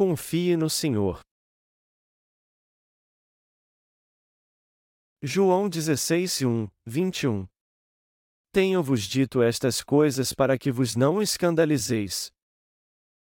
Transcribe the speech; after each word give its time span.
Confie 0.00 0.56
no 0.56 0.70
Senhor. 0.70 1.20
João 5.22 5.68
16, 5.68 6.40
1, 6.40 6.68
21 6.86 7.46
Tenho-vos 8.50 9.02
dito 9.02 9.42
estas 9.42 9.82
coisas 9.82 10.32
para 10.32 10.56
que 10.56 10.72
vos 10.72 10.96
não 10.96 11.20
escandalizeis. 11.20 12.32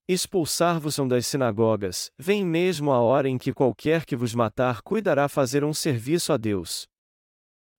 Expulsar-vos-ão 0.08 1.06
das 1.06 1.28
sinagogas, 1.28 2.12
vem 2.18 2.46
mesmo 2.46 2.94
a 2.94 3.02
hora 3.02 3.28
em 3.28 3.38
que 3.38 3.54
qualquer 3.54 4.06
que 4.06 4.16
vos 4.16 4.34
matar 4.34 4.82
cuidará 4.82 5.28
fazer 5.28 5.66
um 5.66 5.74
serviço 5.74 6.32
a 6.32 6.38
Deus. 6.38 6.88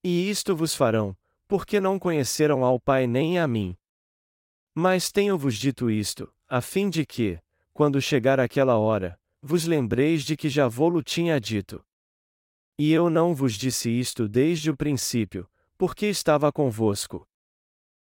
E 0.05 0.29
isto 0.29 0.55
vos 0.55 0.75
farão, 0.75 1.17
porque 1.49 1.81
não 1.81 1.99
conheceram 1.99 2.63
ao 2.63 2.79
Pai 2.79 3.07
nem 3.07 3.39
a 3.39 3.49
mim. 3.49 3.75
Mas 4.75 5.11
tenho-vos 5.11 5.57
dito 5.57 5.91
isto, 5.91 6.31
a 6.47 6.61
fim 6.61 6.91
de 6.91 7.07
que, 7.07 7.41
quando 7.81 7.99
chegar 7.99 8.39
aquela 8.39 8.77
hora, 8.77 9.19
vos 9.41 9.65
lembreis 9.65 10.23
de 10.23 10.37
que 10.37 10.51
já 10.51 10.69
vou-lo 10.69 11.03
tinha 11.03 11.41
dito. 11.41 11.83
E 12.79 12.93
eu 12.93 13.09
não 13.09 13.35
vos 13.35 13.55
disse 13.55 13.89
isto 13.89 14.29
desde 14.29 14.71
o 14.71 14.77
princípio, 14.77 15.49
porque 15.79 16.05
estava 16.05 16.53
convosco. 16.53 17.27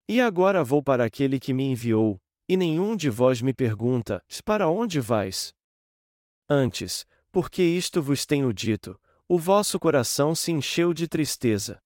E 0.08 0.22
agora 0.22 0.64
vou 0.64 0.82
para 0.82 1.04
aquele 1.04 1.38
que 1.38 1.52
me 1.52 1.64
enviou, 1.64 2.18
e 2.48 2.56
nenhum 2.56 2.96
de 2.96 3.10
vós 3.10 3.42
me 3.42 3.52
pergunta: 3.52 4.24
Para 4.42 4.70
onde 4.70 5.00
vais? 5.00 5.52
Antes, 6.48 7.04
porque 7.30 7.62
isto 7.62 8.00
vos 8.00 8.24
tenho 8.24 8.50
dito, 8.54 8.98
o 9.28 9.38
vosso 9.38 9.78
coração 9.78 10.34
se 10.34 10.50
encheu 10.50 10.94
de 10.94 11.06
tristeza. 11.06 11.78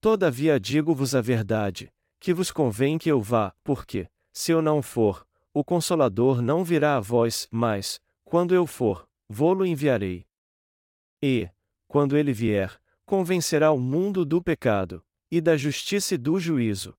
Todavia 0.00 0.60
digo-vos 0.60 1.12
a 1.12 1.20
verdade, 1.20 1.92
que 2.20 2.32
vos 2.32 2.52
convém 2.52 2.98
que 2.98 3.10
eu 3.10 3.20
vá, 3.20 3.52
porque, 3.64 4.06
se 4.32 4.52
eu 4.52 4.62
não 4.62 4.80
for, 4.80 5.26
o 5.54 5.62
Consolador 5.62 6.42
não 6.42 6.64
virá 6.64 6.96
a 6.96 7.00
vós, 7.00 7.46
mas, 7.48 8.00
quando 8.24 8.52
eu 8.56 8.66
for, 8.66 9.08
vou-lo 9.28 9.64
enviarei. 9.64 10.26
E, 11.22 11.48
quando 11.86 12.16
ele 12.16 12.32
vier, 12.32 12.76
convencerá 13.06 13.70
o 13.70 13.78
mundo 13.78 14.24
do 14.24 14.42
pecado, 14.42 15.00
e 15.30 15.40
da 15.40 15.56
justiça 15.56 16.16
e 16.16 16.18
do 16.18 16.40
juízo. 16.40 16.98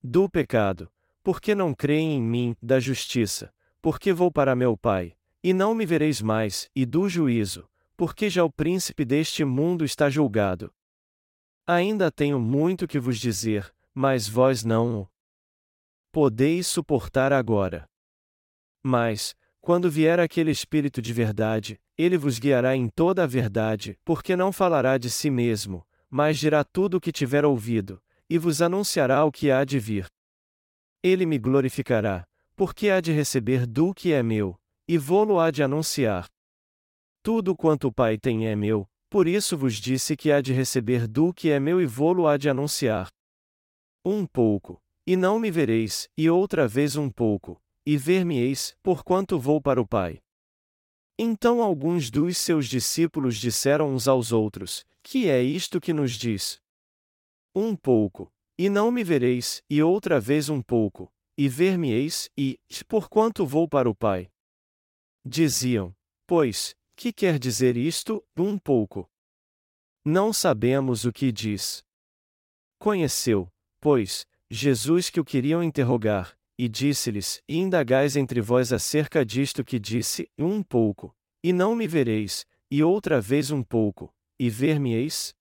Do 0.00 0.30
pecado, 0.30 0.88
porque 1.24 1.56
não 1.56 1.74
creem 1.74 2.18
em 2.18 2.22
mim, 2.22 2.56
da 2.62 2.78
justiça, 2.78 3.52
porque 3.82 4.12
vou 4.12 4.30
para 4.30 4.54
meu 4.54 4.76
Pai, 4.76 5.16
e 5.42 5.52
não 5.52 5.74
me 5.74 5.84
vereis 5.84 6.22
mais, 6.22 6.70
e 6.72 6.86
do 6.86 7.08
juízo, 7.08 7.68
porque 7.96 8.30
já 8.30 8.44
o 8.44 8.52
príncipe 8.52 9.04
deste 9.04 9.44
mundo 9.44 9.84
está 9.84 10.08
julgado. 10.08 10.72
Ainda 11.66 12.12
tenho 12.12 12.38
muito 12.38 12.86
que 12.86 13.00
vos 13.00 13.18
dizer, 13.18 13.74
mas 13.92 14.28
vós 14.28 14.62
não 14.62 15.00
o 15.00 15.08
podeis 16.16 16.66
suportar 16.66 17.30
agora. 17.30 17.86
Mas, 18.82 19.36
quando 19.60 19.90
vier 19.90 20.18
aquele 20.18 20.50
Espírito 20.50 21.02
de 21.02 21.12
verdade, 21.12 21.78
ele 21.94 22.16
vos 22.16 22.38
guiará 22.38 22.74
em 22.74 22.88
toda 22.88 23.22
a 23.22 23.26
verdade, 23.26 23.98
porque 24.02 24.34
não 24.34 24.50
falará 24.50 24.96
de 24.96 25.10
si 25.10 25.28
mesmo, 25.28 25.86
mas 26.08 26.38
dirá 26.38 26.64
tudo 26.64 26.96
o 26.96 27.00
que 27.02 27.12
tiver 27.12 27.44
ouvido, 27.44 28.02
e 28.30 28.38
vos 28.38 28.62
anunciará 28.62 29.26
o 29.26 29.30
que 29.30 29.50
há 29.50 29.62
de 29.62 29.78
vir. 29.78 30.06
Ele 31.02 31.26
me 31.26 31.38
glorificará, 31.38 32.26
porque 32.56 32.88
há 32.88 32.98
de 32.98 33.12
receber 33.12 33.66
do 33.66 33.92
que 33.92 34.14
é 34.14 34.22
meu, 34.22 34.58
e 34.88 34.96
vou-lo 34.96 35.38
há 35.38 35.50
de 35.50 35.62
anunciar. 35.62 36.24
Tudo 37.22 37.54
quanto 37.54 37.88
o 37.88 37.92
Pai 37.92 38.16
tem 38.16 38.48
é 38.48 38.56
meu, 38.56 38.88
por 39.10 39.28
isso 39.28 39.54
vos 39.54 39.74
disse 39.74 40.16
que 40.16 40.32
há 40.32 40.40
de 40.40 40.54
receber 40.54 41.06
do 41.06 41.30
que 41.34 41.50
é 41.50 41.60
meu 41.60 41.78
e 41.78 41.84
vou-lo 41.84 42.26
há 42.26 42.38
de 42.38 42.48
anunciar. 42.48 43.10
Um 44.02 44.24
pouco, 44.24 44.80
e 45.06 45.16
não 45.16 45.38
me 45.38 45.50
vereis, 45.50 46.08
e 46.16 46.28
outra 46.28 46.66
vez 46.66 46.96
um 46.96 47.08
pouco, 47.08 47.62
e 47.84 47.96
ver-me-eis, 47.96 48.76
porquanto 48.82 49.38
vou 49.38 49.60
para 49.60 49.80
o 49.80 49.86
Pai. 49.86 50.20
Então 51.18 51.62
alguns 51.62 52.10
dos 52.10 52.36
seus 52.36 52.66
discípulos 52.66 53.36
disseram 53.36 53.94
uns 53.94 54.08
aos 54.08 54.32
outros: 54.32 54.84
Que 55.02 55.30
é 55.30 55.42
isto 55.42 55.80
que 55.80 55.92
nos 55.92 56.12
diz? 56.12 56.60
Um 57.54 57.76
pouco, 57.76 58.30
e 58.58 58.68
não 58.68 58.90
me 58.90 59.04
vereis, 59.04 59.62
e 59.70 59.82
outra 59.82 60.20
vez 60.20 60.48
um 60.48 60.60
pouco, 60.60 61.10
e 61.38 61.48
ver-me-eis, 61.48 62.28
e, 62.36 62.58
porquanto 62.88 63.46
vou 63.46 63.68
para 63.68 63.88
o 63.88 63.94
Pai. 63.94 64.30
Diziam, 65.24 65.94
pois, 66.26 66.74
que 66.96 67.12
quer 67.12 67.38
dizer 67.38 67.76
isto, 67.76 68.24
um 68.36 68.58
pouco? 68.58 69.08
Não 70.04 70.32
sabemos 70.32 71.04
o 71.04 71.12
que 71.12 71.32
diz. 71.32 71.84
Conheceu, 72.78 73.48
pois, 73.80 74.26
Jesus 74.50 75.10
que 75.10 75.18
o 75.18 75.24
queriam 75.24 75.62
interrogar, 75.62 76.36
e 76.58 76.68
disse-lhes: 76.68 77.42
Indagais 77.48 78.16
entre 78.16 78.40
vós 78.40 78.72
acerca 78.72 79.24
disto 79.24 79.64
que 79.64 79.78
disse, 79.78 80.30
um 80.38 80.62
pouco, 80.62 81.14
e 81.42 81.52
não 81.52 81.74
me 81.74 81.86
vereis, 81.86 82.46
e 82.70 82.82
outra 82.82 83.20
vez 83.20 83.50
um 83.50 83.62
pouco, 83.62 84.14
e 84.38 84.48
ver-me-eis? 84.48 85.34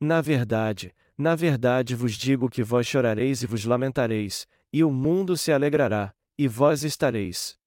Na 0.00 0.20
verdade, 0.20 0.94
na 1.16 1.34
verdade 1.34 1.94
vos 1.94 2.14
digo 2.14 2.48
que 2.48 2.62
vós 2.62 2.86
chorareis 2.86 3.42
e 3.42 3.46
vos 3.46 3.64
lamentareis, 3.64 4.46
e 4.72 4.82
o 4.82 4.90
mundo 4.90 5.36
se 5.36 5.52
alegrará, 5.52 6.14
e 6.38 6.48
vós 6.48 6.84
estareis 6.84 7.58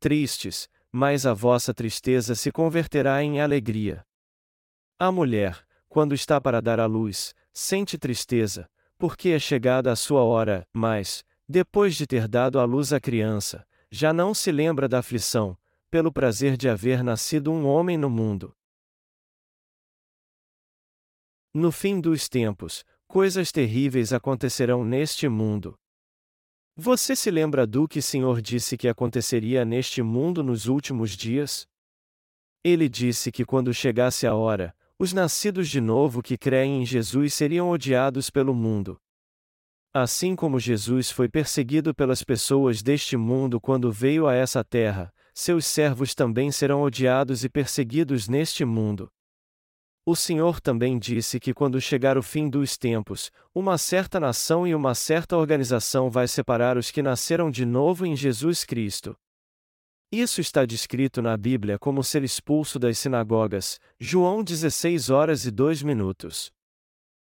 tristes, 0.00 0.68
mas 0.92 1.26
a 1.26 1.34
vossa 1.34 1.74
tristeza 1.74 2.34
se 2.34 2.52
converterá 2.52 3.22
em 3.22 3.40
alegria. 3.40 4.06
A 4.98 5.10
mulher, 5.10 5.66
quando 5.88 6.14
está 6.14 6.40
para 6.40 6.62
dar 6.62 6.78
à 6.78 6.86
luz, 6.86 7.34
sente 7.52 7.98
tristeza, 7.98 8.70
porque 8.98 9.30
é 9.30 9.38
chegada 9.38 9.92
a 9.92 9.96
sua 9.96 10.22
hora, 10.22 10.66
mas, 10.72 11.24
depois 11.48 11.94
de 11.94 12.06
ter 12.06 12.26
dado 12.26 12.58
à 12.58 12.64
luz 12.64 12.92
a 12.92 13.00
criança, 13.00 13.66
já 13.90 14.12
não 14.12 14.34
se 14.34 14.50
lembra 14.50 14.88
da 14.88 14.98
aflição, 14.98 15.56
pelo 15.90 16.12
prazer 16.12 16.56
de 16.56 16.68
haver 16.68 17.02
nascido 17.02 17.50
um 17.50 17.64
homem 17.64 17.96
no 17.96 18.10
mundo. 18.10 18.54
No 21.54 21.72
fim 21.72 22.00
dos 22.00 22.28
tempos, 22.28 22.84
coisas 23.06 23.50
terríveis 23.50 24.12
acontecerão 24.12 24.84
neste 24.84 25.28
mundo. 25.28 25.78
Você 26.76 27.16
se 27.16 27.30
lembra 27.30 27.66
do 27.66 27.88
que 27.88 28.00
o 28.00 28.02
Senhor 28.02 28.42
disse 28.42 28.76
que 28.76 28.86
aconteceria 28.86 29.64
neste 29.64 30.02
mundo 30.02 30.42
nos 30.42 30.66
últimos 30.66 31.12
dias? 31.16 31.66
Ele 32.62 32.88
disse 32.88 33.32
que 33.32 33.44
quando 33.44 33.72
chegasse 33.72 34.26
a 34.26 34.34
hora, 34.34 34.76
os 34.98 35.12
nascidos 35.12 35.68
de 35.68 35.80
novo 35.80 36.20
que 36.20 36.36
creem 36.36 36.82
em 36.82 36.84
Jesus 36.84 37.32
seriam 37.32 37.70
odiados 37.70 38.30
pelo 38.30 38.52
mundo. 38.52 39.00
Assim 39.94 40.34
como 40.34 40.58
Jesus 40.58 41.10
foi 41.10 41.28
perseguido 41.28 41.94
pelas 41.94 42.24
pessoas 42.24 42.82
deste 42.82 43.16
mundo 43.16 43.60
quando 43.60 43.92
veio 43.92 44.26
a 44.26 44.34
essa 44.34 44.64
terra, 44.64 45.14
seus 45.32 45.66
servos 45.66 46.16
também 46.16 46.50
serão 46.50 46.82
odiados 46.82 47.44
e 47.44 47.48
perseguidos 47.48 48.28
neste 48.28 48.64
mundo. 48.64 49.08
O 50.04 50.16
Senhor 50.16 50.60
também 50.60 50.98
disse 50.98 51.38
que 51.38 51.54
quando 51.54 51.80
chegar 51.80 52.18
o 52.18 52.22
fim 52.22 52.48
dos 52.48 52.76
tempos, 52.76 53.30
uma 53.54 53.78
certa 53.78 54.18
nação 54.18 54.66
e 54.66 54.74
uma 54.74 54.94
certa 54.94 55.36
organização 55.36 56.10
vai 56.10 56.26
separar 56.26 56.76
os 56.76 56.90
que 56.90 57.02
nasceram 57.02 57.50
de 57.50 57.64
novo 57.64 58.04
em 58.04 58.16
Jesus 58.16 58.64
Cristo. 58.64 59.16
Isso 60.10 60.40
está 60.40 60.64
descrito 60.64 61.20
na 61.20 61.36
Bíblia 61.36 61.78
como 61.78 62.02
ser 62.02 62.24
expulso 62.24 62.78
das 62.78 62.98
sinagogas, 62.98 63.78
João 64.00 64.42
16 64.42 65.10
horas 65.10 65.44
e 65.44 65.50
2 65.50 65.82
minutos. 65.82 66.50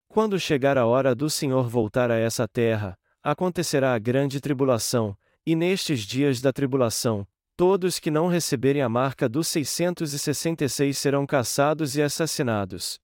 Quando 0.07 0.39
chegar 0.39 0.77
a 0.77 0.85
hora 0.85 1.15
do 1.15 1.31
Senhor 1.31 1.67
voltar 1.67 2.11
a 2.11 2.19
essa 2.19 2.47
terra, 2.47 2.99
acontecerá 3.23 3.95
a 3.95 3.99
grande 3.99 4.39
tribulação, 4.39 5.17
e 5.47 5.57
nestes 5.57 6.01
dias 6.01 6.43
da 6.43 6.53
tribulação, 6.53 7.27
todos 7.57 7.99
que 7.99 8.11
não 8.11 8.29
receberem 8.29 8.83
a 8.83 8.89
marca 8.89 9.31
dos 9.31 9.49
666 9.49 10.99
serão 10.99 11.27
caçados 11.27 11.97
e 11.97 12.03
assassinados. 12.03 13.01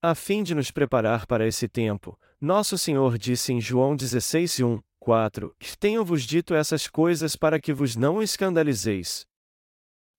A 0.00 0.14
fim 0.14 0.44
de 0.44 0.54
nos 0.54 0.70
preparar 0.70 1.26
para 1.26 1.44
esse 1.44 1.68
tempo, 1.68 2.16
nosso 2.40 2.78
Senhor 2.78 3.18
disse 3.18 3.52
em 3.52 3.60
João 3.60 3.96
16, 3.96 4.60
1, 4.60 4.80
4: 5.00 5.56
Tenho-vos 5.78 6.22
dito 6.24 6.54
essas 6.54 6.86
coisas 6.86 7.34
para 7.34 7.58
que 7.58 7.72
vos 7.72 7.96
não 7.96 8.22
escandalizeis. 8.22 9.26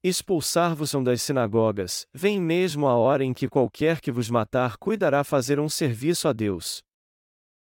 Expulsar-vos-ão 0.03 1.03
das 1.03 1.21
sinagogas, 1.21 2.07
vem 2.11 2.41
mesmo 2.41 2.87
a 2.87 2.95
hora 2.95 3.23
em 3.23 3.33
que 3.33 3.47
qualquer 3.47 4.01
que 4.01 4.11
vos 4.11 4.31
matar 4.31 4.75
cuidará 4.77 5.23
fazer 5.23 5.59
um 5.59 5.69
serviço 5.69 6.27
a 6.27 6.33
Deus. 6.33 6.83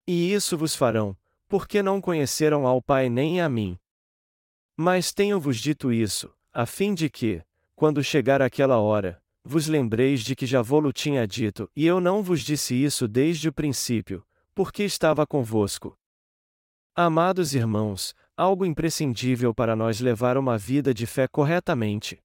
E 0.07 0.33
isso 0.33 0.57
vos 0.57 0.77
farão, 0.77 1.17
porque 1.49 1.83
não 1.83 2.01
conheceram 2.01 2.67
ao 2.69 2.81
Pai 2.81 3.09
nem 3.11 3.41
a 3.41 3.49
mim. 3.49 3.77
Mas 4.77 5.13
tenho-vos 5.13 5.59
dito 5.59 5.93
isso, 5.93 6.33
a 6.53 6.65
fim 6.65 6.95
de 6.95 7.11
que, 7.11 7.43
quando 7.75 8.03
chegar 8.05 8.41
aquela 8.41 8.79
hora, 8.79 9.21
vos 9.45 9.67
lembreis 9.67 10.23
de 10.23 10.37
que 10.37 10.47
já 10.47 10.63
vou-lo 10.63 10.93
tinha 10.93 11.27
dito, 11.27 11.69
e 11.75 11.85
eu 11.85 12.01
não 12.01 12.23
vos 12.23 12.43
disse 12.43 12.75
isso 12.75 13.09
desde 13.09 13.49
o 13.49 13.53
princípio, 13.53 14.25
porque 14.55 14.85
estava 14.85 15.27
convosco. 15.27 15.99
Amados 16.97 17.55
irmãos, 17.55 18.15
algo 18.37 18.67
imprescindível 18.67 19.55
para 19.55 19.77
nós 19.77 20.01
levar 20.01 20.37
uma 20.37 20.59
vida 20.59 20.93
de 20.93 21.07
fé 21.07 21.29
corretamente. 21.29 22.19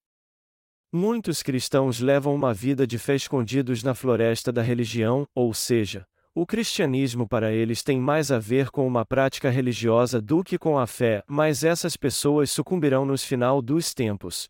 Muitos 0.92 1.44
cristãos 1.44 2.00
levam 2.00 2.34
uma 2.34 2.52
vida 2.52 2.88
de 2.88 2.98
fé 2.98 3.16
escondidos 3.16 3.84
na 3.84 3.94
floresta 3.94 4.52
da 4.52 4.64
religião, 4.64 5.28
ou 5.36 5.54
seja, 5.54 6.08
o 6.34 6.48
cristianismo 6.48 7.28
para 7.28 7.54
eles 7.54 7.84
tem 7.84 8.00
mais 8.00 8.32
a 8.32 8.40
ver 8.40 8.72
com 8.72 8.88
uma 8.88 9.06
prática 9.06 9.52
religiosa 9.52 10.20
do 10.20 10.44
que 10.44 10.58
com 10.58 10.80
a 10.80 10.88
fé, 10.88 11.24
mas 11.28 11.64
essas 11.64 11.96
pessoas 11.96 12.50
sucumbirão 12.50 13.06
no 13.06 13.18
final 13.20 13.62
dos 13.62 13.94
tempos. 13.94 14.50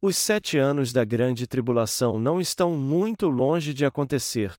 Os 0.00 0.16
sete 0.16 0.56
anos 0.56 0.94
da 0.94 1.04
grande 1.04 1.46
tribulação 1.46 2.18
não 2.18 2.40
estão 2.40 2.74
muito 2.74 3.28
longe 3.28 3.74
de 3.74 3.84
acontecer. 3.84 4.54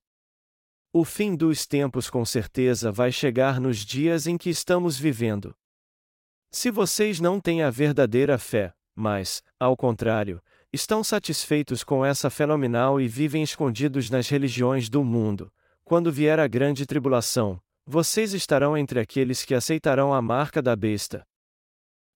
O 0.94 1.06
fim 1.06 1.34
dos 1.34 1.66
tempos 1.66 2.10
com 2.10 2.22
certeza 2.22 2.92
vai 2.92 3.10
chegar 3.10 3.58
nos 3.58 3.78
dias 3.78 4.26
em 4.26 4.36
que 4.36 4.50
estamos 4.50 4.98
vivendo. 4.98 5.54
Se 6.50 6.70
vocês 6.70 7.18
não 7.18 7.40
têm 7.40 7.62
a 7.62 7.70
verdadeira 7.70 8.36
fé, 8.36 8.74
mas, 8.94 9.42
ao 9.58 9.74
contrário, 9.74 10.42
estão 10.70 11.02
satisfeitos 11.02 11.82
com 11.82 12.04
essa 12.04 12.28
fenomenal 12.28 13.00
e 13.00 13.08
vivem 13.08 13.42
escondidos 13.42 14.10
nas 14.10 14.28
religiões 14.28 14.90
do 14.90 15.02
mundo, 15.02 15.50
quando 15.82 16.12
vier 16.12 16.38
a 16.38 16.46
grande 16.46 16.84
tribulação, 16.84 17.58
vocês 17.86 18.34
estarão 18.34 18.76
entre 18.76 19.00
aqueles 19.00 19.46
que 19.46 19.54
aceitarão 19.54 20.12
a 20.12 20.20
marca 20.20 20.60
da 20.60 20.76
besta. 20.76 21.26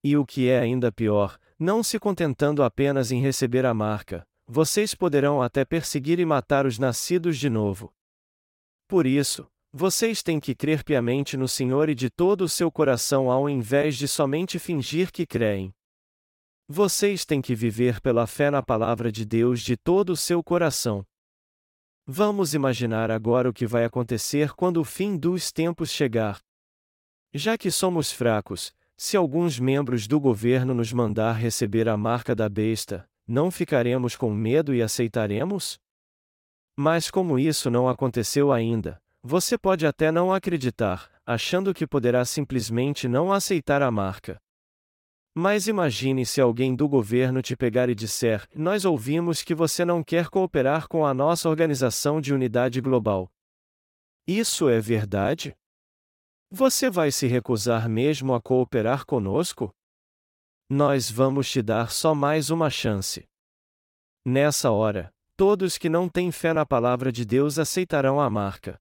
E 0.04 0.18
o 0.18 0.26
que 0.26 0.50
é 0.50 0.60
ainda 0.60 0.92
pior, 0.92 1.38
não 1.58 1.82
se 1.82 1.98
contentando 1.98 2.62
apenas 2.62 3.10
em 3.10 3.22
receber 3.22 3.64
a 3.64 3.72
marca, 3.72 4.26
vocês 4.46 4.94
poderão 4.94 5.40
até 5.40 5.64
perseguir 5.64 6.20
e 6.20 6.26
matar 6.26 6.66
os 6.66 6.78
nascidos 6.78 7.38
de 7.38 7.48
novo. 7.48 7.90
Por 8.88 9.06
isso, 9.06 9.46
vocês 9.72 10.22
têm 10.22 10.38
que 10.38 10.54
crer 10.54 10.84
piamente 10.84 11.36
no 11.36 11.48
Senhor 11.48 11.88
e 11.88 11.94
de 11.94 12.08
todo 12.08 12.42
o 12.42 12.48
seu 12.48 12.70
coração 12.70 13.30
ao 13.30 13.48
invés 13.48 13.96
de 13.96 14.06
somente 14.06 14.58
fingir 14.58 15.10
que 15.10 15.26
creem. 15.26 15.74
Vocês 16.68 17.24
têm 17.24 17.42
que 17.42 17.54
viver 17.54 18.00
pela 18.00 18.26
fé 18.26 18.50
na 18.50 18.62
palavra 18.62 19.12
de 19.12 19.24
Deus 19.24 19.60
de 19.60 19.76
todo 19.76 20.10
o 20.10 20.16
seu 20.16 20.42
coração. 20.42 21.04
Vamos 22.06 22.54
imaginar 22.54 23.10
agora 23.10 23.50
o 23.50 23.52
que 23.52 23.66
vai 23.66 23.84
acontecer 23.84 24.52
quando 24.54 24.78
o 24.78 24.84
fim 24.84 25.16
dos 25.16 25.52
tempos 25.52 25.90
chegar. 25.90 26.40
Já 27.34 27.58
que 27.58 27.70
somos 27.70 28.10
fracos, 28.12 28.72
se 28.96 29.16
alguns 29.16 29.58
membros 29.58 30.06
do 30.06 30.18
governo 30.18 30.72
nos 30.72 30.92
mandar 30.92 31.32
receber 31.34 31.88
a 31.88 31.96
marca 31.96 32.34
da 32.34 32.48
besta, 32.48 33.06
não 33.26 33.50
ficaremos 33.50 34.16
com 34.16 34.32
medo 34.32 34.72
e 34.72 34.80
aceitaremos? 34.80 35.78
Mas 36.78 37.10
como 37.10 37.38
isso 37.38 37.70
não 37.70 37.88
aconteceu 37.88 38.52
ainda, 38.52 39.00
você 39.22 39.56
pode 39.56 39.86
até 39.86 40.12
não 40.12 40.32
acreditar, 40.32 41.10
achando 41.24 41.72
que 41.72 41.86
poderá 41.86 42.24
simplesmente 42.24 43.08
não 43.08 43.32
aceitar 43.32 43.82
a 43.82 43.90
marca. 43.90 44.38
Mas 45.34 45.66
imagine 45.66 46.24
se 46.24 46.40
alguém 46.40 46.74
do 46.74 46.88
governo 46.88 47.42
te 47.42 47.56
pegar 47.56 47.88
e 47.88 47.94
disser: 47.94 48.46
Nós 48.54 48.84
ouvimos 48.84 49.42
que 49.42 49.54
você 49.54 49.84
não 49.84 50.02
quer 50.02 50.28
cooperar 50.28 50.86
com 50.88 51.04
a 51.04 51.12
nossa 51.12 51.48
organização 51.48 52.20
de 52.20 52.32
unidade 52.32 52.80
global. 52.80 53.28
Isso 54.26 54.68
é 54.68 54.80
verdade? 54.80 55.54
Você 56.50 56.88
vai 56.88 57.10
se 57.10 57.26
recusar 57.26 57.88
mesmo 57.88 58.34
a 58.34 58.40
cooperar 58.40 59.04
conosco? 59.04 59.70
Nós 60.70 61.10
vamos 61.10 61.50
te 61.50 61.60
dar 61.60 61.90
só 61.90 62.14
mais 62.14 62.50
uma 62.50 62.70
chance. 62.70 63.28
Nessa 64.24 64.70
hora, 64.70 65.12
todos 65.36 65.76
que 65.76 65.88
não 65.88 66.08
têm 66.08 66.32
fé 66.32 66.52
na 66.52 66.64
palavra 66.64 67.12
de 67.12 67.24
Deus 67.24 67.58
aceitarão 67.58 68.20
a 68.20 68.30
marca. 68.30 68.80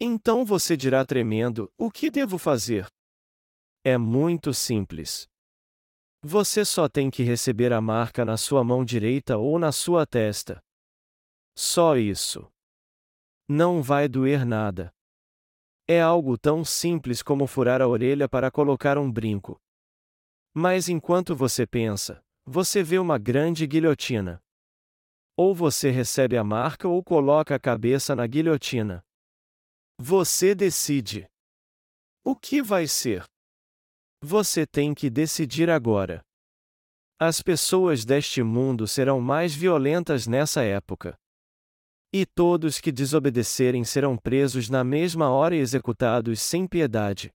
Então 0.00 0.44
você 0.44 0.76
dirá 0.76 1.04
tremendo: 1.04 1.70
O 1.76 1.90
que 1.90 2.10
devo 2.10 2.38
fazer? 2.38 2.86
É 3.84 3.98
muito 3.98 4.54
simples. 4.54 5.28
Você 6.22 6.64
só 6.64 6.88
tem 6.88 7.10
que 7.10 7.22
receber 7.22 7.72
a 7.72 7.80
marca 7.80 8.24
na 8.24 8.36
sua 8.36 8.62
mão 8.62 8.84
direita 8.84 9.36
ou 9.36 9.58
na 9.58 9.72
sua 9.72 10.06
testa. 10.06 10.62
Só 11.56 11.96
isso. 11.96 12.50
Não 13.48 13.82
vai 13.82 14.08
doer 14.08 14.44
nada. 14.44 14.92
É 15.86 16.00
algo 16.00 16.36
tão 16.36 16.64
simples 16.64 17.22
como 17.22 17.46
furar 17.46 17.80
a 17.80 17.88
orelha 17.88 18.28
para 18.28 18.50
colocar 18.50 18.98
um 18.98 19.10
brinco. 19.10 19.60
Mas 20.54 20.88
enquanto 20.88 21.34
você 21.34 21.66
pensa, 21.66 22.22
você 22.44 22.82
vê 22.82 22.98
uma 22.98 23.16
grande 23.16 23.66
guilhotina. 23.66 24.42
Ou 25.40 25.54
você 25.54 25.88
recebe 25.88 26.36
a 26.36 26.42
marca 26.42 26.88
ou 26.88 27.00
coloca 27.00 27.54
a 27.54 27.60
cabeça 27.60 28.16
na 28.16 28.26
guilhotina. 28.26 29.04
Você 29.96 30.52
decide. 30.52 31.28
O 32.24 32.34
que 32.34 32.60
vai 32.60 32.88
ser? 32.88 33.24
Você 34.20 34.66
tem 34.66 34.92
que 34.92 35.08
decidir 35.08 35.70
agora. 35.70 36.24
As 37.20 37.40
pessoas 37.40 38.04
deste 38.04 38.42
mundo 38.42 38.88
serão 38.88 39.20
mais 39.20 39.54
violentas 39.54 40.26
nessa 40.26 40.64
época. 40.64 41.16
E 42.12 42.26
todos 42.26 42.80
que 42.80 42.90
desobedecerem 42.90 43.84
serão 43.84 44.16
presos 44.16 44.68
na 44.68 44.82
mesma 44.82 45.30
hora 45.30 45.54
e 45.54 45.60
executados 45.60 46.42
sem 46.42 46.66
piedade. 46.66 47.30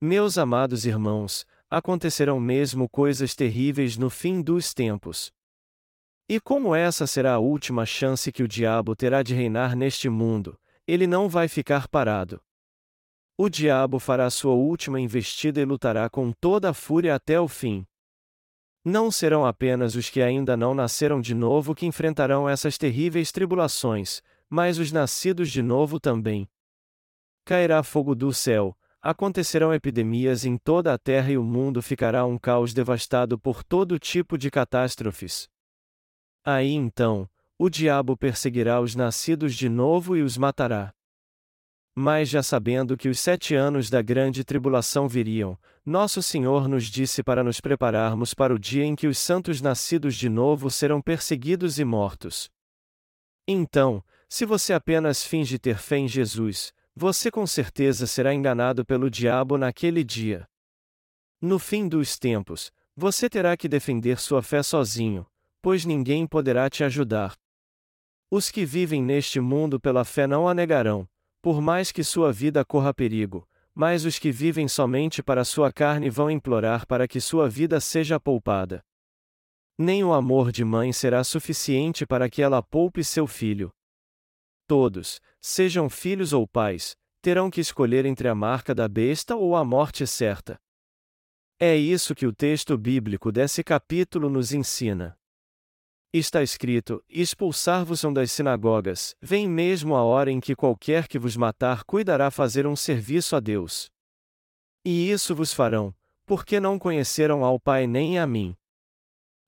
Meus 0.00 0.38
amados 0.38 0.86
irmãos, 0.86 1.44
acontecerão 1.68 2.40
mesmo 2.40 2.88
coisas 2.88 3.34
terríveis 3.34 3.98
no 3.98 4.08
fim 4.08 4.40
dos 4.40 4.72
tempos. 4.72 5.30
E 6.26 6.40
como 6.40 6.74
essa 6.74 7.06
será 7.06 7.34
a 7.34 7.38
última 7.38 7.84
chance 7.84 8.32
que 8.32 8.42
o 8.42 8.48
diabo 8.48 8.96
terá 8.96 9.22
de 9.22 9.34
reinar 9.34 9.76
neste 9.76 10.08
mundo, 10.08 10.58
ele 10.86 11.06
não 11.06 11.28
vai 11.28 11.48
ficar 11.48 11.86
parado. 11.86 12.40
O 13.36 13.50
diabo 13.50 13.98
fará 13.98 14.30
sua 14.30 14.54
última 14.54 14.98
investida 14.98 15.60
e 15.60 15.64
lutará 15.64 16.08
com 16.08 16.32
toda 16.32 16.70
a 16.70 16.74
fúria 16.74 17.14
até 17.14 17.38
o 17.38 17.46
fim. 17.46 17.86
Não 18.82 19.10
serão 19.10 19.44
apenas 19.44 19.94
os 19.96 20.08
que 20.08 20.22
ainda 20.22 20.56
não 20.56 20.74
nasceram 20.74 21.20
de 21.20 21.34
novo 21.34 21.74
que 21.74 21.84
enfrentarão 21.84 22.48
essas 22.48 22.78
terríveis 22.78 23.32
tribulações, 23.32 24.22
mas 24.48 24.78
os 24.78 24.92
nascidos 24.92 25.50
de 25.50 25.62
novo 25.62 25.98
também. 25.98 26.48
Cairá 27.44 27.82
fogo 27.82 28.14
do 28.14 28.32
céu, 28.32 28.76
acontecerão 29.02 29.74
epidemias 29.74 30.46
em 30.46 30.56
toda 30.56 30.94
a 30.94 30.98
terra 30.98 31.32
e 31.32 31.36
o 31.36 31.42
mundo 31.42 31.82
ficará 31.82 32.24
um 32.24 32.38
caos 32.38 32.72
devastado 32.72 33.38
por 33.38 33.62
todo 33.62 33.98
tipo 33.98 34.38
de 34.38 34.50
catástrofes. 34.50 35.52
Aí 36.44 36.72
então, 36.72 37.26
o 37.58 37.70
diabo 37.70 38.16
perseguirá 38.16 38.80
os 38.80 38.94
nascidos 38.94 39.54
de 39.54 39.68
novo 39.68 40.14
e 40.14 40.22
os 40.22 40.36
matará. 40.36 40.92
Mas 41.94 42.28
já 42.28 42.42
sabendo 42.42 42.96
que 42.96 43.08
os 43.08 43.18
sete 43.18 43.54
anos 43.54 43.88
da 43.88 44.02
grande 44.02 44.44
tribulação 44.44 45.08
viriam, 45.08 45.56
nosso 45.86 46.22
Senhor 46.22 46.68
nos 46.68 46.84
disse 46.86 47.22
para 47.22 47.44
nos 47.44 47.60
prepararmos 47.60 48.34
para 48.34 48.52
o 48.52 48.58
dia 48.58 48.84
em 48.84 48.94
que 48.94 49.06
os 49.06 49.16
santos 49.16 49.62
nascidos 49.62 50.16
de 50.16 50.28
novo 50.28 50.70
serão 50.70 51.00
perseguidos 51.00 51.78
e 51.78 51.84
mortos. 51.84 52.50
Então, 53.46 54.04
se 54.28 54.44
você 54.44 54.72
apenas 54.72 55.24
finge 55.24 55.58
ter 55.58 55.78
fé 55.78 55.98
em 55.98 56.08
Jesus, 56.08 56.72
você 56.96 57.30
com 57.30 57.46
certeza 57.46 58.06
será 58.06 58.34
enganado 58.34 58.84
pelo 58.84 59.08
diabo 59.08 59.56
naquele 59.56 60.02
dia. 60.02 60.46
No 61.40 61.58
fim 61.58 61.88
dos 61.88 62.18
tempos, 62.18 62.72
você 62.96 63.30
terá 63.30 63.56
que 63.56 63.68
defender 63.68 64.18
sua 64.18 64.42
fé 64.42 64.62
sozinho, 64.62 65.26
pois 65.64 65.86
ninguém 65.86 66.26
poderá 66.26 66.68
te 66.68 66.84
ajudar. 66.84 67.34
Os 68.30 68.50
que 68.50 68.66
vivem 68.66 69.02
neste 69.02 69.40
mundo 69.40 69.80
pela 69.80 70.04
fé 70.04 70.26
não 70.26 70.46
a 70.46 70.52
negarão, 70.52 71.08
por 71.40 71.58
mais 71.62 71.90
que 71.90 72.04
sua 72.04 72.30
vida 72.30 72.62
corra 72.66 72.92
perigo, 72.92 73.48
mas 73.74 74.04
os 74.04 74.18
que 74.18 74.30
vivem 74.30 74.68
somente 74.68 75.22
para 75.22 75.42
sua 75.42 75.72
carne 75.72 76.10
vão 76.10 76.30
implorar 76.30 76.86
para 76.86 77.08
que 77.08 77.18
sua 77.18 77.48
vida 77.48 77.80
seja 77.80 78.20
poupada. 78.20 78.84
Nem 79.78 80.04
o 80.04 80.12
amor 80.12 80.52
de 80.52 80.62
mãe 80.66 80.92
será 80.92 81.24
suficiente 81.24 82.04
para 82.04 82.28
que 82.28 82.42
ela 82.42 82.62
poupe 82.62 83.02
seu 83.02 83.26
filho. 83.26 83.72
Todos, 84.66 85.18
sejam 85.40 85.88
filhos 85.88 86.34
ou 86.34 86.46
pais, 86.46 86.94
terão 87.22 87.50
que 87.50 87.62
escolher 87.62 88.04
entre 88.04 88.28
a 88.28 88.34
marca 88.34 88.74
da 88.74 88.86
besta 88.86 89.34
ou 89.34 89.56
a 89.56 89.64
morte 89.64 90.06
certa. 90.06 90.60
É 91.58 91.74
isso 91.74 92.14
que 92.14 92.26
o 92.26 92.34
texto 92.34 92.76
bíblico 92.76 93.32
desse 93.32 93.64
capítulo 93.64 94.28
nos 94.28 94.52
ensina. 94.52 95.16
Está 96.16 96.44
escrito: 96.44 97.02
Expulsar-vos-ão 97.08 98.12
das 98.12 98.30
sinagogas, 98.30 99.16
vem 99.20 99.48
mesmo 99.48 99.96
a 99.96 100.04
hora 100.04 100.30
em 100.30 100.38
que 100.38 100.54
qualquer 100.54 101.08
que 101.08 101.18
vos 101.18 101.36
matar 101.36 101.82
cuidará 101.82 102.30
fazer 102.30 102.68
um 102.68 102.76
serviço 102.76 103.34
a 103.34 103.40
Deus. 103.40 103.90
E 104.84 105.10
isso 105.10 105.34
vos 105.34 105.52
farão, 105.52 105.92
porque 106.24 106.60
não 106.60 106.78
conheceram 106.78 107.44
ao 107.44 107.58
Pai 107.58 107.88
nem 107.88 108.16
a 108.16 108.28
mim. 108.28 108.54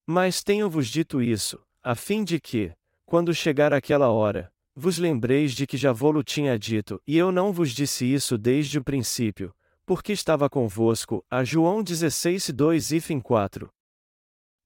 Mas 0.05 0.43
tenho-vos 0.43 0.89
dito 0.89 1.23
isso, 1.23 1.65
a 1.85 1.95
fim 1.95 2.25
de 2.25 2.41
que, 2.41 2.73
quando 3.05 3.33
chegar 3.33 3.73
aquela 3.73 4.11
hora, 4.11 4.53
vos 4.75 4.99
lembreis 4.99 5.53
de 5.53 5.69
que 5.69 5.77
já 5.77 5.93
vou-lo 5.93 6.25
tinha 6.25 6.59
dito, 6.59 7.01
e 7.07 7.17
eu 7.17 7.31
não 7.31 7.53
vos 7.53 7.71
disse 7.71 8.13
isso 8.13 8.37
desde 8.37 8.77
o 8.77 8.83
princípio, 8.83 9.55
porque 9.87 10.13
estava 10.13 10.51
convosco. 10.51 11.25
A 11.31 11.45
João 11.45 11.81
16, 11.81 12.51
2 12.51 12.91
e 12.91 13.21
4. 13.23 13.73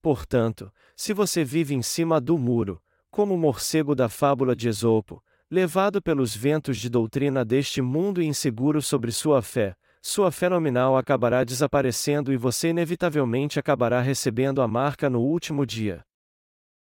Portanto, 0.01 0.71
se 0.95 1.13
você 1.13 1.43
vive 1.43 1.75
em 1.75 1.81
cima 1.81 2.19
do 2.19 2.37
muro, 2.37 2.81
como 3.11 3.35
o 3.35 3.37
morcego 3.37 3.93
da 3.93 4.09
fábula 4.09 4.55
de 4.55 4.67
Esopo, 4.67 5.23
levado 5.49 6.01
pelos 6.01 6.35
ventos 6.35 6.77
de 6.77 6.89
doutrina 6.89 7.43
deste 7.45 7.81
mundo 7.81 8.21
e 8.21 8.25
inseguro 8.25 8.81
sobre 8.81 9.11
sua 9.11 9.41
fé, 9.41 9.75
sua 10.01 10.31
fé 10.31 10.49
nominal 10.49 10.97
acabará 10.97 11.43
desaparecendo 11.43 12.33
e 12.33 12.37
você 12.37 12.69
inevitavelmente 12.69 13.59
acabará 13.59 14.01
recebendo 14.01 14.61
a 14.61 14.67
marca 14.67 15.09
no 15.09 15.21
último 15.21 15.65
dia. 15.65 16.03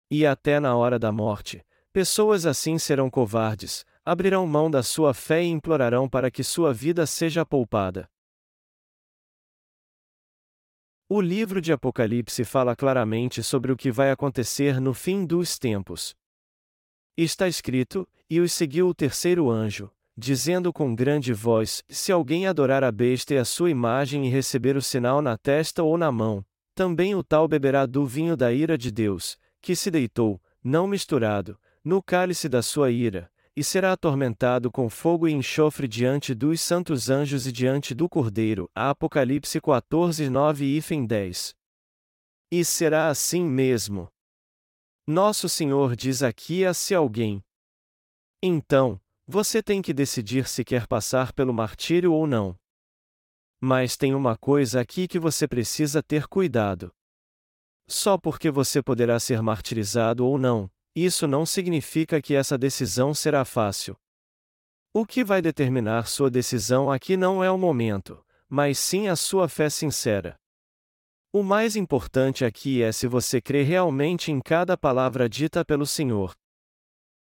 E 0.10 0.26
até 0.26 0.60
na 0.60 0.76
hora 0.76 0.98
da 0.98 1.12
morte, 1.12 1.64
pessoas 1.92 2.46
assim 2.46 2.80
serão 2.80 3.10
covardes, 3.10 3.86
abrirão 4.04 4.48
mão 4.48 4.72
da 4.72 4.82
sua 4.82 5.14
fé 5.14 5.44
e 5.44 5.48
implorarão 5.48 6.10
para 6.10 6.32
que 6.32 6.44
sua 6.44 6.74
vida 6.74 7.06
seja 7.06 7.46
poupada. 7.46 8.10
O 11.16 11.22
livro 11.22 11.62
de 11.62 11.72
Apocalipse 11.72 12.44
fala 12.44 12.76
claramente 12.76 13.44
sobre 13.44 13.72
o 13.72 13.78
que 13.78 13.92
vai 13.92 14.10
acontecer 14.10 14.82
no 14.82 14.96
fim 14.96 15.28
dos 15.28 15.60
tempos. 15.60 16.16
Está 17.16 17.48
escrito: 17.48 18.10
E 18.28 18.40
os 18.40 18.52
seguiu 18.52 18.88
o 18.88 18.96
terceiro 18.96 19.48
anjo, 19.48 19.92
dizendo 20.18 20.74
com 20.74 20.96
grande 20.96 21.32
voz: 21.32 21.84
Se 21.88 22.12
alguém 22.12 22.48
adorar 22.48 22.84
a 22.84 22.92
besta 22.92 23.36
e 23.36 23.38
a 23.38 23.46
sua 23.46 23.70
imagem 23.70 24.26
e 24.26 24.30
receber 24.32 24.76
o 24.76 24.82
sinal 24.82 25.22
na 25.22 25.38
testa 25.38 25.84
ou 25.84 26.00
na 26.00 26.12
mão, 26.12 26.44
também 26.74 27.14
o 27.14 27.24
tal 27.24 27.48
beberá 27.48 27.86
do 27.86 28.08
vinho 28.08 28.36
da 28.36 28.52
ira 28.52 28.76
de 28.76 28.90
Deus, 28.90 29.38
que 29.62 29.76
se 29.76 29.92
deitou, 29.92 30.42
não 30.64 30.88
misturado, 30.88 31.60
no 31.84 32.02
cálice 32.02 32.50
da 32.50 32.64
sua 32.64 32.90
ira, 32.90 33.32
e 33.56 33.64
será 33.64 33.94
atormentado 33.94 34.72
com 34.72 34.90
fogo 34.90 35.28
e 35.28 35.32
enxofre 35.32 35.88
diante 35.88 36.34
dos 36.34 36.60
santos 36.60 37.10
anjos 37.10 37.46
e 37.46 37.52
diante 37.52 37.94
do 37.94 38.10
Cordeiro. 38.10 38.70
Apocalipse 38.74 39.62
14, 39.62 40.30
9 40.30 40.66
e 40.66 41.08
10. 41.08 41.56
E 42.52 42.66
será 42.66 43.10
assim 43.10 43.44
mesmo. 43.44 44.08
Nosso 45.08 45.48
Senhor 45.48 45.96
diz 45.96 46.24
aqui 46.24 46.66
a 46.66 46.74
se 46.74 46.96
alguém. 46.96 47.44
Então, 48.42 49.00
você 49.28 49.62
tem 49.62 49.82
que 49.82 49.94
decidir 49.94 50.48
se 50.48 50.64
quer 50.64 50.88
passar 50.88 51.32
pelo 51.32 51.54
martírio 51.54 52.12
ou 52.12 52.26
não. 52.26 52.58
Mas 53.62 53.96
tem 53.96 54.14
uma 54.14 54.36
coisa 54.36 54.82
aqui 54.82 55.08
que 55.08 55.20
você 55.20 55.48
precisa 55.48 56.02
ter 56.02 56.28
cuidado. 56.28 56.92
Só 57.88 58.18
porque 58.18 58.50
você 58.50 58.82
poderá 58.82 59.20
ser 59.20 59.42
martirizado 59.42 60.26
ou 60.26 60.38
não, 60.38 60.70
isso 60.96 61.28
não 61.28 61.46
significa 61.46 62.22
que 62.22 62.36
essa 62.36 62.58
decisão 62.58 63.14
será 63.14 63.44
fácil. 63.44 63.98
O 64.94 65.06
que 65.06 65.24
vai 65.24 65.42
determinar 65.42 66.08
sua 66.08 66.30
decisão 66.30 66.92
aqui 66.92 67.18
não 67.18 67.44
é 67.44 67.50
o 67.50 67.58
momento, 67.58 68.24
mas 68.48 68.78
sim 68.78 69.08
a 69.08 69.16
sua 69.16 69.50
fé 69.50 69.70
sincera. 69.70 70.40
O 71.32 71.42
mais 71.42 71.76
importante 71.76 72.46
aqui 72.46 72.84
é 72.84 72.92
se 72.92 73.08
você 73.08 73.42
crê 73.42 73.64
realmente 73.64 74.32
em 74.32 74.40
cada 74.40 74.78
palavra 74.78 75.28
dita 75.28 75.66
pelo 75.66 75.88
Senhor. 75.88 76.36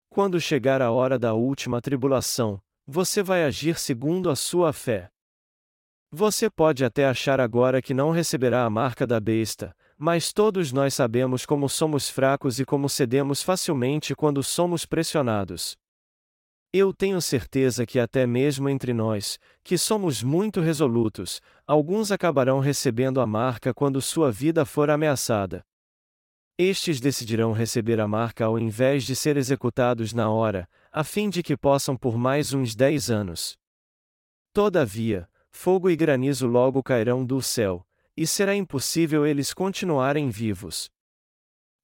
Quando 0.07 0.39
chegar 0.39 0.83
a 0.83 0.91
hora 0.91 1.17
da 1.17 1.33
última 1.33 1.81
tribulação, 1.81 2.61
você 2.85 3.23
vai 3.23 3.43
agir 3.43 3.79
segundo 3.79 4.29
a 4.29 4.35
sua 4.35 4.71
fé. 4.71 5.09
Você 6.11 6.47
pode 6.47 6.85
até 6.85 7.07
achar 7.07 7.39
agora 7.39 7.81
que 7.81 7.91
não 7.91 8.11
receberá 8.11 8.65
a 8.65 8.69
marca 8.69 9.07
da 9.07 9.19
besta, 9.19 9.75
mas 10.05 10.33
todos 10.33 10.73
nós 10.73 10.93
sabemos 10.93 11.45
como 11.45 11.69
somos 11.69 12.09
fracos 12.09 12.59
e 12.59 12.65
como 12.65 12.89
cedemos 12.89 13.41
facilmente 13.41 14.13
quando 14.13 14.43
somos 14.43 14.85
pressionados. 14.85 15.77
Eu 16.73 16.93
tenho 16.93 17.21
certeza 17.21 17.85
que 17.85 17.97
até 17.97 18.27
mesmo 18.27 18.67
entre 18.67 18.93
nós, 18.93 19.39
que 19.63 19.77
somos 19.77 20.21
muito 20.21 20.59
resolutos, 20.59 21.39
alguns 21.65 22.11
acabarão 22.11 22.59
recebendo 22.59 23.21
a 23.21 23.25
marca 23.25 23.73
quando 23.73 24.01
sua 24.01 24.29
vida 24.29 24.65
for 24.65 24.89
ameaçada. 24.89 25.63
Estes 26.57 26.99
decidirão 26.99 27.53
receber 27.53 28.01
a 28.01 28.07
marca 28.07 28.43
ao 28.43 28.59
invés 28.59 29.05
de 29.05 29.15
ser 29.15 29.37
executados 29.37 30.11
na 30.11 30.29
hora, 30.29 30.67
a 30.91 31.05
fim 31.05 31.29
de 31.29 31.41
que 31.41 31.55
possam 31.55 31.95
por 31.95 32.17
mais 32.17 32.53
uns 32.53 32.75
dez 32.75 33.09
anos. 33.09 33.55
Todavia, 34.51 35.29
fogo 35.49 35.89
e 35.89 35.95
granizo 35.95 36.45
logo 36.45 36.83
cairão 36.83 37.25
do 37.25 37.41
céu, 37.41 37.87
e 38.15 38.27
será 38.27 38.55
impossível 38.55 39.25
eles 39.25 39.53
continuarem 39.53 40.29
vivos. 40.29 40.89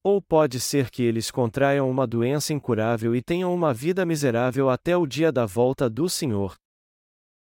Ou 0.02 0.22
pode 0.22 0.58
ser 0.58 0.90
que 0.90 1.02
eles 1.02 1.30
contraiam 1.30 1.90
uma 1.90 2.06
doença 2.06 2.54
incurável 2.54 3.14
e 3.14 3.20
tenham 3.20 3.54
uma 3.54 3.74
vida 3.74 4.06
miserável 4.06 4.70
até 4.70 4.96
o 4.96 5.06
dia 5.06 5.30
da 5.30 5.44
volta 5.44 5.90
do 5.90 6.08
Senhor. 6.08 6.56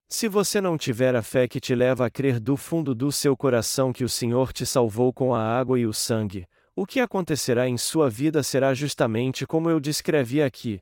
Se 0.10 0.28
você 0.28 0.62
não 0.62 0.78
tiver 0.78 1.16
a 1.16 1.22
fé 1.22 1.48
que 1.48 1.60
te 1.60 1.76
leva 1.76 2.06
a 2.06 2.10
crer 2.10 2.40
do 2.40 2.56
fundo 2.56 2.96
do 2.96 3.12
seu 3.12 3.36
coração 3.36 3.92
que 3.92 4.04
o 4.04 4.10
Senhor 4.10 4.54
te 4.54 4.66
salvou 4.66 5.14
com 5.14 5.36
a 5.36 5.44
água 5.44 5.78
e 5.78 5.86
o 5.86 5.94
sangue, 5.94 6.48
o 6.76 6.86
que 6.86 7.00
acontecerá 7.00 7.68
em 7.68 7.78
sua 7.78 8.10
vida 8.10 8.42
será 8.42 8.74
justamente 8.74 9.46
como 9.46 9.70
eu 9.70 9.80
descrevi 9.80 10.42
aqui. 10.42 10.80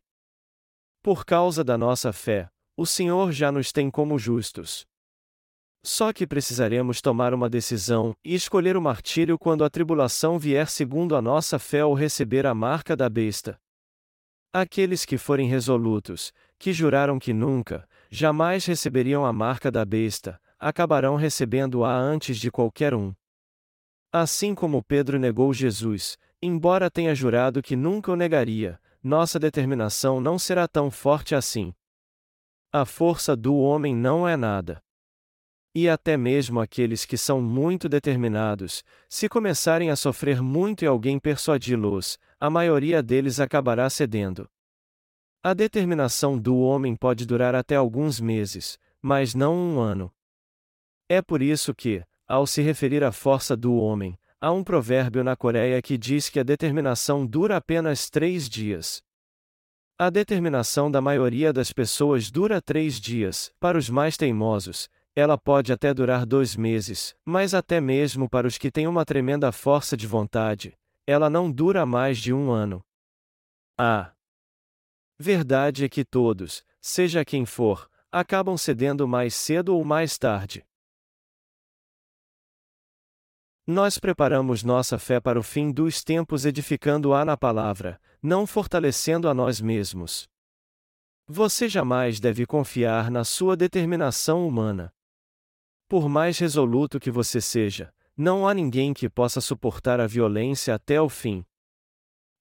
Por 1.01 1.25
causa 1.25 1.63
da 1.63 1.77
nossa 1.77 2.13
fé, 2.13 2.49
o 2.77 2.85
Senhor 2.85 3.31
já 3.31 3.51
nos 3.51 3.71
tem 3.71 3.89
como 3.89 4.19
justos. 4.19 4.85
Só 5.85 6.11
que 6.11 6.25
precisaremos 6.25 6.99
tomar 6.99 7.31
uma 7.31 7.47
decisão 7.47 8.15
e 8.25 8.33
escolher 8.33 8.75
o 8.75 8.81
martírio 8.81 9.37
quando 9.37 9.63
a 9.63 9.69
tribulação 9.69 10.39
vier 10.39 10.67
segundo 10.67 11.15
a 11.15 11.21
nossa 11.21 11.59
fé 11.59 11.85
ou 11.85 11.93
receber 11.93 12.47
a 12.47 12.55
marca 12.55 12.95
da 12.95 13.07
besta. 13.07 13.55
Aqueles 14.51 15.05
que 15.05 15.15
forem 15.15 15.47
resolutos, 15.47 16.33
que 16.57 16.73
juraram 16.73 17.19
que 17.19 17.33
nunca, 17.33 17.87
jamais 18.09 18.65
receberiam 18.65 19.23
a 19.23 19.31
marca 19.31 19.69
da 19.69 19.85
besta, 19.85 20.41
acabarão 20.57 21.17
recebendo-a 21.17 21.95
antes 21.95 22.39
de 22.39 22.49
qualquer 22.49 22.95
um. 22.95 23.13
Assim 24.11 24.55
como 24.55 24.83
Pedro 24.83 25.19
negou 25.19 25.53
Jesus, 25.53 26.17
embora 26.41 26.89
tenha 26.89 27.13
jurado 27.13 27.61
que 27.61 27.75
nunca 27.75 28.11
o 28.11 28.15
negaria, 28.15 28.79
nossa 29.03 29.37
determinação 29.37 30.19
não 30.19 30.39
será 30.39 30.67
tão 30.67 30.89
forte 30.89 31.35
assim. 31.35 31.75
A 32.73 32.85
força 32.85 33.35
do 33.35 33.55
homem 33.55 33.95
não 33.95 34.27
é 34.27 34.35
nada. 34.35 34.83
E 35.77 35.89
até 35.89 36.15
mesmo 36.15 36.61
aqueles 36.61 37.03
que 37.03 37.17
são 37.17 37.41
muito 37.41 37.89
determinados, 37.89 38.81
se 39.09 39.27
começarem 39.27 39.91
a 39.91 39.95
sofrer 39.97 40.41
muito 40.41 40.85
e 40.85 40.87
alguém 40.87 41.19
persuadi-los, 41.19 42.17
a 42.39 42.49
maioria 42.49 43.03
deles 43.03 43.41
acabará 43.41 43.89
cedendo. 43.89 44.49
A 45.43 45.53
determinação 45.53 46.39
do 46.39 46.57
homem 46.57 46.95
pode 46.95 47.25
durar 47.25 47.53
até 47.53 47.75
alguns 47.75 48.21
meses, 48.21 48.79
mas 49.01 49.35
não 49.35 49.53
um 49.53 49.79
ano. 49.81 50.09
É 51.09 51.21
por 51.21 51.41
isso 51.41 51.75
que, 51.75 52.01
ao 52.25 52.47
se 52.47 52.61
referir 52.61 53.03
à 53.03 53.11
força 53.11 53.55
do 53.55 53.75
homem, 53.75 54.17
há 54.39 54.53
um 54.53 54.63
provérbio 54.63 55.25
na 55.25 55.35
Coreia 55.35 55.81
que 55.81 55.97
diz 55.97 56.29
que 56.29 56.39
a 56.39 56.43
determinação 56.43 57.27
dura 57.27 57.57
apenas 57.57 58.09
três 58.09 58.47
dias. 58.47 59.03
A 59.99 60.09
determinação 60.09 60.89
da 60.89 61.01
maioria 61.01 61.51
das 61.51 61.73
pessoas 61.73 62.31
dura 62.31 62.61
três 62.61 62.99
dias, 62.99 63.53
para 63.59 63.77
os 63.77 63.89
mais 63.89 64.17
teimosos, 64.17 64.89
ela 65.15 65.37
pode 65.37 65.71
até 65.71 65.93
durar 65.93 66.25
dois 66.25 66.57
meses, 66.57 67.15
mas 67.23 67.53
até 67.53 67.79
mesmo 67.79 68.29
para 68.29 68.45
os 68.45 68.57
que 68.57 68.69
têm 68.69 68.85
uma 68.85 69.05
tremenda 69.05 69.49
força 69.51 69.95
de 69.95 70.05
vontade, 70.05 70.77
ela 71.07 71.29
não 71.29 71.49
dura 71.49 71.85
mais 71.85 72.17
de 72.17 72.33
um 72.33 72.51
ano. 72.51 72.83
A 73.77 74.13
verdade 75.17 75.85
é 75.85 75.89
que 75.89 76.03
todos, 76.03 76.65
seja 76.81 77.23
quem 77.23 77.45
for, 77.45 77.89
acabam 78.11 78.57
cedendo 78.57 79.07
mais 79.07 79.33
cedo 79.33 79.75
ou 79.75 79.85
mais 79.85 80.17
tarde. 80.17 80.65
Nós 83.65 83.97
preparamos 83.97 84.63
nossa 84.63 84.99
fé 84.99 85.19
para 85.19 85.39
o 85.39 85.43
fim 85.43 85.71
dos 85.71 86.03
tempos 86.03 86.45
edificando-a 86.45 87.25
na 87.25 87.35
palavra, 87.35 87.99
não 88.21 88.45
fortalecendo 88.45 89.27
a 89.27 89.33
nós 89.33 89.59
mesmos. 89.59 90.29
Você 91.27 91.67
jamais 91.67 92.19
deve 92.19 92.45
confiar 92.45 93.09
na 93.09 93.23
sua 93.23 93.57
determinação 93.57 94.47
humana. 94.47 94.94
Por 95.87 96.09
mais 96.09 96.39
resoluto 96.39 96.99
que 96.99 97.11
você 97.11 97.39
seja, 97.39 97.93
não 98.17 98.47
há 98.47 98.53
ninguém 98.53 98.91
que 98.91 99.07
possa 99.07 99.39
suportar 99.39 99.99
a 99.99 100.07
violência 100.07 100.73
até 100.73 100.99
o 100.99 101.07
fim. 101.07 101.45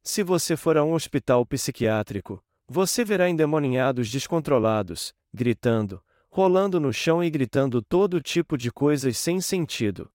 Se 0.03 0.23
você 0.23 0.57
for 0.57 0.79
a 0.79 0.85
um 0.85 0.95
hospital 0.95 1.45
psiquiátrico, 1.45 2.43
você 2.67 3.05
verá 3.05 3.29
endemoninhados 3.29 4.11
descontrolados, 4.11 5.13
gritando, 5.33 6.03
rolando 6.31 6.81
no 6.81 6.93
chão 6.93 7.23
e 7.23 7.29
gritando 7.29 7.83
todo 7.83 8.21
tipo 8.21 8.57
de 8.57 8.73
coisas 8.73 9.19
sem 9.19 9.41
sentido. 9.43 10.11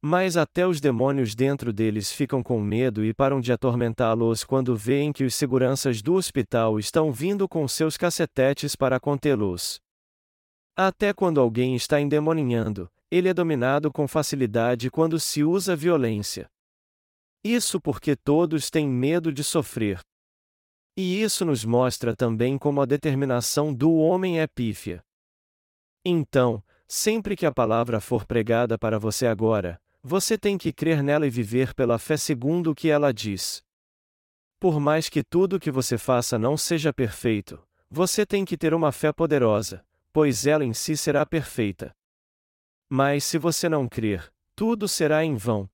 Mas 0.00 0.34
até 0.38 0.66
os 0.66 0.80
demônios 0.80 1.34
dentro 1.34 1.74
deles 1.74 2.10
ficam 2.10 2.42
com 2.42 2.58
medo 2.58 3.04
e 3.04 3.12
param 3.12 3.38
de 3.38 3.52
atormentá-los 3.52 4.44
quando 4.44 4.74
veem 4.74 5.12
que 5.12 5.24
os 5.24 5.34
seguranças 5.34 6.00
do 6.00 6.14
hospital 6.14 6.78
estão 6.78 7.12
vindo 7.12 7.46
com 7.46 7.68
seus 7.68 7.98
cacetetes 7.98 8.74
para 8.74 8.98
contê-los. 8.98 9.78
Até 10.82 11.12
quando 11.12 11.38
alguém 11.38 11.76
está 11.76 12.00
endemoninhando, 12.00 12.90
ele 13.10 13.28
é 13.28 13.34
dominado 13.34 13.92
com 13.92 14.08
facilidade 14.08 14.90
quando 14.90 15.20
se 15.20 15.44
usa 15.44 15.76
violência. 15.76 16.50
Isso 17.44 17.78
porque 17.78 18.16
todos 18.16 18.70
têm 18.70 18.88
medo 18.88 19.30
de 19.30 19.44
sofrer. 19.44 20.00
E 20.96 21.20
isso 21.20 21.44
nos 21.44 21.66
mostra 21.66 22.16
também 22.16 22.56
como 22.56 22.80
a 22.80 22.86
determinação 22.86 23.74
do 23.74 23.92
homem 23.92 24.40
é 24.40 24.46
pífia. 24.46 25.04
Então, 26.02 26.64
sempre 26.88 27.36
que 27.36 27.44
a 27.44 27.52
palavra 27.52 28.00
for 28.00 28.24
pregada 28.24 28.78
para 28.78 28.98
você 28.98 29.26
agora, 29.26 29.78
você 30.02 30.38
tem 30.38 30.56
que 30.56 30.72
crer 30.72 31.02
nela 31.02 31.26
e 31.26 31.30
viver 31.30 31.74
pela 31.74 31.98
fé 31.98 32.16
segundo 32.16 32.70
o 32.70 32.74
que 32.74 32.88
ela 32.88 33.12
diz. 33.12 33.62
Por 34.58 34.80
mais 34.80 35.10
que 35.10 35.22
tudo 35.22 35.60
que 35.60 35.70
você 35.70 35.98
faça 35.98 36.38
não 36.38 36.56
seja 36.56 36.90
perfeito, 36.90 37.62
você 37.90 38.24
tem 38.24 38.46
que 38.46 38.56
ter 38.56 38.72
uma 38.72 38.90
fé 38.90 39.12
poderosa, 39.12 39.84
pois 40.12 40.46
ela 40.46 40.64
em 40.64 40.72
si 40.72 40.96
será 40.96 41.24
perfeita. 41.24 41.94
Mas 42.88 43.24
se 43.24 43.38
você 43.38 43.68
não 43.68 43.88
crer, 43.88 44.32
tudo 44.56 44.88
será 44.88 45.24
em 45.24 45.36
vão. 45.36 45.68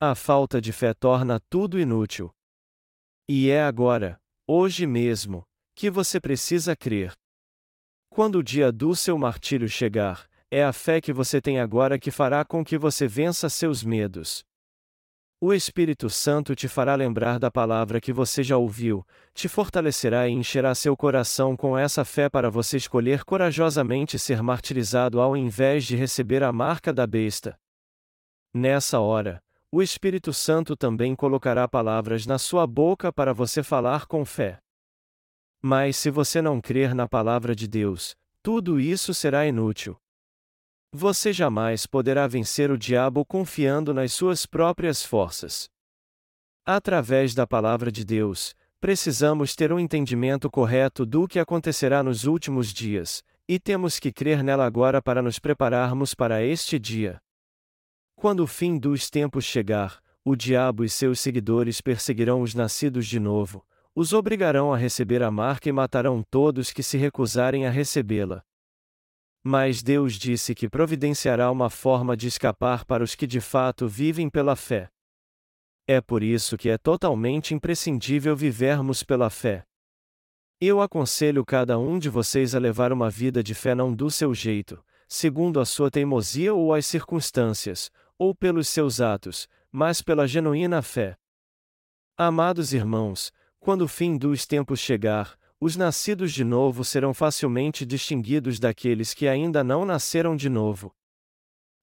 A 0.00 0.14
falta 0.14 0.60
de 0.60 0.72
fé 0.72 0.94
torna 0.94 1.40
tudo 1.48 1.78
inútil. 1.78 2.30
E 3.28 3.50
é 3.50 3.62
agora, 3.62 4.20
hoje 4.46 4.86
mesmo, 4.86 5.44
Que 5.74 5.90
você 5.90 6.20
precisa 6.20 6.76
crer. 6.76 7.14
Quando 8.10 8.36
o 8.36 8.42
dia 8.42 8.70
do 8.70 8.94
seu 8.94 9.16
martírio 9.16 9.68
chegar, 9.68 10.28
é 10.50 10.62
a 10.62 10.72
fé 10.72 11.00
que 11.00 11.14
você 11.14 11.40
tem 11.40 11.58
agora 11.58 11.98
que 11.98 12.10
fará 12.10 12.44
com 12.44 12.62
que 12.62 12.76
você 12.76 13.08
vença 13.08 13.48
seus 13.48 13.82
medos. 13.82 14.44
O 15.44 15.52
Espírito 15.52 16.08
Santo 16.08 16.54
te 16.54 16.68
fará 16.68 16.94
lembrar 16.94 17.36
da 17.36 17.50
palavra 17.50 18.00
que 18.00 18.12
você 18.12 18.44
já 18.44 18.56
ouviu, 18.56 19.04
te 19.34 19.48
fortalecerá 19.48 20.28
e 20.28 20.30
encherá 20.30 20.72
seu 20.72 20.96
coração 20.96 21.56
com 21.56 21.76
essa 21.76 22.04
fé 22.04 22.28
para 22.28 22.48
você 22.48 22.76
escolher 22.76 23.24
corajosamente 23.24 24.20
ser 24.20 24.40
martirizado 24.40 25.20
ao 25.20 25.36
invés 25.36 25.84
de 25.84 25.96
receber 25.96 26.44
a 26.44 26.52
marca 26.52 26.92
da 26.92 27.08
besta. 27.08 27.58
Nessa 28.54 29.00
hora, 29.00 29.42
o 29.68 29.82
Espírito 29.82 30.32
Santo 30.32 30.76
também 30.76 31.16
colocará 31.16 31.66
palavras 31.66 32.24
na 32.24 32.38
sua 32.38 32.64
boca 32.64 33.12
para 33.12 33.34
você 33.34 33.64
falar 33.64 34.06
com 34.06 34.24
fé. 34.24 34.60
Mas 35.60 35.96
se 35.96 36.08
você 36.08 36.40
não 36.40 36.60
crer 36.60 36.94
na 36.94 37.08
palavra 37.08 37.52
de 37.52 37.66
Deus, 37.66 38.14
tudo 38.44 38.78
isso 38.78 39.12
será 39.12 39.44
inútil. 39.44 39.96
Você 40.94 41.32
jamais 41.32 41.86
poderá 41.86 42.26
vencer 42.26 42.70
o 42.70 42.76
diabo 42.76 43.24
confiando 43.24 43.94
nas 43.94 44.12
suas 44.12 44.44
próprias 44.44 45.02
forças. 45.02 45.70
Através 46.66 47.34
da 47.34 47.46
palavra 47.46 47.90
de 47.90 48.04
Deus, 48.04 48.54
precisamos 48.78 49.56
ter 49.56 49.72
um 49.72 49.80
entendimento 49.80 50.50
correto 50.50 51.06
do 51.06 51.26
que 51.26 51.38
acontecerá 51.38 52.02
nos 52.02 52.24
últimos 52.24 52.74
dias, 52.74 53.24
e 53.48 53.58
temos 53.58 53.98
que 53.98 54.12
crer 54.12 54.44
nela 54.44 54.66
agora 54.66 55.00
para 55.00 55.22
nos 55.22 55.38
prepararmos 55.38 56.12
para 56.12 56.44
este 56.44 56.78
dia. 56.78 57.18
Quando 58.14 58.40
o 58.40 58.46
fim 58.46 58.78
dos 58.78 59.08
tempos 59.08 59.46
chegar, 59.46 59.98
o 60.22 60.36
diabo 60.36 60.84
e 60.84 60.90
seus 60.90 61.20
seguidores 61.20 61.80
perseguirão 61.80 62.42
os 62.42 62.54
nascidos 62.54 63.06
de 63.06 63.18
novo, 63.18 63.64
os 63.94 64.12
obrigarão 64.12 64.74
a 64.74 64.76
receber 64.76 65.22
a 65.22 65.30
marca 65.30 65.70
e 65.70 65.72
matarão 65.72 66.22
todos 66.22 66.70
que 66.70 66.82
se 66.82 66.98
recusarem 66.98 67.66
a 67.66 67.70
recebê-la. 67.70 68.44
Mas 69.44 69.82
Deus 69.82 70.14
disse 70.14 70.54
que 70.54 70.68
providenciará 70.68 71.50
uma 71.50 71.68
forma 71.68 72.16
de 72.16 72.28
escapar 72.28 72.84
para 72.84 73.02
os 73.02 73.14
que 73.14 73.26
de 73.26 73.40
fato 73.40 73.88
vivem 73.88 74.30
pela 74.30 74.54
fé. 74.54 74.88
É 75.86 76.00
por 76.00 76.22
isso 76.22 76.56
que 76.56 76.68
é 76.68 76.78
totalmente 76.78 77.52
imprescindível 77.52 78.36
vivermos 78.36 79.02
pela 79.02 79.28
fé. 79.28 79.64
Eu 80.60 80.80
aconselho 80.80 81.44
cada 81.44 81.76
um 81.76 81.98
de 81.98 82.08
vocês 82.08 82.54
a 82.54 82.58
levar 82.60 82.92
uma 82.92 83.10
vida 83.10 83.42
de 83.42 83.52
fé 83.52 83.74
não 83.74 83.92
do 83.92 84.08
seu 84.12 84.32
jeito, 84.32 84.80
segundo 85.08 85.58
a 85.58 85.64
sua 85.64 85.90
teimosia 85.90 86.54
ou 86.54 86.72
as 86.72 86.86
circunstâncias, 86.86 87.90
ou 88.16 88.32
pelos 88.32 88.68
seus 88.68 89.00
atos, 89.00 89.48
mas 89.72 90.00
pela 90.00 90.24
genuína 90.28 90.80
fé. 90.80 91.16
Amados 92.16 92.72
irmãos, 92.72 93.32
quando 93.58 93.82
o 93.82 93.88
fim 93.88 94.16
dos 94.16 94.46
tempos 94.46 94.78
chegar, 94.78 95.36
os 95.64 95.76
nascidos 95.76 96.32
de 96.32 96.42
novo 96.42 96.84
serão 96.84 97.14
facilmente 97.14 97.86
distinguidos 97.86 98.58
daqueles 98.58 99.14
que 99.14 99.28
ainda 99.28 99.62
não 99.62 99.84
nasceram 99.84 100.34
de 100.34 100.48
novo. 100.48 100.92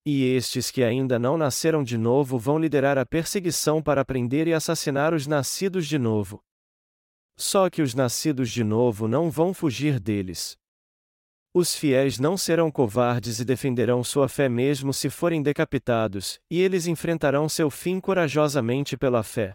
E 0.04 0.22
estes 0.22 0.70
que 0.70 0.82
ainda 0.82 1.18
não 1.18 1.38
nasceram 1.38 1.82
de 1.82 1.96
novo 1.96 2.38
vão 2.38 2.58
liderar 2.58 2.98
a 2.98 3.06
perseguição 3.06 3.82
para 3.82 4.04
prender 4.04 4.46
e 4.46 4.52
assassinar 4.52 5.14
os 5.14 5.26
nascidos 5.26 5.86
de 5.86 5.98
novo. 5.98 6.44
Só 7.38 7.70
que 7.70 7.80
os 7.80 7.94
nascidos 7.94 8.50
de 8.50 8.62
novo 8.62 9.08
não 9.08 9.30
vão 9.30 9.54
fugir 9.54 9.98
deles. 9.98 10.58
Os 11.54 11.74
fiéis 11.74 12.18
não 12.18 12.36
serão 12.36 12.70
covardes 12.70 13.40
e 13.40 13.46
defenderão 13.46 14.04
sua 14.04 14.28
fé 14.28 14.46
mesmo 14.46 14.92
se 14.92 15.08
forem 15.08 15.42
decapitados, 15.42 16.38
e 16.50 16.60
eles 16.60 16.86
enfrentarão 16.86 17.48
seu 17.48 17.70
fim 17.70 17.98
corajosamente 17.98 18.94
pela 18.94 19.22
fé. 19.22 19.54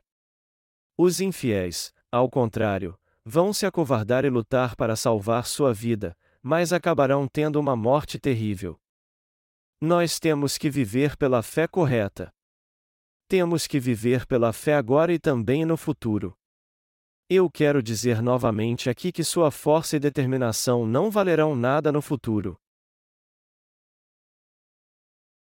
Os 0.98 1.22
infiéis, 1.22 1.94
ao 2.12 2.28
contrário, 2.28 2.98
vão 3.26 3.52
se 3.52 3.66
acovardar 3.66 4.24
e 4.24 4.30
lutar 4.30 4.76
para 4.76 4.96
salvar 4.96 5.48
sua 5.48 5.74
vida, 5.74 6.16
mas 6.42 6.72
acabarão 6.72 7.28
tendo 7.28 7.60
uma 7.60 7.76
morte 7.76 8.20
terrível. 8.20 8.80
Nós 9.82 10.20
temos 10.20 10.58
que 10.58 10.70
viver 10.70 11.18
pela 11.18 11.42
fé 11.42 11.68
correta. 11.68 12.32
Temos 13.28 13.66
que 13.66 13.80
viver 13.80 14.28
pela 14.28 14.54
fé 14.54 14.76
agora 14.76 15.12
e 15.12 15.18
também 15.18 15.66
no 15.66 15.76
futuro. 15.76 16.38
Eu 17.28 17.50
quero 17.50 17.82
dizer 17.82 18.22
novamente 18.22 18.88
aqui 18.88 19.12
que 19.12 19.24
sua 19.24 19.50
força 19.50 19.96
e 19.96 20.00
determinação 20.00 20.86
não 20.86 21.10
valerão 21.10 21.56
nada 21.56 21.92
no 21.92 22.04
futuro. 22.04 22.56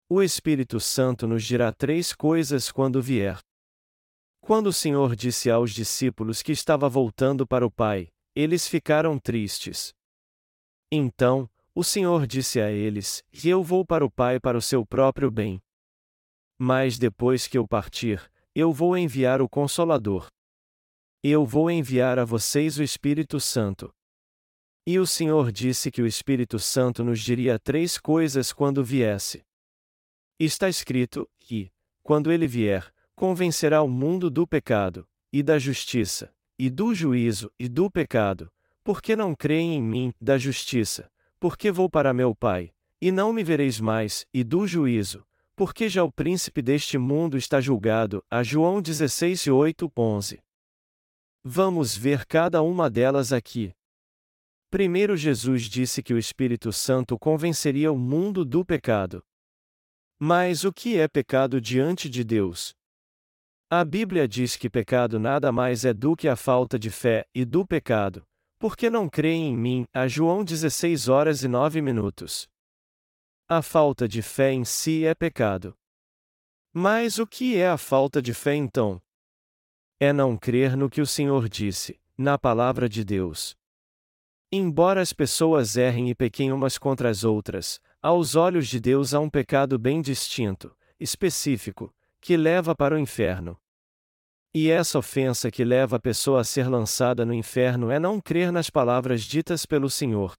O 0.08 0.22
Espírito 0.22 0.80
Santo 0.80 1.26
nos 1.26 1.44
dirá 1.44 1.72
três 1.72 2.14
coisas 2.14 2.72
quando 2.72 3.02
vier. 3.02 3.38
Quando 4.46 4.68
o 4.68 4.72
Senhor 4.72 5.16
disse 5.16 5.50
aos 5.50 5.72
discípulos 5.72 6.40
que 6.40 6.52
estava 6.52 6.88
voltando 6.88 7.44
para 7.44 7.66
o 7.66 7.70
Pai, 7.70 8.12
eles 8.32 8.68
ficaram 8.68 9.18
tristes. 9.18 9.92
Então, 10.88 11.50
o 11.74 11.82
Senhor 11.82 12.28
disse 12.28 12.60
a 12.60 12.70
eles: 12.70 13.24
eu 13.44 13.60
vou 13.60 13.84
para 13.84 14.04
o 14.04 14.10
Pai 14.10 14.38
para 14.38 14.56
o 14.56 14.62
seu 14.62 14.86
próprio 14.86 15.32
bem. 15.32 15.60
Mas 16.56 16.96
depois 16.96 17.48
que 17.48 17.58
eu 17.58 17.66
partir, 17.66 18.30
eu 18.54 18.72
vou 18.72 18.96
enviar 18.96 19.42
o 19.42 19.48
Consolador. 19.48 20.28
Eu 21.24 21.44
vou 21.44 21.68
enviar 21.68 22.16
a 22.16 22.24
vocês 22.24 22.78
o 22.78 22.84
Espírito 22.84 23.40
Santo. 23.40 23.92
E 24.86 24.96
o 25.00 25.06
Senhor 25.08 25.50
disse 25.50 25.90
que 25.90 26.00
o 26.00 26.06
Espírito 26.06 26.60
Santo 26.60 27.02
nos 27.02 27.18
diria 27.18 27.58
três 27.58 27.98
coisas 27.98 28.52
quando 28.52 28.84
viesse. 28.84 29.44
Está 30.38 30.68
escrito: 30.68 31.28
E, 31.50 31.68
quando 32.04 32.30
ele 32.30 32.46
vier, 32.46 32.94
convencerá 33.16 33.82
o 33.82 33.88
mundo 33.88 34.30
do 34.30 34.46
pecado, 34.46 35.08
e 35.32 35.42
da 35.42 35.58
justiça, 35.58 36.32
e 36.58 36.70
do 36.70 36.94
juízo, 36.94 37.50
e 37.58 37.68
do 37.68 37.90
pecado, 37.90 38.52
porque 38.84 39.16
não 39.16 39.34
creem 39.34 39.74
em 39.74 39.82
mim, 39.82 40.12
da 40.20 40.38
justiça, 40.38 41.10
porque 41.40 41.72
vou 41.72 41.90
para 41.90 42.14
meu 42.14 42.34
Pai, 42.34 42.72
e 43.00 43.10
não 43.10 43.32
me 43.32 43.42
vereis 43.42 43.80
mais, 43.80 44.26
e 44.32 44.44
do 44.44 44.66
juízo, 44.66 45.26
porque 45.56 45.88
já 45.88 46.04
o 46.04 46.12
príncipe 46.12 46.60
deste 46.60 46.98
mundo 46.98 47.38
está 47.38 47.60
julgado. 47.60 48.22
A 48.30 48.42
João 48.42 48.82
16, 48.82 49.46
8, 49.46 49.90
11. 49.96 50.38
Vamos 51.42 51.96
ver 51.96 52.26
cada 52.26 52.60
uma 52.62 52.90
delas 52.90 53.32
aqui. 53.32 53.74
Primeiro, 54.70 55.16
Jesus 55.16 55.62
disse 55.62 56.02
que 56.02 56.12
o 56.12 56.18
Espírito 56.18 56.72
Santo 56.72 57.18
convenceria 57.18 57.90
o 57.90 57.98
mundo 57.98 58.44
do 58.44 58.64
pecado. 58.64 59.24
Mas 60.18 60.64
o 60.64 60.72
que 60.72 60.98
é 60.98 61.08
pecado 61.08 61.60
diante 61.60 62.10
de 62.10 62.22
Deus? 62.22 62.74
A 63.68 63.84
Bíblia 63.84 64.28
diz 64.28 64.54
que 64.54 64.70
pecado 64.70 65.18
nada 65.18 65.50
mais 65.50 65.84
é 65.84 65.92
do 65.92 66.14
que 66.14 66.28
a 66.28 66.36
falta 66.36 66.78
de 66.78 66.88
fé, 66.88 67.26
e 67.34 67.44
do 67.44 67.66
pecado, 67.66 68.24
porque 68.60 68.88
não 68.88 69.08
creem 69.08 69.48
em 69.48 69.56
mim, 69.56 69.84
a 69.92 70.06
João 70.06 70.44
16 70.44 71.08
horas 71.08 71.42
e 71.42 71.48
9 71.48 71.82
minutos. 71.82 72.48
A 73.48 73.60
falta 73.62 74.06
de 74.06 74.22
fé 74.22 74.52
em 74.52 74.64
si 74.64 75.04
é 75.04 75.16
pecado. 75.16 75.76
Mas 76.72 77.18
o 77.18 77.26
que 77.26 77.56
é 77.56 77.68
a 77.68 77.76
falta 77.76 78.22
de 78.22 78.32
fé 78.32 78.54
então? 78.54 79.02
É 79.98 80.12
não 80.12 80.36
crer 80.36 80.76
no 80.76 80.88
que 80.88 81.00
o 81.00 81.06
Senhor 81.06 81.48
disse, 81.48 82.00
na 82.16 82.38
palavra 82.38 82.88
de 82.88 83.04
Deus. 83.04 83.56
Embora 84.52 85.00
as 85.00 85.12
pessoas 85.12 85.76
errem 85.76 86.08
e 86.08 86.14
pequem 86.14 86.52
umas 86.52 86.78
contra 86.78 87.10
as 87.10 87.24
outras, 87.24 87.80
aos 88.00 88.36
olhos 88.36 88.68
de 88.68 88.78
Deus 88.78 89.12
há 89.12 89.18
um 89.18 89.28
pecado 89.28 89.76
bem 89.76 90.00
distinto, 90.00 90.72
específico, 91.00 91.92
que 92.26 92.36
leva 92.36 92.74
para 92.74 92.96
o 92.96 92.98
inferno. 92.98 93.56
E 94.52 94.68
essa 94.68 94.98
ofensa 94.98 95.48
que 95.48 95.64
leva 95.64 95.94
a 95.94 96.00
pessoa 96.00 96.40
a 96.40 96.44
ser 96.44 96.68
lançada 96.68 97.24
no 97.24 97.32
inferno 97.32 97.88
é 97.88 98.00
não 98.00 98.20
crer 98.20 98.50
nas 98.50 98.68
palavras 98.68 99.22
ditas 99.22 99.64
pelo 99.64 99.88
Senhor. 99.88 100.34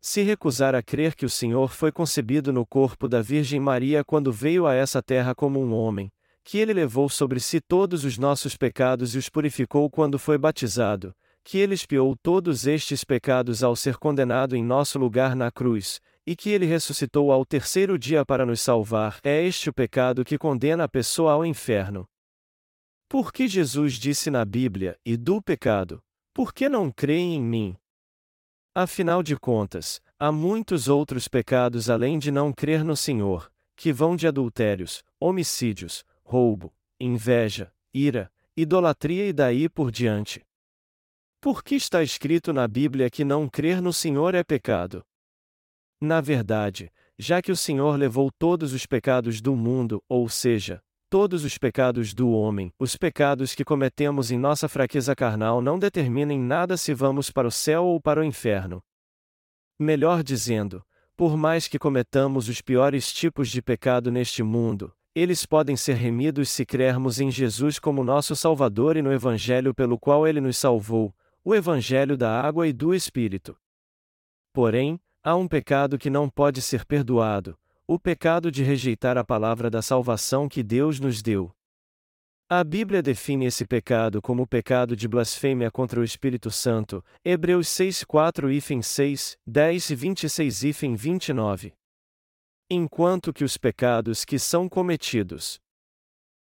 Se 0.00 0.22
recusar 0.22 0.74
a 0.74 0.82
crer 0.82 1.14
que 1.14 1.26
o 1.26 1.28
Senhor 1.28 1.68
foi 1.70 1.92
concebido 1.92 2.50
no 2.50 2.64
corpo 2.64 3.06
da 3.06 3.20
Virgem 3.20 3.60
Maria 3.60 4.02
quando 4.02 4.32
veio 4.32 4.66
a 4.66 4.72
essa 4.72 5.02
terra 5.02 5.34
como 5.34 5.60
um 5.60 5.74
homem, 5.74 6.10
que 6.42 6.56
ele 6.56 6.72
levou 6.72 7.10
sobre 7.10 7.40
si 7.40 7.60
todos 7.60 8.02
os 8.02 8.16
nossos 8.16 8.56
pecados 8.56 9.14
e 9.14 9.18
os 9.18 9.28
purificou 9.28 9.90
quando 9.90 10.18
foi 10.18 10.38
batizado, 10.38 11.14
que 11.44 11.58
ele 11.58 11.74
expiou 11.74 12.16
todos 12.16 12.66
estes 12.66 13.04
pecados 13.04 13.62
ao 13.62 13.76
ser 13.76 13.98
condenado 13.98 14.56
em 14.56 14.64
nosso 14.64 14.98
lugar 14.98 15.36
na 15.36 15.50
cruz, 15.50 16.00
e 16.26 16.34
que 16.34 16.50
ele 16.50 16.66
ressuscitou 16.66 17.30
ao 17.30 17.46
terceiro 17.46 17.96
dia 17.98 18.26
para 18.26 18.44
nos 18.44 18.60
salvar, 18.60 19.20
é 19.22 19.42
este 19.44 19.70
o 19.70 19.72
pecado 19.72 20.24
que 20.24 20.36
condena 20.36 20.84
a 20.84 20.88
pessoa 20.88 21.32
ao 21.32 21.46
inferno. 21.46 22.08
Por 23.08 23.32
que 23.32 23.46
Jesus 23.46 23.94
disse 23.94 24.30
na 24.30 24.44
Bíblia, 24.44 24.98
e 25.04 25.16
do 25.16 25.40
pecado, 25.40 26.02
por 26.34 26.52
que 26.52 26.68
não 26.68 26.90
creem 26.90 27.36
em 27.36 27.42
mim? 27.42 27.76
Afinal 28.74 29.22
de 29.22 29.36
contas, 29.36 30.02
há 30.18 30.32
muitos 30.32 30.88
outros 30.88 31.28
pecados 31.28 31.88
além 31.88 32.18
de 32.18 32.32
não 32.32 32.52
crer 32.52 32.84
no 32.84 32.96
Senhor, 32.96 33.50
que 33.76 33.92
vão 33.92 34.16
de 34.16 34.26
adultérios, 34.26 35.04
homicídios, 35.20 36.04
roubo, 36.24 36.74
inveja, 36.98 37.72
ira, 37.94 38.30
idolatria 38.56 39.28
e 39.28 39.32
daí 39.32 39.68
por 39.68 39.92
diante. 39.92 40.44
Por 41.40 41.62
que 41.62 41.76
está 41.76 42.02
escrito 42.02 42.52
na 42.52 42.66
Bíblia 42.66 43.08
que 43.08 43.24
não 43.24 43.48
crer 43.48 43.80
no 43.80 43.92
Senhor 43.92 44.34
é 44.34 44.42
pecado? 44.42 45.04
Na 46.00 46.20
verdade, 46.20 46.90
já 47.18 47.40
que 47.40 47.50
o 47.50 47.56
Senhor 47.56 47.96
levou 47.96 48.30
todos 48.30 48.72
os 48.72 48.84
pecados 48.84 49.40
do 49.40 49.56
mundo, 49.56 50.02
ou 50.08 50.28
seja, 50.28 50.82
todos 51.08 51.44
os 51.44 51.56
pecados 51.56 52.12
do 52.12 52.30
homem, 52.30 52.72
os 52.78 52.96
pecados 52.96 53.54
que 53.54 53.64
cometemos 53.64 54.30
em 54.30 54.38
nossa 54.38 54.68
fraqueza 54.68 55.14
carnal 55.14 55.62
não 55.62 55.78
determinam 55.78 56.38
nada 56.38 56.76
se 56.76 56.92
vamos 56.92 57.30
para 57.30 57.48
o 57.48 57.50
céu 57.50 57.84
ou 57.84 58.00
para 58.00 58.20
o 58.20 58.24
inferno. 58.24 58.82
Melhor 59.78 60.22
dizendo, 60.22 60.84
por 61.16 61.36
mais 61.36 61.66
que 61.66 61.78
cometamos 61.78 62.48
os 62.48 62.60
piores 62.60 63.12
tipos 63.12 63.48
de 63.48 63.62
pecado 63.62 64.10
neste 64.10 64.42
mundo, 64.42 64.92
eles 65.14 65.46
podem 65.46 65.76
ser 65.76 65.94
remidos 65.94 66.50
se 66.50 66.66
crermos 66.66 67.20
em 67.20 67.30
Jesus 67.30 67.78
como 67.78 68.04
nosso 68.04 68.36
Salvador 68.36 68.98
e 68.98 69.02
no 69.02 69.10
Evangelho 69.10 69.74
pelo 69.74 69.98
qual 69.98 70.26
ele 70.26 70.42
nos 70.42 70.58
salvou, 70.58 71.14
o 71.42 71.54
Evangelho 71.54 72.18
da 72.18 72.38
água 72.38 72.68
e 72.68 72.72
do 72.72 72.94
Espírito. 72.94 73.56
Porém, 74.52 75.00
há 75.26 75.34
um 75.34 75.48
pecado 75.48 75.98
que 75.98 76.08
não 76.08 76.30
pode 76.30 76.62
ser 76.62 76.84
perdoado, 76.84 77.58
o 77.84 77.98
pecado 77.98 78.48
de 78.48 78.62
rejeitar 78.62 79.18
a 79.18 79.24
palavra 79.24 79.68
da 79.68 79.82
salvação 79.82 80.48
que 80.48 80.62
Deus 80.62 81.00
nos 81.00 81.20
deu. 81.20 81.50
A 82.48 82.62
Bíblia 82.62 83.02
define 83.02 83.46
esse 83.46 83.66
pecado 83.66 84.22
como 84.22 84.44
o 84.44 84.46
pecado 84.46 84.94
de 84.94 85.08
blasfêmia 85.08 85.68
contra 85.68 85.98
o 85.98 86.04
Espírito 86.04 86.48
Santo, 86.48 87.04
Hebreus 87.24 87.66
6, 87.70 88.04
4 88.04 88.52
e 88.52 88.62
6, 88.80 89.36
10 89.44 89.90
e 89.90 89.94
26 89.96 90.62
e 90.62 90.72
29. 90.94 91.72
Enquanto 92.70 93.32
que 93.32 93.42
os 93.42 93.58
pecados 93.58 94.24
que 94.24 94.38
são 94.38 94.68
cometidos 94.68 95.58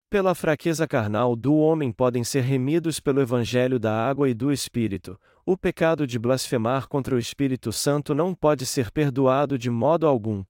pela 0.09 0.33
fraqueza 0.33 0.87
carnal 0.87 1.35
do 1.35 1.55
homem 1.55 1.91
podem 1.91 2.23
ser 2.23 2.41
remidos 2.41 2.99
pelo 2.99 3.21
Evangelho 3.21 3.79
da 3.79 3.93
água 4.07 4.29
e 4.29 4.33
do 4.33 4.51
Espírito, 4.51 5.19
o 5.45 5.57
pecado 5.57 6.07
de 6.07 6.17
blasfemar 6.17 6.87
contra 6.87 7.15
o 7.15 7.19
Espírito 7.19 7.71
Santo 7.73 8.15
não 8.15 8.33
pode 8.33 8.65
ser 8.65 8.91
perdoado 8.91 9.57
de 9.57 9.69
modo 9.69 10.07
algum. 10.07 10.43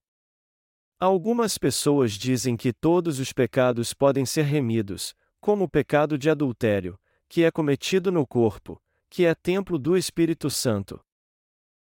Algumas 1.00 1.58
pessoas 1.58 2.14
dizem 2.14 2.56
que 2.56 2.72
todos 2.72 3.20
os 3.20 3.34
pecados 3.34 3.94
podem 3.94 4.26
ser 4.26 4.44
remidos, 4.44 5.16
como 5.42 5.66
o 5.66 5.70
pecado 5.70 6.18
de 6.18 6.30
adultério, 6.30 6.98
que 7.28 7.44
é 7.44 7.50
cometido 7.50 8.12
no 8.12 8.26
corpo, 8.26 8.80
que 9.10 9.26
é 9.26 9.34
templo 9.34 9.80
do 9.80 9.98
Espírito 9.98 10.50
Santo. 10.50 11.04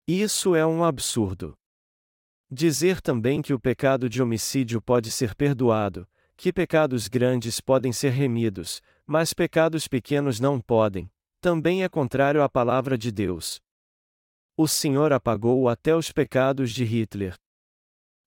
Isso 0.08 0.56
é 0.56 0.66
um 0.66 0.84
absurdo. 0.84 1.58
Dizer 2.50 3.02
também 3.02 3.42
que 3.42 3.54
o 3.54 3.60
pecado 3.60 4.10
de 4.10 4.22
homicídio 4.22 4.82
pode 4.82 5.12
ser 5.12 5.36
perdoado, 5.36 6.08
que 6.38 6.54
pecados 6.54 7.08
grandes 7.08 7.60
podem 7.60 7.92
ser 7.92 8.12
remidos, 8.12 8.82
mas 9.06 9.34
pecados 9.34 9.88
pequenos 9.88 10.40
não 10.40 10.60
podem, 10.60 11.12
também 11.44 11.84
é 11.84 11.90
contrário 11.90 12.42
à 12.42 12.48
palavra 12.48 12.98
de 12.98 13.12
Deus. 13.12 13.60
O 14.56 14.66
Senhor 14.66 15.12
apagou 15.12 15.68
até 15.68 15.94
os 15.94 16.10
pecados 16.10 16.72
de 16.72 16.86
Hitler. 16.86 17.36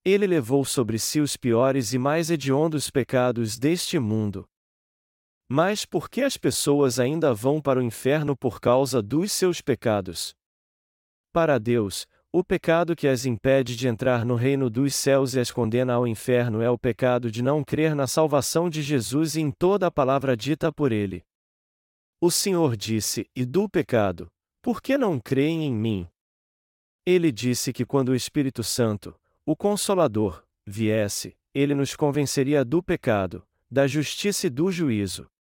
Ele 0.05 0.27
levou 0.27 0.67
sobre 0.67 0.99
si 0.99 1.19
os 1.19 1.35
piores 1.35 1.95
e 1.95 1.99
mais 1.99 2.31
hediondos 2.31 2.91
pecados 2.91 3.57
deste 3.57 3.99
mundo. 3.99 4.47
Mas 5.49 5.87
por 5.87 6.11
que 6.11 6.21
as 6.21 6.37
pessoas 6.37 7.01
ainda 7.01 7.33
vão 7.33 7.59
para 7.59 7.81
o 7.81 7.83
inferno 7.83 8.37
por 8.37 8.61
causa 8.61 9.01
dos 9.01 9.33
seus 9.33 9.63
pecados? 9.63 10.35
Para 11.33 11.59
Deus, 11.59 12.07
o 12.31 12.45
pecado 12.45 12.95
que 12.95 13.09
as 13.09 13.25
impede 13.25 13.77
de 13.77 13.89
entrar 13.89 14.27
no 14.27 14.35
reino 14.35 14.69
dos 14.69 14.95
céus 14.95 15.33
e 15.33 15.41
as 15.41 15.51
condena 15.51 15.95
ao 15.95 16.07
inferno 16.07 16.61
é 16.61 16.69
o 16.69 16.77
pecado 16.77 17.31
de 17.31 17.41
não 17.43 17.65
crer 17.65 17.95
na 17.95 18.07
salvação 18.07 18.69
de 18.69 18.83
Jesus 18.83 19.37
e 19.37 19.41
em 19.41 19.51
toda 19.51 19.87
a 19.87 19.91
palavra 19.91 20.37
dita 20.37 20.71
por 20.71 20.93
ele. 20.93 21.25
O 22.27 22.31
Senhor 22.33 22.77
disse: 22.77 23.31
E 23.37 23.45
do 23.45 23.69
pecado, 23.69 24.27
por 24.61 24.83
que 24.83 24.99
não 24.99 25.21
creem 25.21 25.63
em 25.63 25.73
mim? 25.73 26.09
Ele 27.07 27.31
disse 27.31 27.73
que 27.73 27.87
quando 27.87 28.09
o 28.09 28.17
Espírito 28.17 28.65
Santo, 28.65 29.15
o 29.45 29.55
Consolador, 29.55 30.43
viesse, 30.67 31.37
ele 31.55 31.73
nos 31.73 31.95
convenceria 31.95 32.65
do 32.65 32.83
pecado, 32.83 33.47
da 33.71 33.87
justiça 33.87 34.49
e 34.49 34.51
do 34.51 34.73
juízo. 34.73 35.31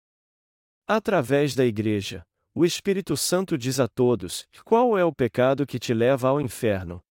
Através 0.87 1.57
da 1.57 1.64
Igreja, 1.66 2.25
o 2.55 2.64
Espírito 2.64 3.16
Santo 3.16 3.59
diz 3.59 3.81
a 3.81 3.88
todos: 3.88 4.46
qual 4.64 4.96
é 4.96 5.05
o 5.05 5.12
pecado 5.12 5.66
que 5.66 5.81
te 5.81 5.92
leva 5.92 6.29
ao 6.29 6.40
inferno? 6.40 7.03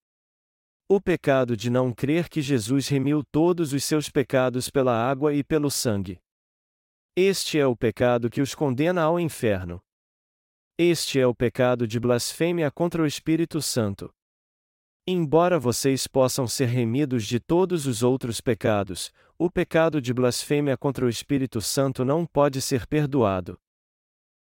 O 0.88 1.02
pecado 1.02 1.58
de 1.58 1.70
não 1.70 1.92
crer 1.92 2.30
que 2.30 2.42
Jesus 2.42 2.88
remiu 2.88 3.26
todos 3.30 3.74
os 3.74 3.84
seus 3.84 4.08
pecados 4.08 4.70
pela 4.70 4.96
água 4.96 5.34
e 5.34 5.44
pelo 5.44 5.70
sangue. 5.70 6.18
Este 7.18 7.58
é 7.58 7.66
o 7.66 7.78
pecado 7.78 8.30
que 8.30 8.42
os 8.42 8.54
condena 8.54 9.04
ao 9.04 9.18
inferno. 9.18 9.80
Este 10.78 11.18
é 11.18 11.26
o 11.26 11.34
pecado 11.34 11.88
de 11.88 11.98
blasfêmia 11.98 12.70
contra 12.70 13.02
o 13.02 13.06
Espírito 13.06 13.62
Santo. 13.62 14.14
Embora 15.08 15.58
vocês 15.58 16.08
possam 16.08 16.46
ser 16.46 16.66
remidos 16.66 17.26
de 17.26 17.40
todos 17.40 17.86
os 17.86 18.04
outros 18.04 18.42
pecados, 18.42 19.14
o 19.38 19.50
pecado 19.50 20.02
de 20.02 20.14
blasfêmia 20.14 20.76
contra 20.76 21.06
o 21.06 21.10
Espírito 21.10 21.62
Santo 21.62 22.04
não 22.04 22.26
pode 22.26 22.62
ser 22.62 22.86
perdoado. 22.86 23.58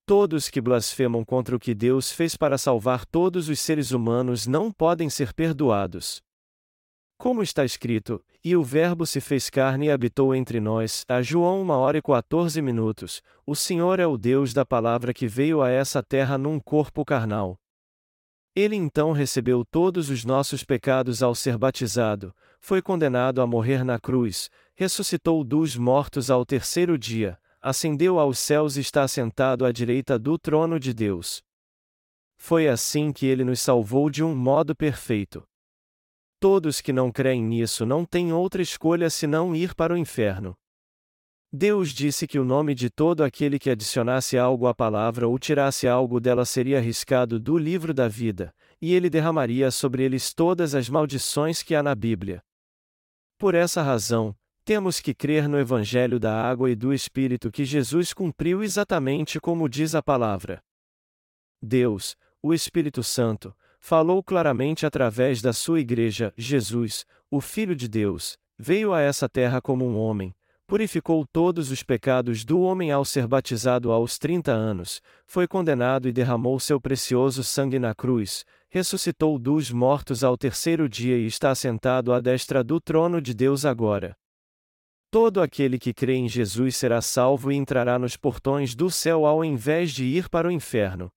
Todos 0.05 0.47
que 0.47 0.61
blasfemam 0.61 1.25
contra 1.25 1.57
o 1.57 1.59
que 1.59 1.75
Deus 1.75 2.13
fez 2.13 2.37
para 2.37 2.57
salvar 2.57 3.05
todos 3.05 3.49
os 3.49 3.59
seres 3.59 3.91
humanos 3.91 4.47
não 4.47 4.71
podem 4.71 5.09
ser 5.09 5.33
perdoados. 5.33 6.23
Como 7.23 7.41
está 7.41 7.63
escrito, 7.63 8.21
e 8.43 8.53
o 8.53 8.61
Verbo 8.61 9.05
se 9.05 9.21
fez 9.21 9.49
carne 9.49 9.85
e 9.85 9.89
habitou 9.89 10.35
entre 10.35 10.59
nós, 10.59 11.05
a 11.07 11.21
João 11.21 11.61
1 11.61 11.69
hora 11.69 11.97
e 11.97 12.01
14 12.01 12.61
minutos, 12.61 13.21
o 13.45 13.55
Senhor 13.55 13.97
é 13.97 14.05
o 14.05 14.17
Deus 14.17 14.53
da 14.53 14.65
palavra 14.65 15.13
que 15.13 15.25
veio 15.25 15.61
a 15.61 15.69
essa 15.69 16.03
terra 16.03 16.37
num 16.37 16.59
corpo 16.59 17.05
carnal. 17.05 17.57
Ele 18.53 18.75
então 18.75 19.13
recebeu 19.13 19.63
todos 19.63 20.09
os 20.09 20.25
nossos 20.25 20.65
pecados 20.65 21.23
ao 21.23 21.33
ser 21.33 21.57
batizado, 21.57 22.35
foi 22.59 22.81
condenado 22.81 23.41
a 23.41 23.47
morrer 23.47 23.85
na 23.85 23.97
cruz, 23.97 24.49
ressuscitou 24.75 25.45
dos 25.45 25.77
mortos 25.77 26.29
ao 26.29 26.45
terceiro 26.45 26.97
dia, 26.97 27.39
ascendeu 27.61 28.19
aos 28.19 28.37
céus 28.37 28.75
e 28.75 28.81
está 28.81 29.07
sentado 29.07 29.63
à 29.63 29.71
direita 29.71 30.19
do 30.19 30.37
trono 30.37 30.77
de 30.77 30.93
Deus. 30.93 31.41
Foi 32.35 32.67
assim 32.67 33.13
que 33.13 33.25
ele 33.25 33.45
nos 33.45 33.61
salvou 33.61 34.09
de 34.09 34.21
um 34.21 34.35
modo 34.35 34.75
perfeito. 34.75 35.41
Todos 36.43 36.81
que 36.81 36.91
não 36.91 37.09
creem 37.09 37.41
nisso 37.41 37.85
não 37.85 38.03
têm 38.03 38.33
outra 38.33 38.61
escolha 38.61 39.09
senão 39.09 39.55
ir 39.55 39.73
para 39.73 39.93
o 39.93 39.97
inferno. 39.97 40.53
Deus 41.49 41.91
disse 41.91 42.27
que 42.27 42.37
o 42.37 42.43
nome 42.43 42.75
de 42.75 42.89
todo 42.89 43.23
aquele 43.23 43.57
que 43.57 43.69
adicionasse 43.69 44.37
algo 44.37 44.67
à 44.67 44.75
palavra 44.75 45.25
ou 45.25 45.39
tirasse 45.39 45.87
algo 45.87 46.19
dela 46.19 46.43
seria 46.43 46.79
arriscado 46.79 47.39
do 47.39 47.57
livro 47.57 47.93
da 47.93 48.09
vida, 48.09 48.53
e 48.81 48.93
ele 48.93 49.09
derramaria 49.09 49.71
sobre 49.71 50.03
eles 50.03 50.33
todas 50.33 50.75
as 50.75 50.89
maldições 50.89 51.63
que 51.63 51.75
há 51.75 51.81
na 51.81 51.95
Bíblia. 51.95 52.43
Por 53.37 53.55
essa 53.55 53.81
razão, 53.81 54.35
temos 54.65 54.99
que 54.99 55.13
crer 55.13 55.47
no 55.47 55.57
Evangelho 55.57 56.19
da 56.19 56.43
água 56.43 56.69
e 56.69 56.75
do 56.75 56.93
Espírito 56.93 57.49
que 57.49 57.63
Jesus 57.63 58.11
cumpriu 58.11 58.61
exatamente 58.61 59.39
como 59.39 59.69
diz 59.69 59.95
a 59.95 60.03
palavra. 60.03 60.61
Deus, 61.61 62.17
o 62.41 62.53
Espírito 62.53 63.01
Santo, 63.01 63.55
falou 63.83 64.23
claramente 64.23 64.85
através 64.85 65.41
da 65.41 65.51
sua 65.51 65.81
igreja: 65.81 66.33
Jesus, 66.37 67.05
o 67.29 67.41
Filho 67.41 67.75
de 67.75 67.89
Deus, 67.89 68.37
veio 68.57 68.93
a 68.93 69.01
essa 69.01 69.27
terra 69.27 69.61
como 69.61 69.85
um 69.85 69.97
homem, 69.97 70.33
purificou 70.65 71.27
todos 71.29 71.69
os 71.69 71.83
pecados 71.83 72.45
do 72.45 72.61
homem 72.61 72.93
ao 72.93 73.03
ser 73.03 73.27
batizado 73.27 73.91
aos 73.91 74.17
30 74.17 74.53
anos, 74.53 75.01
foi 75.27 75.49
condenado 75.49 76.07
e 76.07 76.13
derramou 76.13 76.57
seu 76.61 76.79
precioso 76.79 77.43
sangue 77.43 77.77
na 77.77 77.93
cruz, 77.93 78.45
ressuscitou 78.69 79.37
dos 79.37 79.69
mortos 79.69 80.23
ao 80.23 80.37
terceiro 80.37 80.87
dia 80.87 81.17
e 81.17 81.25
está 81.25 81.53
sentado 81.53 82.13
à 82.13 82.21
destra 82.21 82.63
do 82.63 82.79
trono 82.79 83.21
de 83.21 83.33
Deus 83.33 83.65
agora. 83.65 84.15
Todo 85.11 85.41
aquele 85.41 85.77
que 85.77 85.93
crê 85.93 86.15
em 86.15 86.29
Jesus 86.29 86.77
será 86.77 87.01
salvo 87.01 87.51
e 87.51 87.55
entrará 87.55 87.99
nos 87.99 88.15
portões 88.15 88.73
do 88.75 88.89
céu 88.89 89.25
ao 89.25 89.43
invés 89.43 89.91
de 89.91 90.05
ir 90.05 90.29
para 90.29 90.47
o 90.47 90.51
inferno. 90.51 91.11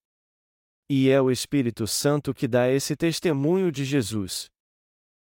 E 0.89 1.11
é 1.11 1.21
o 1.21 1.33
Espírito 1.33 1.87
Santo 1.87 2.33
que 2.33 2.47
dá 2.47 2.71
esse 2.71 2.95
testemunho 2.95 3.73
de 3.73 3.85
Jesus. 3.85 4.49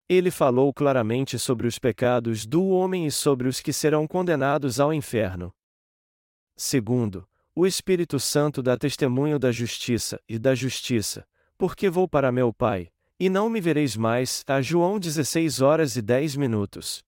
Ele 0.08 0.30
falou 0.30 0.72
claramente 0.72 1.40
sobre 1.40 1.68
os 1.68 1.80
pecados 1.80 2.46
do 2.46 2.68
homem 2.68 3.08
e 3.08 3.12
sobre 3.12 3.48
os 3.48 3.60
que 3.60 3.74
serão 3.74 4.08
condenados 4.08 4.80
ao 4.80 4.94
inferno. 4.94 5.52
Segundo, 6.56 7.28
o 7.56 7.66
Espírito 7.66 8.20
Santo 8.20 8.62
dá 8.62 8.78
testemunho 8.78 9.40
da 9.40 9.52
justiça 9.52 10.22
e 10.30 10.38
da 10.38 10.54
justiça, 10.54 11.28
porque 11.58 11.90
vou 11.90 12.08
para 12.08 12.32
meu 12.32 12.54
Pai, 12.54 12.92
e 13.20 13.28
não 13.28 13.50
me 13.50 13.60
vereis 13.60 13.96
mais. 13.96 14.44
A 14.48 14.62
João 14.62 15.00
16 15.00 15.62
horas 15.62 15.96
e 15.96 16.02
10 16.02 16.36
minutos. 16.36 17.04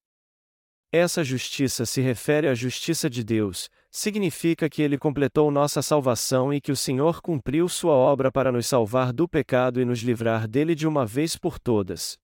Essa 0.91 1.23
justiça 1.23 1.85
se 1.85 2.01
refere 2.01 2.47
à 2.47 2.55
justiça 2.55 3.09
de 3.09 3.23
Deus, 3.23 3.69
significa 3.91 4.69
que 4.69 4.81
ele 4.81 4.97
completou 4.97 5.51
nossa 5.51 5.81
salvação 5.81 6.53
e 6.53 6.61
que 6.61 6.71
o 6.71 6.75
Senhor 6.75 7.21
cumpriu 7.21 7.67
sua 7.67 7.93
obra 7.93 8.31
para 8.31 8.51
nos 8.51 8.65
salvar 8.65 9.11
do 9.11 9.27
pecado 9.27 9.81
e 9.81 9.85
nos 9.85 9.99
livrar 9.99 10.47
dele 10.47 10.73
de 10.73 10.87
uma 10.87 11.05
vez 11.05 11.35
por 11.35 11.59
todas. 11.59 12.17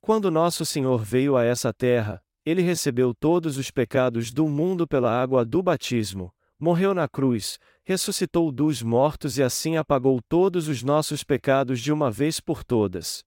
Quando 0.00 0.30
nosso 0.30 0.64
Senhor 0.64 1.02
veio 1.02 1.36
a 1.36 1.44
essa 1.44 1.72
terra, 1.74 2.22
ele 2.46 2.62
recebeu 2.62 3.12
todos 3.12 3.58
os 3.58 3.72
pecados 3.72 4.30
do 4.30 4.48
mundo 4.48 4.86
pela 4.86 5.10
água 5.10 5.44
do 5.44 5.60
batismo, 5.60 6.32
morreu 6.58 6.94
na 6.94 7.08
cruz, 7.08 7.58
ressuscitou 7.84 8.52
dos 8.52 8.80
mortos 8.80 9.36
e 9.36 9.42
assim 9.42 9.76
apagou 9.76 10.20
todos 10.28 10.68
os 10.68 10.82
nossos 10.82 11.24
pecados 11.24 11.80
de 11.80 11.92
uma 11.92 12.10
vez 12.10 12.38
por 12.38 12.62
todas. 12.62 13.24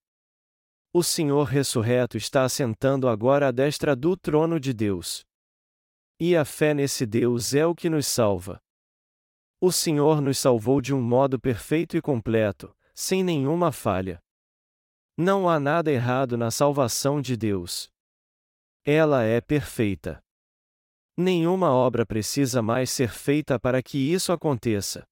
O 0.93 1.03
Senhor 1.03 1.43
ressurreto 1.43 2.17
está 2.17 2.43
assentando 2.43 3.07
agora 3.07 3.49
à 3.49 3.51
destra 3.51 3.95
do 3.95 4.15
trono 4.15 4.59
de 4.59 4.73
Deus. 4.73 5.25
E 6.23 6.37
a 6.37 6.45
fé 6.45 6.71
nesse 6.75 7.03
Deus 7.03 7.55
é 7.55 7.65
o 7.65 7.73
que 7.73 7.89
nos 7.89 8.05
salva. 8.05 8.61
O 9.59 9.71
Senhor 9.71 10.21
nos 10.21 10.37
salvou 10.37 10.79
de 10.79 10.93
um 10.93 11.01
modo 11.01 11.39
perfeito 11.39 11.97
e 11.97 12.01
completo, 12.01 12.71
sem 12.93 13.23
nenhuma 13.23 13.71
falha. 13.71 14.21
Não 15.17 15.49
há 15.49 15.59
nada 15.59 15.91
errado 15.91 16.37
na 16.37 16.51
salvação 16.51 17.19
de 17.19 17.35
Deus. 17.35 17.89
Ela 18.85 19.23
é 19.23 19.41
perfeita. 19.41 20.23
Nenhuma 21.17 21.71
obra 21.71 22.05
precisa 22.05 22.61
mais 22.61 22.91
ser 22.91 23.09
feita 23.09 23.59
para 23.59 23.81
que 23.81 23.97
isso 23.97 24.31
aconteça. 24.31 25.03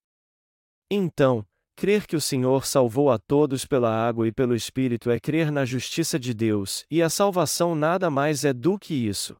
Então, 0.91 1.43
crer 1.75 2.05
que 2.05 2.15
o 2.15 2.21
Senhor 2.21 2.67
salvou 2.67 3.09
a 3.09 3.17
todos 3.17 3.65
pela 3.65 3.89
água 3.89 4.27
e 4.27 4.31
pelo 4.31 4.53
Espírito 4.53 5.09
é 5.09 5.19
crer 5.19 5.51
na 5.51 5.65
justiça 5.65 6.19
de 6.19 6.35
Deus, 6.35 6.85
e 6.87 7.01
a 7.01 7.09
salvação 7.09 7.73
nada 7.73 8.11
mais 8.11 8.45
é 8.45 8.53
do 8.53 8.77
que 8.77 8.93
isso. 8.93 9.35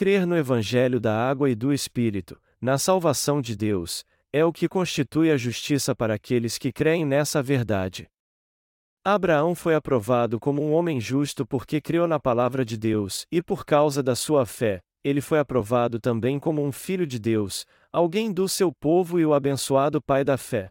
Crer 0.00 0.26
no 0.26 0.34
Evangelho 0.34 0.98
da 0.98 1.14
água 1.14 1.50
e 1.50 1.54
do 1.54 1.74
Espírito, 1.74 2.40
na 2.58 2.78
salvação 2.78 3.38
de 3.38 3.54
Deus, 3.54 4.02
é 4.32 4.42
o 4.42 4.50
que 4.50 4.66
constitui 4.66 5.30
a 5.30 5.36
justiça 5.36 5.94
para 5.94 6.14
aqueles 6.14 6.56
que 6.56 6.72
creem 6.72 7.04
nessa 7.04 7.42
verdade. 7.42 8.08
Abraão 9.04 9.54
foi 9.54 9.74
aprovado 9.74 10.40
como 10.40 10.62
um 10.62 10.72
homem 10.72 10.98
justo 10.98 11.44
porque 11.44 11.82
creu 11.82 12.08
na 12.08 12.18
palavra 12.18 12.64
de 12.64 12.78
Deus, 12.78 13.26
e 13.30 13.42
por 13.42 13.66
causa 13.66 14.02
da 14.02 14.16
sua 14.16 14.46
fé, 14.46 14.80
ele 15.04 15.20
foi 15.20 15.38
aprovado 15.38 16.00
também 16.00 16.38
como 16.38 16.64
um 16.64 16.72
filho 16.72 17.06
de 17.06 17.18
Deus, 17.18 17.66
alguém 17.92 18.32
do 18.32 18.48
seu 18.48 18.72
povo 18.72 19.20
e 19.20 19.26
o 19.26 19.34
abençoado 19.34 20.00
pai 20.00 20.24
da 20.24 20.38
fé. 20.38 20.70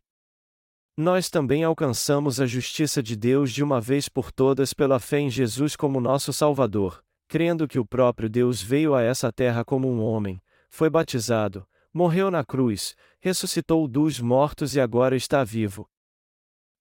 Nós 0.98 1.30
também 1.30 1.64
alcançamos 1.64 2.42
a 2.42 2.48
justiça 2.48 3.04
de 3.04 3.16
Deus 3.16 3.52
de 3.52 3.64
uma 3.64 3.80
vez 3.80 4.10
por 4.10 4.32
todas 4.32 4.74
pela 4.74 5.00
fé 5.00 5.20
em 5.20 5.30
Jesus 5.30 5.76
como 5.76 6.02
nosso 6.02 6.34
Salvador, 6.34 7.04
crendo 7.30 7.68
que 7.68 7.78
o 7.78 7.86
próprio 7.86 8.28
Deus 8.28 8.60
veio 8.60 8.96
a 8.96 9.04
essa 9.04 9.32
terra 9.32 9.64
como 9.64 9.88
um 9.88 10.02
homem, 10.02 10.42
foi 10.68 10.90
batizado, 10.90 11.66
morreu 11.94 12.32
na 12.32 12.44
cruz, 12.44 12.96
ressuscitou 13.20 13.88
dos 13.88 14.20
mortos 14.20 14.76
e 14.76 14.82
agora 14.82 15.16
está 15.16 15.44
vivo. 15.44 15.88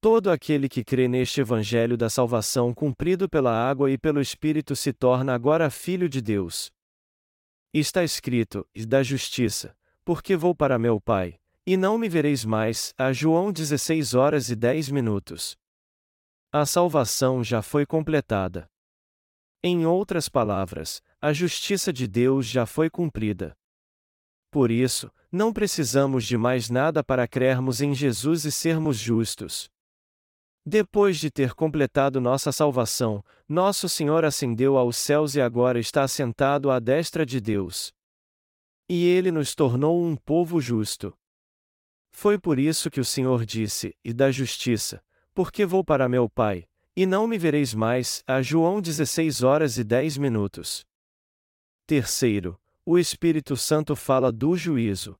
Todo 0.00 0.30
aquele 0.30 0.66
que 0.68 0.82
crê 0.82 1.06
neste 1.06 1.42
Evangelho 1.42 1.98
da 1.98 2.08
salvação 2.08 2.72
cumprido 2.72 3.28
pela 3.28 3.52
água 3.52 3.90
e 3.90 3.98
pelo 3.98 4.22
Espírito 4.22 4.74
se 4.74 4.90
torna 4.92 5.34
agora 5.34 5.68
filho 5.68 6.08
de 6.08 6.22
Deus. 6.22 6.72
Está 7.74 8.02
escrito, 8.02 8.66
e 8.74 8.86
da 8.86 9.02
justiça, 9.02 9.76
porque 10.02 10.34
vou 10.34 10.54
para 10.54 10.78
meu 10.78 10.98
Pai, 10.98 11.38
e 11.66 11.76
não 11.76 11.98
me 11.98 12.08
vereis 12.08 12.42
mais, 12.42 12.94
a 12.96 13.12
João 13.12 13.52
16 13.52 14.14
horas 14.14 14.48
e 14.48 14.56
10 14.56 14.88
minutos. 14.88 15.58
A 16.50 16.64
salvação 16.64 17.44
já 17.44 17.60
foi 17.60 17.84
completada. 17.84 18.66
Em 19.62 19.84
outras 19.84 20.28
palavras, 20.28 21.02
a 21.20 21.32
justiça 21.32 21.92
de 21.92 22.06
Deus 22.06 22.46
já 22.46 22.64
foi 22.64 22.88
cumprida. 22.88 23.56
Por 24.52 24.70
isso, 24.70 25.10
não 25.32 25.52
precisamos 25.52 26.24
de 26.24 26.38
mais 26.38 26.70
nada 26.70 27.02
para 27.02 27.26
crermos 27.26 27.80
em 27.80 27.92
Jesus 27.92 28.44
e 28.44 28.52
sermos 28.52 28.96
justos. 28.96 29.68
Depois 30.64 31.18
de 31.18 31.28
ter 31.28 31.54
completado 31.54 32.20
nossa 32.20 32.52
salvação, 32.52 33.24
nosso 33.48 33.88
Senhor 33.88 34.24
ascendeu 34.24 34.76
aos 34.76 34.96
céus 34.96 35.34
e 35.34 35.40
agora 35.40 35.80
está 35.80 36.04
assentado 36.04 36.70
à 36.70 36.78
destra 36.78 37.26
de 37.26 37.40
Deus. 37.40 37.92
E 38.88 39.04
ele 39.06 39.32
nos 39.32 39.56
tornou 39.56 40.04
um 40.04 40.14
povo 40.14 40.60
justo. 40.60 41.12
Foi 42.12 42.38
por 42.38 42.60
isso 42.60 42.90
que 42.90 43.00
o 43.00 43.04
Senhor 43.04 43.44
disse: 43.44 43.96
E 44.04 44.12
da 44.12 44.30
justiça, 44.30 45.02
porque 45.34 45.66
vou 45.66 45.84
para 45.84 46.08
meu 46.08 46.28
Pai, 46.28 46.66
e 46.98 47.06
não 47.06 47.28
me 47.28 47.38
vereis 47.38 47.72
mais. 47.72 48.24
A 48.26 48.42
João 48.42 48.80
16 48.80 49.44
horas 49.44 49.78
e 49.78 49.84
10 49.84 50.18
minutos. 50.18 50.84
Terceiro, 51.86 52.60
o 52.84 52.98
Espírito 52.98 53.56
Santo 53.56 53.94
fala 53.94 54.32
do 54.32 54.56
juízo. 54.56 55.16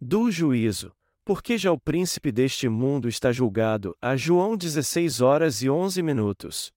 Do 0.00 0.30
juízo, 0.30 0.94
porque 1.24 1.58
já 1.58 1.72
o 1.72 1.80
príncipe 1.80 2.30
deste 2.30 2.68
mundo 2.68 3.08
está 3.08 3.32
julgado, 3.32 3.96
a 4.00 4.14
João 4.14 4.56
16 4.56 5.20
horas 5.20 5.60
e 5.60 5.68
11 5.68 6.00
minutos. 6.04 6.72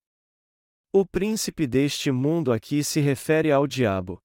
O 0.92 1.06
príncipe 1.06 1.68
deste 1.68 2.12
mundo 2.12 2.52
aqui 2.52 2.84
se 2.84 3.00
refere 3.00 3.52
ao 3.52 3.68
diabo. 3.68 4.20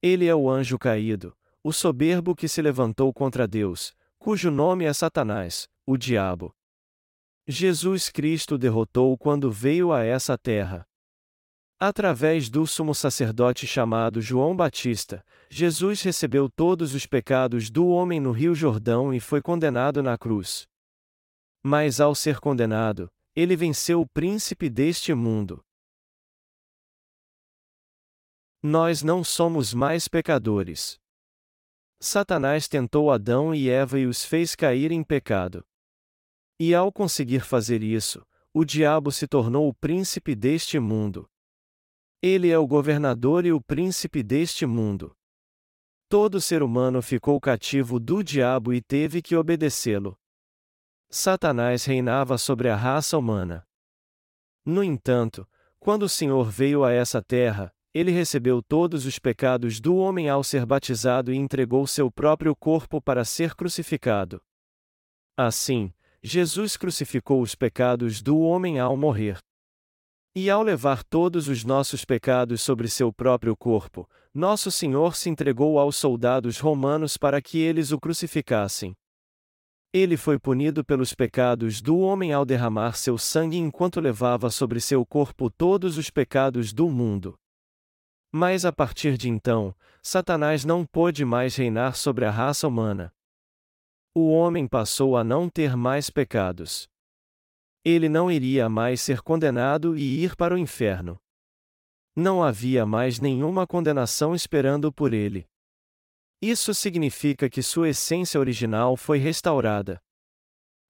Ele 0.00 0.26
é 0.26 0.34
o 0.34 0.48
anjo 0.48 0.78
caído, 0.78 1.36
o 1.62 1.70
soberbo 1.70 2.34
que 2.34 2.48
se 2.48 2.62
levantou 2.62 3.12
contra 3.12 3.46
Deus, 3.46 3.94
cujo 4.18 4.50
nome 4.50 4.86
é 4.86 4.92
Satanás, 4.94 5.68
o 5.84 5.98
diabo. 5.98 6.56
Jesus 7.48 8.08
Cristo 8.08 8.58
derrotou 8.58 9.16
quando 9.16 9.52
veio 9.52 9.92
a 9.92 10.02
essa 10.02 10.36
terra. 10.36 10.84
Através 11.78 12.50
do 12.50 12.66
sumo 12.66 12.92
sacerdote 12.92 13.68
chamado 13.68 14.20
João 14.20 14.56
Batista, 14.56 15.24
Jesus 15.48 16.02
recebeu 16.02 16.50
todos 16.50 16.92
os 16.92 17.06
pecados 17.06 17.70
do 17.70 17.86
homem 17.86 18.18
no 18.18 18.32
Rio 18.32 18.52
Jordão 18.52 19.14
e 19.14 19.20
foi 19.20 19.40
condenado 19.40 20.02
na 20.02 20.18
cruz. 20.18 20.66
Mas 21.62 22.00
ao 22.00 22.16
ser 22.16 22.40
condenado, 22.40 23.08
ele 23.34 23.54
venceu 23.54 24.00
o 24.00 24.08
príncipe 24.08 24.68
deste 24.68 25.14
mundo. 25.14 25.62
Nós 28.60 29.02
não 29.02 29.22
somos 29.22 29.72
mais 29.72 30.08
pecadores. 30.08 30.98
Satanás 32.00 32.66
tentou 32.66 33.12
Adão 33.12 33.54
e 33.54 33.70
Eva 33.70 34.00
e 34.00 34.06
os 34.06 34.24
fez 34.24 34.56
cair 34.56 34.90
em 34.90 35.04
pecado. 35.04 35.64
E 36.58 36.74
ao 36.74 36.90
conseguir 36.90 37.40
fazer 37.40 37.82
isso, 37.82 38.26
o 38.52 38.64
diabo 38.64 39.12
se 39.12 39.26
tornou 39.26 39.68
o 39.68 39.74
príncipe 39.74 40.34
deste 40.34 40.78
mundo. 40.78 41.28
Ele 42.22 42.50
é 42.50 42.58
o 42.58 42.66
governador 42.66 43.44
e 43.44 43.52
o 43.52 43.60
príncipe 43.60 44.22
deste 44.22 44.64
mundo. 44.64 45.14
Todo 46.08 46.40
ser 46.40 46.62
humano 46.62 47.02
ficou 47.02 47.38
cativo 47.38 48.00
do 48.00 48.22
diabo 48.22 48.72
e 48.72 48.80
teve 48.80 49.20
que 49.20 49.36
obedecê-lo. 49.36 50.18
Satanás 51.10 51.84
reinava 51.84 52.38
sobre 52.38 52.68
a 52.68 52.76
raça 52.76 53.18
humana. 53.18 53.66
No 54.64 54.82
entanto, 54.82 55.46
quando 55.78 56.04
o 56.04 56.08
Senhor 56.08 56.50
veio 56.50 56.84
a 56.84 56.92
essa 56.92 57.22
terra, 57.22 57.72
ele 57.92 58.10
recebeu 58.10 58.62
todos 58.62 59.06
os 59.06 59.18
pecados 59.18 59.80
do 59.80 59.96
homem 59.96 60.28
ao 60.28 60.42
ser 60.42 60.66
batizado 60.66 61.32
e 61.32 61.36
entregou 61.36 61.86
seu 61.86 62.10
próprio 62.10 62.54
corpo 62.56 63.00
para 63.00 63.24
ser 63.24 63.54
crucificado. 63.54 64.42
Assim, 65.36 65.92
Jesus 66.22 66.76
crucificou 66.76 67.40
os 67.40 67.54
pecados 67.54 68.20
do 68.20 68.38
homem 68.38 68.78
ao 68.78 68.96
morrer. 68.96 69.38
E 70.34 70.50
ao 70.50 70.62
levar 70.62 71.02
todos 71.02 71.48
os 71.48 71.64
nossos 71.64 72.04
pecados 72.04 72.60
sobre 72.60 72.88
seu 72.88 73.12
próprio 73.12 73.56
corpo, 73.56 74.08
nosso 74.34 74.70
Senhor 74.70 75.16
se 75.16 75.30
entregou 75.30 75.78
aos 75.78 75.96
soldados 75.96 76.58
romanos 76.58 77.16
para 77.16 77.40
que 77.40 77.58
eles 77.58 77.90
o 77.90 77.98
crucificassem. 77.98 78.94
Ele 79.92 80.16
foi 80.16 80.38
punido 80.38 80.84
pelos 80.84 81.14
pecados 81.14 81.80
do 81.80 81.98
homem 81.98 82.32
ao 82.32 82.44
derramar 82.44 82.98
seu 82.98 83.16
sangue 83.16 83.56
enquanto 83.56 83.98
levava 83.98 84.50
sobre 84.50 84.78
seu 84.78 85.06
corpo 85.06 85.48
todos 85.48 85.96
os 85.96 86.10
pecados 86.10 86.70
do 86.70 86.90
mundo. 86.90 87.34
Mas 88.30 88.66
a 88.66 88.72
partir 88.72 89.16
de 89.16 89.30
então, 89.30 89.74
Satanás 90.02 90.66
não 90.66 90.84
pôde 90.84 91.24
mais 91.24 91.56
reinar 91.56 91.96
sobre 91.96 92.26
a 92.26 92.30
raça 92.30 92.68
humana. 92.68 93.10
O 94.16 94.30
homem 94.30 94.66
passou 94.66 95.16
a 95.16 95.22
não 95.22 95.48
ter 95.48 95.76
mais 95.76 96.10
pecados 96.10 96.88
ele 97.88 98.08
não 98.08 98.28
iria 98.28 98.68
mais 98.68 99.00
ser 99.00 99.22
condenado 99.22 99.96
e 99.96 100.24
ir 100.24 100.34
para 100.34 100.52
o 100.52 100.58
inferno. 100.58 101.20
Não 102.16 102.42
havia 102.42 102.84
mais 102.84 103.20
nenhuma 103.20 103.64
condenação 103.64 104.34
esperando 104.34 104.92
por 104.92 105.14
ele. 105.14 105.46
Isso 106.42 106.74
significa 106.74 107.48
que 107.48 107.62
sua 107.62 107.90
essência 107.90 108.40
original 108.40 108.96
foi 108.96 109.18
restaurada. 109.18 110.02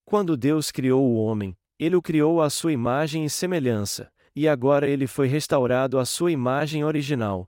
Quando 0.06 0.38
Deus 0.38 0.70
criou 0.70 1.04
o 1.04 1.16
homem, 1.16 1.54
ele 1.78 1.96
o 1.96 2.00
criou 2.00 2.40
à 2.40 2.48
sua 2.48 2.72
imagem 2.72 3.26
e 3.26 3.28
semelhança, 3.28 4.10
e 4.34 4.48
agora 4.48 4.88
ele 4.88 5.06
foi 5.06 5.28
restaurado 5.28 5.98
à 5.98 6.06
sua 6.06 6.32
imagem 6.32 6.82
original. 6.82 7.46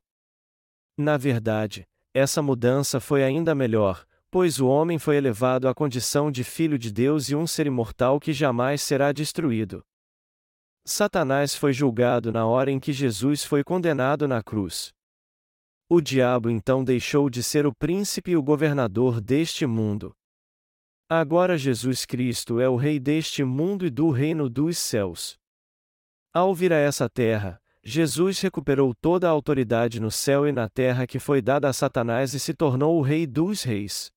Na 0.95 1.17
verdade, 1.17 1.89
essa 2.13 2.43
mudança 2.43 3.01
foi 3.01 3.25
ainda 3.25 3.55
melhor, 3.55 4.07
Pois 4.31 4.61
o 4.61 4.67
homem 4.67 4.99
foi 4.99 5.17
elevado 5.17 5.69
à 5.69 5.75
condição 5.75 6.31
de 6.31 6.45
filho 6.45 6.79
de 6.79 6.93
Deus 6.93 7.31
e 7.31 7.35
um 7.35 7.47
ser 7.47 7.67
imortal 7.67 8.21
que 8.21 8.33
jamais 8.33 8.83
será 8.83 9.11
destruído. 9.11 9.83
Satanás 10.85 11.55
foi 11.55 11.73
julgado 11.73 12.31
na 12.31 12.47
hora 12.47 12.71
em 12.71 12.79
que 12.79 12.93
Jesus 12.93 13.45
foi 13.45 13.65
condenado 13.65 14.29
na 14.29 14.43
cruz. 14.43 14.93
O 15.89 16.01
diabo 16.03 16.51
então 16.51 16.85
deixou 16.85 17.31
de 17.31 17.43
ser 17.43 17.67
o 17.67 17.75
príncipe 17.75 18.33
e 18.33 18.37
o 18.37 18.43
governador 18.43 19.21
deste 19.21 19.67
mundo. 19.67 20.15
Agora 21.09 21.57
Jesus 21.57 22.05
Cristo 22.05 22.61
é 22.61 22.69
o 22.69 22.77
Rei 22.77 23.01
deste 23.01 23.43
mundo 23.43 23.87
e 23.87 23.91
do 23.91 24.11
reino 24.11 24.51
dos 24.51 24.77
céus. 24.77 25.39
Ao 26.35 26.55
vir 26.55 26.71
a 26.71 26.77
essa 26.77 27.09
terra, 27.09 27.59
Jesus 27.83 28.41
recuperou 28.43 28.95
toda 28.95 29.27
a 29.27 29.31
autoridade 29.31 29.99
no 29.99 30.11
céu 30.11 30.47
e 30.47 30.53
na 30.53 30.69
terra 30.69 31.07
que 31.07 31.19
foi 31.19 31.41
dada 31.41 31.67
a 31.67 31.73
Satanás 31.73 32.35
e 32.35 32.41
se 32.41 32.53
tornou 32.53 32.99
o 32.99 33.03
Rei 33.03 33.27
dos 33.27 33.63
Reis. 33.63 34.13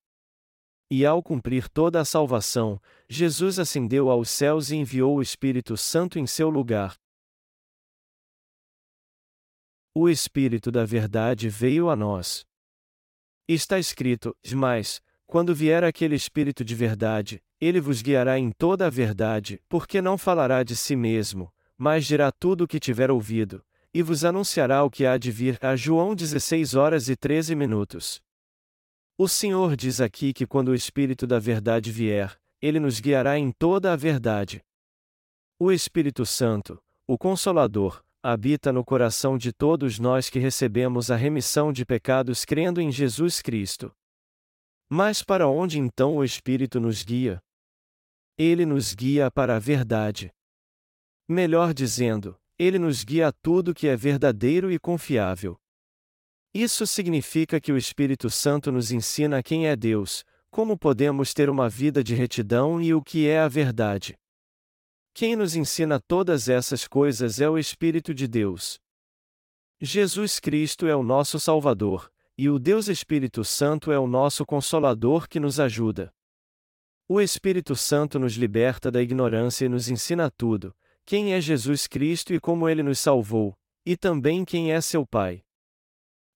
E 0.94 1.06
ao 1.06 1.22
cumprir 1.22 1.70
toda 1.70 2.02
a 2.02 2.04
salvação, 2.04 2.78
Jesus 3.08 3.58
ascendeu 3.58 4.10
aos 4.10 4.28
céus 4.28 4.70
e 4.70 4.76
enviou 4.76 5.16
o 5.16 5.22
Espírito 5.22 5.74
Santo 5.74 6.18
em 6.18 6.26
seu 6.26 6.50
lugar. 6.50 6.96
O 9.94 10.06
Espírito 10.06 10.70
da 10.70 10.84
Verdade 10.84 11.48
veio 11.48 11.88
a 11.88 11.96
nós. 11.96 12.44
Está 13.48 13.78
escrito: 13.78 14.36
Mas, 14.54 15.00
quando 15.26 15.54
vier 15.54 15.82
aquele 15.82 16.14
Espírito 16.14 16.62
de 16.62 16.74
verdade, 16.74 17.42
ele 17.58 17.80
vos 17.80 18.02
guiará 18.02 18.38
em 18.38 18.52
toda 18.52 18.86
a 18.86 18.90
verdade, 18.90 19.62
porque 19.70 20.02
não 20.02 20.18
falará 20.18 20.62
de 20.62 20.76
si 20.76 20.94
mesmo, 20.94 21.50
mas 21.74 22.04
dirá 22.04 22.30
tudo 22.30 22.64
o 22.64 22.68
que 22.68 22.78
tiver 22.78 23.10
ouvido, 23.10 23.64
e 23.94 24.02
vos 24.02 24.26
anunciará 24.26 24.84
o 24.84 24.90
que 24.90 25.06
há 25.06 25.16
de 25.16 25.30
vir. 25.30 25.56
A 25.62 25.74
João 25.74 26.14
16 26.14 26.74
horas 26.74 27.08
e 27.08 27.16
13 27.16 27.54
minutos. 27.54 28.20
O 29.18 29.28
Senhor 29.28 29.76
diz 29.76 30.00
aqui 30.00 30.32
que 30.32 30.46
quando 30.46 30.68
o 30.68 30.74
Espírito 30.74 31.26
da 31.26 31.38
verdade 31.38 31.92
vier, 31.92 32.36
ele 32.60 32.80
nos 32.80 32.98
guiará 32.98 33.38
em 33.38 33.52
toda 33.52 33.92
a 33.92 33.96
verdade. 33.96 34.64
O 35.58 35.70
Espírito 35.70 36.24
Santo, 36.24 36.82
o 37.06 37.18
Consolador, 37.18 38.02
habita 38.22 38.72
no 38.72 38.84
coração 38.84 39.36
de 39.36 39.52
todos 39.52 39.98
nós 39.98 40.30
que 40.30 40.38
recebemos 40.38 41.10
a 41.10 41.16
remissão 41.16 41.72
de 41.72 41.84
pecados 41.84 42.44
crendo 42.44 42.80
em 42.80 42.90
Jesus 42.90 43.42
Cristo. 43.42 43.92
Mas 44.88 45.22
para 45.22 45.48
onde 45.48 45.78
então 45.78 46.16
o 46.16 46.24
Espírito 46.24 46.80
nos 46.80 47.02
guia? 47.02 47.42
Ele 48.38 48.64
nos 48.64 48.94
guia 48.94 49.30
para 49.30 49.56
a 49.56 49.58
verdade. 49.58 50.32
Melhor 51.28 51.74
dizendo, 51.74 52.36
ele 52.58 52.78
nos 52.78 53.04
guia 53.04 53.28
a 53.28 53.32
tudo 53.32 53.74
que 53.74 53.88
é 53.88 53.96
verdadeiro 53.96 54.70
e 54.70 54.78
confiável. 54.78 55.58
Isso 56.54 56.86
significa 56.86 57.58
que 57.58 57.72
o 57.72 57.78
Espírito 57.78 58.28
Santo 58.28 58.70
nos 58.70 58.92
ensina 58.92 59.42
quem 59.42 59.66
é 59.66 59.74
Deus, 59.74 60.22
como 60.50 60.76
podemos 60.76 61.32
ter 61.32 61.48
uma 61.48 61.66
vida 61.66 62.04
de 62.04 62.14
retidão 62.14 62.80
e 62.80 62.92
o 62.92 63.02
que 63.02 63.26
é 63.26 63.40
a 63.40 63.48
verdade. 63.48 64.18
Quem 65.14 65.34
nos 65.34 65.56
ensina 65.56 65.98
todas 65.98 66.50
essas 66.50 66.86
coisas 66.86 67.40
é 67.40 67.48
o 67.48 67.56
Espírito 67.56 68.12
de 68.12 68.28
Deus. 68.28 68.78
Jesus 69.80 70.38
Cristo 70.38 70.86
é 70.86 70.94
o 70.94 71.02
nosso 71.02 71.40
Salvador, 71.40 72.12
e 72.36 72.50
o 72.50 72.58
Deus 72.58 72.88
Espírito 72.88 73.44
Santo 73.44 73.90
é 73.90 73.98
o 73.98 74.06
nosso 74.06 74.44
Consolador 74.44 75.28
que 75.28 75.40
nos 75.40 75.58
ajuda. 75.58 76.12
O 77.08 77.20
Espírito 77.20 77.74
Santo 77.74 78.18
nos 78.18 78.34
liberta 78.34 78.90
da 78.90 79.02
ignorância 79.02 79.64
e 79.64 79.68
nos 79.68 79.88
ensina 79.88 80.30
tudo: 80.30 80.74
quem 81.04 81.32
é 81.32 81.40
Jesus 81.40 81.86
Cristo 81.86 82.34
e 82.34 82.40
como 82.40 82.68
ele 82.68 82.82
nos 82.82 82.98
salvou, 82.98 83.56
e 83.84 83.96
também 83.96 84.44
quem 84.44 84.70
é 84.70 84.80
seu 84.80 85.06
Pai. 85.06 85.42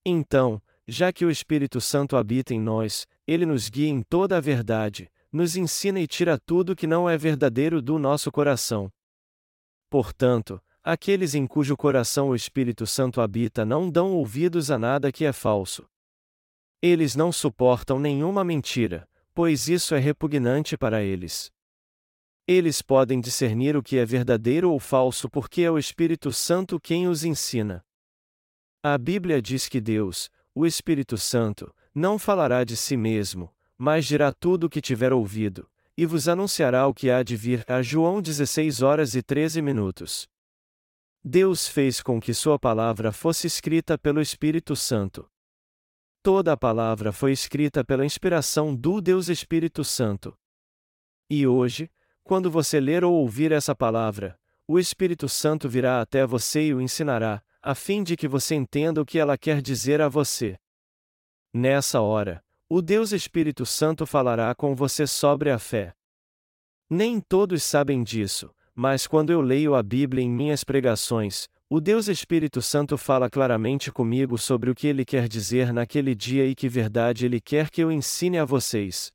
Então, 0.09 0.63
já 0.87 1.13
que 1.13 1.25
o 1.25 1.31
Espírito 1.33 1.81
Santo 1.81 2.17
habita 2.17 2.55
em 2.55 2.61
nós, 2.61 3.09
ele 3.27 3.45
nos 3.45 3.69
guia 3.69 3.89
em 3.89 4.05
toda 4.05 4.37
a 4.37 4.41
verdade, 4.41 5.11
nos 5.33 5.57
ensina 5.57 5.99
e 5.99 6.07
tira 6.07 6.39
tudo 6.39 6.77
que 6.77 6.87
não 6.87 7.11
é 7.11 7.19
verdadeiro 7.19 7.83
do 7.83 7.99
nosso 7.99 8.31
coração. 8.31 8.89
Portanto, 9.91 10.63
aqueles 10.81 11.35
em 11.35 11.45
cujo 11.45 11.77
coração 11.77 12.29
o 12.29 12.37
Espírito 12.37 12.87
Santo 12.87 13.21
habita 13.21 13.65
não 13.65 13.91
dão 13.91 14.13
ouvidos 14.13 14.71
a 14.71 14.79
nada 14.79 15.11
que 15.11 15.25
é 15.25 15.33
falso. 15.33 15.85
Eles 16.81 17.17
não 17.17 17.33
suportam 17.33 17.99
nenhuma 17.99 18.45
mentira, 18.45 19.09
pois 19.35 19.67
isso 19.67 19.93
é 19.93 19.99
repugnante 19.99 20.77
para 20.79 21.03
eles. 21.03 21.51
Eles 22.47 22.81
podem 22.81 23.21
discernir 23.21 23.77
o 23.77 23.83
que 23.83 23.99
é 23.99 24.07
verdadeiro 24.07 24.71
ou 24.71 24.79
falso 24.79 25.29
porque 25.29 25.63
é 25.63 25.71
o 25.71 25.77
Espírito 25.77 26.31
Santo 26.31 26.79
quem 26.79 27.09
os 27.09 27.25
ensina. 27.25 27.85
A 28.83 28.97
Bíblia 28.97 29.43
diz 29.43 29.69
que 29.69 29.81
Deus, 29.81 30.31
o 30.55 30.67
Espírito 30.67 31.17
Santo, 31.19 31.75
não 31.95 32.19
falará 32.19 32.63
de 32.65 32.77
si 32.77 32.97
mesmo, 32.97 33.53
mas 33.77 34.07
dirá 34.07 34.33
tudo 34.33 34.65
o 34.65 34.71
que 34.71 34.81
tiver 34.81 35.13
ouvido, 35.13 35.69
e 35.97 36.07
vos 36.07 36.29
anunciará 36.29 36.87
o 36.87 36.95
que 36.95 37.11
há 37.11 37.23
de 37.23 37.37
vir. 37.37 37.65
A 37.67 37.83
João 37.83 38.21
16 38.21 38.83
horas 38.83 39.15
e 39.15 39.23
13 39.23 39.61
minutos. 39.63 40.29
Deus 41.25 41.67
fez 41.67 42.01
com 42.01 42.21
que 42.21 42.33
sua 42.33 42.59
palavra 42.59 43.11
fosse 43.11 43.47
escrita 43.47 43.99
pelo 43.99 44.21
Espírito 44.21 44.77
Santo. 44.77 45.29
Toda 46.23 46.53
a 46.53 46.57
palavra 46.57 47.13
foi 47.13 47.33
escrita 47.33 47.85
pela 47.85 48.05
inspiração 48.05 48.75
do 48.75 49.01
Deus 49.01 49.29
Espírito 49.29 49.83
Santo. 49.83 50.37
E 51.29 51.47
hoje, 51.47 51.91
quando 52.23 52.51
você 52.51 52.79
ler 52.79 53.05
ou 53.05 53.15
ouvir 53.15 53.53
essa 53.53 53.75
palavra, 53.75 54.39
o 54.69 54.79
Espírito 54.79 55.29
Santo 55.29 55.69
virá 55.69 56.01
até 56.01 56.27
você 56.27 56.67
e 56.67 56.75
o 56.75 56.81
ensinará, 56.81 57.43
a 57.67 57.75
fim 57.75 58.05
de 58.05 58.17
que 58.17 58.29
você 58.29 58.55
entenda 58.55 59.03
o 59.03 59.05
que 59.05 59.19
ela 59.19 59.37
quer 59.37 59.61
dizer 59.61 60.01
a 60.01 60.09
você. 60.09 60.57
Nessa 61.53 62.01
hora, 62.01 62.41
o 62.69 62.81
Deus 62.81 63.11
Espírito 63.11 63.67
Santo 63.67 64.07
falará 64.07 64.55
com 64.55 64.73
você 64.73 65.05
sobre 65.05 65.51
a 65.51 65.59
fé. 65.59 65.93
Nem 66.89 67.21
todos 67.21 67.65
sabem 67.65 68.05
disso, 68.05 68.55
mas 68.73 69.09
quando 69.09 69.31
eu 69.31 69.41
leio 69.41 69.75
a 69.75 69.83
Bíblia 69.83 70.23
em 70.23 70.31
minhas 70.31 70.63
pregações, 70.63 71.49
o 71.69 71.81
Deus 71.81 72.07
Espírito 72.07 72.63
Santo 72.63 72.97
fala 72.97 73.29
claramente 73.29 73.91
comigo 73.91 74.39
sobre 74.39 74.71
o 74.71 74.75
que 74.75 74.87
ele 74.87 75.05
quer 75.05 75.27
dizer 75.27 75.73
naquele 75.73 76.15
dia 76.15 76.47
e 76.47 76.55
que 76.55 76.69
verdade 76.69 77.27
ele 77.27 77.41
quer 77.41 77.69
que 77.69 77.83
eu 77.83 77.91
ensine 77.91 78.39
a 78.39 78.45
vocês. 78.45 79.13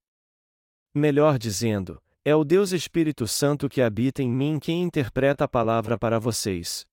Melhor 0.93 1.39
dizendo, 1.39 2.01
é 2.25 2.35
o 2.35 2.43
Deus 2.43 2.73
Espírito 2.73 3.29
Santo 3.29 3.69
que 3.69 3.81
habita 3.81 4.21
em 4.21 4.29
mim 4.29 4.59
quem 4.59 4.83
interpreta 4.83 5.45
a 5.45 5.47
palavra 5.47 5.97
para 5.97 6.19
vocês. 6.19 6.85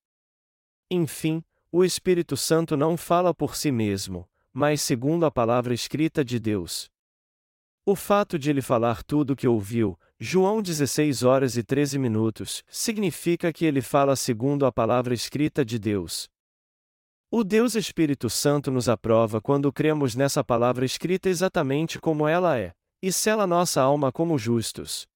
Enfim, 0.89 1.43
o 1.71 1.83
Espírito 1.83 2.35
Santo 2.35 2.75
não 2.75 2.97
fala 2.97 3.33
por 3.33 3.55
si 3.55 3.71
mesmo, 3.71 4.27
mas 4.51 4.81
segundo 4.81 5.25
a 5.25 5.31
palavra 5.31 5.73
escrita 5.73 6.25
de 6.25 6.39
Deus. 6.39 6.89
O 7.85 7.95
fato 7.95 8.39
de 8.39 8.49
ele 8.49 8.61
falar 8.61 9.03
tudo 9.03 9.33
o 9.33 9.35
que 9.35 9.47
ouviu, 9.47 9.97
João 10.19 10.61
16 10.61 11.23
horas 11.23 11.57
e 11.57 11.63
13 11.63 11.99
minutos, 11.99 12.63
significa 12.67 13.53
que 13.53 13.65
ele 13.65 13.81
fala 13.81 14.15
segundo 14.15 14.65
a 14.65 14.71
palavra 14.71 15.13
escrita 15.13 15.63
de 15.63 15.77
Deus. 15.77 16.27
O 17.31 17.43
Deus 17.43 17.75
Espírito 17.75 18.29
Santo 18.29 18.71
nos 18.71 18.89
aprova 18.89 19.39
quando 19.39 19.71
cremos 19.71 20.15
nessa 20.15 20.43
palavra 20.43 20.83
escrita 20.83 21.29
exatamente 21.29 21.99
como 21.99 22.27
ela 22.27 22.57
é, 22.57 22.73
e 23.01 23.13
sela 23.13 23.45
nossa 23.45 23.81
alma 23.81 24.11
como 24.11 24.37
justos. 24.37 25.07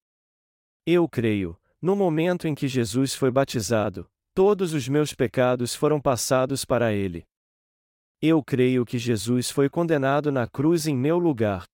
Eu 0.85 1.09
creio, 1.09 1.57
no 1.81 1.95
momento 1.95 2.47
em 2.47 2.53
que 2.53 2.67
Jesus 2.67 3.15
foi 3.15 3.31
batizado, 3.31 4.07
todos 4.33 4.73
os 4.73 4.87
meus 4.87 5.13
pecados 5.13 5.75
foram 5.75 6.01
passados 6.01 6.65
para 6.65 6.91
ele. 6.91 7.23
Eu 8.21 8.43
creio 8.43 8.85
que 8.85 8.97
Jesus 8.97 9.51
foi 9.51 9.69
condenado 9.69 10.31
na 10.31 10.47
cruz 10.47 10.87
em 10.87 10.95
meu 10.95 11.17
lugar. 11.19 11.65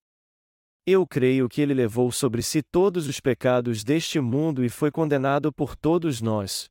Eu 0.85 1.05
creio 1.05 1.47
que 1.47 1.61
ele 1.61 1.73
levou 1.73 2.11
sobre 2.11 2.41
si 2.41 2.61
todos 2.63 3.07
os 3.07 3.19
pecados 3.19 3.83
deste 3.83 4.19
mundo 4.19 4.65
e 4.65 4.69
foi 4.69 4.91
condenado 4.91 5.53
por 5.53 5.75
todos 5.75 6.21
nós. 6.21 6.67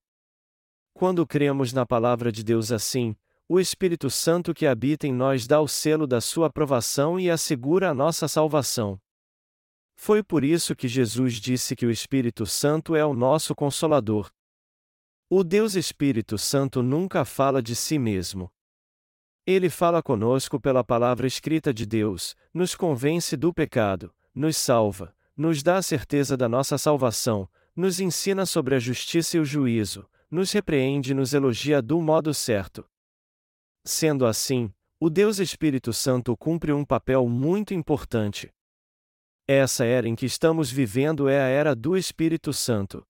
Quando 0.93 1.27
cremos 1.27 1.73
na 1.73 1.87
palavra 1.87 2.33
de 2.33 2.43
Deus 2.43 2.73
assim, 2.73 3.15
o 3.49 3.59
Espírito 3.59 4.11
Santo 4.11 4.53
que 4.53 4.67
habita 4.67 5.07
em 5.07 5.13
nós 5.13 5.47
dá 5.47 5.61
o 5.61 5.69
selo 5.69 6.07
da 6.07 6.21
sua 6.21 6.49
aprovação 6.49 7.19
e 7.19 7.31
assegura 7.31 7.91
a 7.91 7.95
nossa 7.95 8.29
salvação. 8.29 9.01
Foi 9.97 10.23
por 10.23 10.45
isso 10.45 10.77
que 10.77 10.87
Jesus 10.87 11.35
disse 11.35 11.75
que 11.75 11.87
o 11.87 11.91
Espírito 11.91 12.45
Santo 12.45 12.95
é 12.95 13.05
o 13.07 13.15
nosso 13.15 13.55
consolador. 13.55 14.31
O 15.31 15.45
Deus 15.45 15.75
Espírito 15.75 16.39
Santo 16.39 16.83
nunca 16.83 17.23
fala 17.23 17.63
de 17.63 17.77
si 17.77 17.99
mesmo. 17.99 18.51
Ele 19.47 19.69
fala 19.69 20.03
conosco 20.03 20.59
pela 20.59 20.83
palavra 20.83 21.27
escrita 21.27 21.73
de 21.73 21.85
Deus, 21.85 22.35
nos 22.53 22.75
convence 22.75 23.37
do 23.37 23.53
pecado, 23.53 24.11
nos 24.35 24.57
salva, 24.57 25.15
nos 25.37 25.63
dá 25.63 25.77
a 25.77 25.83
certeza 25.83 26.35
da 26.35 26.49
nossa 26.49 26.79
salvação, 26.79 27.47
nos 27.77 28.01
ensina 28.01 28.47
sobre 28.47 28.75
a 28.75 28.79
justiça 28.79 29.37
e 29.37 29.41
o 29.41 29.45
juízo, 29.45 30.09
nos 30.31 30.51
repreende 30.51 31.11
e 31.11 31.15
nos 31.15 31.35
elogia 31.35 31.83
do 31.83 32.01
modo 32.01 32.33
certo. 32.33 32.89
Sendo 33.85 34.25
assim, 34.25 34.73
o 34.99 35.11
Deus 35.11 35.39
Espírito 35.39 35.93
Santo 35.93 36.35
cumpre 36.39 36.73
um 36.73 36.87
papel 36.87 37.29
muito 37.29 37.75
importante. 37.75 38.51
Essa 39.47 39.85
era 39.85 40.09
em 40.09 40.17
que 40.17 40.25
estamos 40.25 40.71
vivendo 40.71 41.29
é 41.29 41.39
a 41.39 41.49
era 41.49 41.75
do 41.75 41.99
Espírito 41.99 42.51
Santo. 42.55 43.07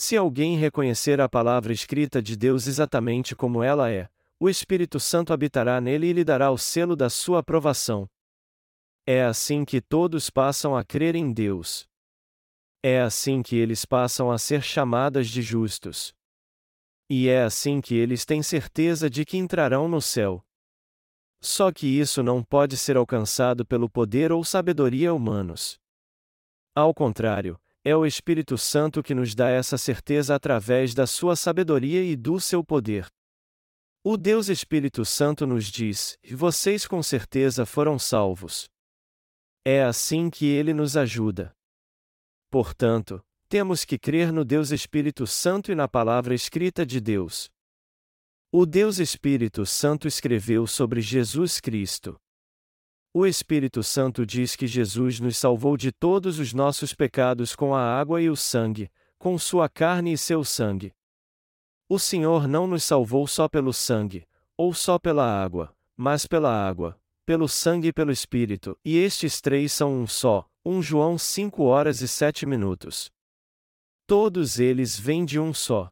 Se 0.00 0.16
alguém 0.16 0.56
reconhecer 0.56 1.20
a 1.20 1.28
palavra 1.28 1.72
escrita 1.72 2.22
de 2.22 2.36
Deus 2.36 2.68
exatamente 2.68 3.34
como 3.34 3.64
ela 3.64 3.90
é, 3.90 4.08
o 4.38 4.48
Espírito 4.48 5.00
Santo 5.00 5.32
habitará 5.32 5.80
nele 5.80 6.06
e 6.06 6.12
lhe 6.12 6.24
dará 6.24 6.52
o 6.52 6.56
selo 6.56 6.94
da 6.94 7.10
sua 7.10 7.40
aprovação. 7.40 8.08
É 9.04 9.24
assim 9.24 9.64
que 9.64 9.80
todos 9.80 10.30
passam 10.30 10.76
a 10.76 10.84
crer 10.84 11.16
em 11.16 11.32
Deus. 11.32 11.84
É 12.80 13.00
assim 13.00 13.42
que 13.42 13.56
eles 13.56 13.84
passam 13.84 14.30
a 14.30 14.38
ser 14.38 14.62
chamadas 14.62 15.26
de 15.26 15.42
justos. 15.42 16.14
E 17.10 17.28
é 17.28 17.42
assim 17.42 17.80
que 17.80 17.96
eles 17.96 18.24
têm 18.24 18.40
certeza 18.40 19.10
de 19.10 19.24
que 19.24 19.36
entrarão 19.36 19.88
no 19.88 20.00
céu. 20.00 20.46
Só 21.40 21.72
que 21.72 21.88
isso 21.88 22.22
não 22.22 22.40
pode 22.40 22.76
ser 22.76 22.96
alcançado 22.96 23.66
pelo 23.66 23.90
poder 23.90 24.30
ou 24.30 24.44
sabedoria 24.44 25.12
humanos. 25.12 25.76
Ao 26.72 26.94
contrário, 26.94 27.60
é 27.88 27.96
o 27.96 28.04
Espírito 28.04 28.58
Santo 28.58 29.02
que 29.02 29.14
nos 29.14 29.34
dá 29.34 29.48
essa 29.48 29.78
certeza 29.78 30.34
através 30.34 30.92
da 30.92 31.06
sua 31.06 31.34
sabedoria 31.34 32.04
e 32.04 32.14
do 32.14 32.38
seu 32.38 32.62
poder. 32.62 33.06
O 34.04 34.18
Deus 34.18 34.48
Espírito 34.48 35.06
Santo 35.06 35.46
nos 35.46 35.66
diz: 35.66 36.18
vocês 36.34 36.86
com 36.86 37.02
certeza 37.02 37.64
foram 37.64 37.98
salvos. 37.98 38.68
É 39.64 39.82
assim 39.82 40.28
que 40.28 40.44
ele 40.44 40.74
nos 40.74 40.98
ajuda. 40.98 41.50
Portanto, 42.50 43.22
temos 43.48 43.86
que 43.86 43.98
crer 43.98 44.32
no 44.32 44.44
Deus 44.44 44.70
Espírito 44.70 45.26
Santo 45.26 45.72
e 45.72 45.74
na 45.74 45.88
palavra 45.88 46.34
escrita 46.34 46.84
de 46.84 47.00
Deus. 47.00 47.48
O 48.52 48.66
Deus 48.66 48.98
Espírito 48.98 49.64
Santo 49.64 50.06
escreveu 50.06 50.66
sobre 50.66 51.00
Jesus 51.00 51.58
Cristo. 51.58 52.18
O 53.20 53.26
Espírito 53.26 53.82
Santo 53.82 54.24
diz 54.24 54.54
que 54.54 54.64
Jesus 54.64 55.18
nos 55.18 55.36
salvou 55.36 55.76
de 55.76 55.90
todos 55.90 56.38
os 56.38 56.54
nossos 56.54 56.94
pecados 56.94 57.56
com 57.56 57.74
a 57.74 57.82
água 57.82 58.22
e 58.22 58.30
o 58.30 58.36
sangue, 58.36 58.88
com 59.18 59.36
sua 59.36 59.68
carne 59.68 60.12
e 60.12 60.16
seu 60.16 60.44
sangue. 60.44 60.94
O 61.88 61.98
Senhor 61.98 62.46
não 62.46 62.68
nos 62.68 62.84
salvou 62.84 63.26
só 63.26 63.48
pelo 63.48 63.72
sangue, 63.72 64.24
ou 64.56 64.72
só 64.72 65.00
pela 65.00 65.24
água, 65.24 65.74
mas 65.96 66.28
pela 66.28 66.48
água, 66.48 66.96
pelo 67.26 67.48
sangue 67.48 67.88
e 67.88 67.92
pelo 67.92 68.12
Espírito, 68.12 68.78
e 68.84 68.96
estes 68.96 69.40
três 69.40 69.72
são 69.72 69.92
um 70.00 70.06
só. 70.06 70.48
1 70.64 70.80
João 70.80 71.18
5 71.18 71.64
horas 71.64 72.00
e 72.02 72.06
7 72.06 72.46
minutos. 72.46 73.10
Todos 74.06 74.60
eles 74.60 74.96
vêm 74.96 75.24
de 75.24 75.40
um 75.40 75.52
só. 75.52 75.90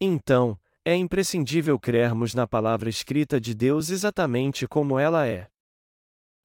Então, 0.00 0.56
é 0.84 0.94
imprescindível 0.94 1.76
crermos 1.76 2.34
na 2.34 2.46
palavra 2.46 2.88
escrita 2.88 3.40
de 3.40 3.52
Deus 3.52 3.90
exatamente 3.90 4.68
como 4.68 4.96
ela 4.96 5.26
é. 5.26 5.50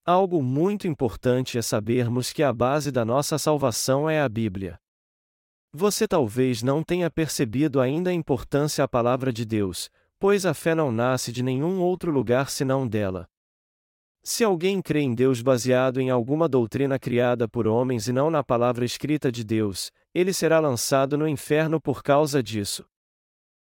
Algo 0.07 0.43
muito 0.43 0.87
importante 0.87 1.57
é 1.57 1.63
sabermos 1.63 2.31
que 2.31 2.43
a 2.43 2.53
base 2.53 2.91
da 2.91 3.03
nossa 3.03 3.39
salvação 3.39 4.07
é 4.07 4.21
a 4.21 4.29
Bíblia. 4.29 4.79
Você 5.73 6.07
talvez 6.07 6.61
não 6.61 6.83
tenha 6.83 7.09
percebido 7.09 7.81
ainda 7.81 8.11
a 8.11 8.13
importância 8.13 8.83
da 8.83 8.87
palavra 8.87 9.33
de 9.33 9.43
Deus, 9.43 9.89
pois 10.19 10.45
a 10.45 10.53
fé 10.53 10.75
não 10.75 10.91
nasce 10.91 11.31
de 11.31 11.41
nenhum 11.41 11.81
outro 11.81 12.11
lugar 12.11 12.51
senão 12.51 12.87
dela. 12.87 13.27
Se 14.21 14.43
alguém 14.43 14.79
crê 14.79 15.01
em 15.01 15.15
Deus 15.15 15.41
baseado 15.41 15.99
em 15.99 16.11
alguma 16.11 16.47
doutrina 16.47 16.99
criada 16.99 17.47
por 17.47 17.65
homens 17.65 18.07
e 18.07 18.13
não 18.13 18.29
na 18.29 18.43
palavra 18.43 18.85
escrita 18.85 19.31
de 19.31 19.43
Deus, 19.43 19.91
ele 20.13 20.33
será 20.33 20.59
lançado 20.59 21.17
no 21.17 21.27
inferno 21.27 21.81
por 21.81 22.03
causa 22.03 22.43
disso. 22.43 22.85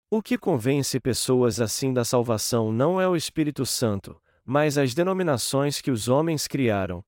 O 0.09 0.19
que 0.19 0.35
convence 0.35 0.99
pessoas 0.99 1.61
assim 1.61 1.93
da 1.93 2.03
salvação 2.03 2.71
não 2.71 2.99
é 2.99 3.07
o 3.07 3.15
Espírito 3.15 3.67
Santo, 3.67 4.19
mas 4.45 4.77
as 4.77 4.93
denominações 4.93 5.81
que 5.81 5.91
os 5.91 6.07
homens 6.07 6.47
criaram. 6.47 7.03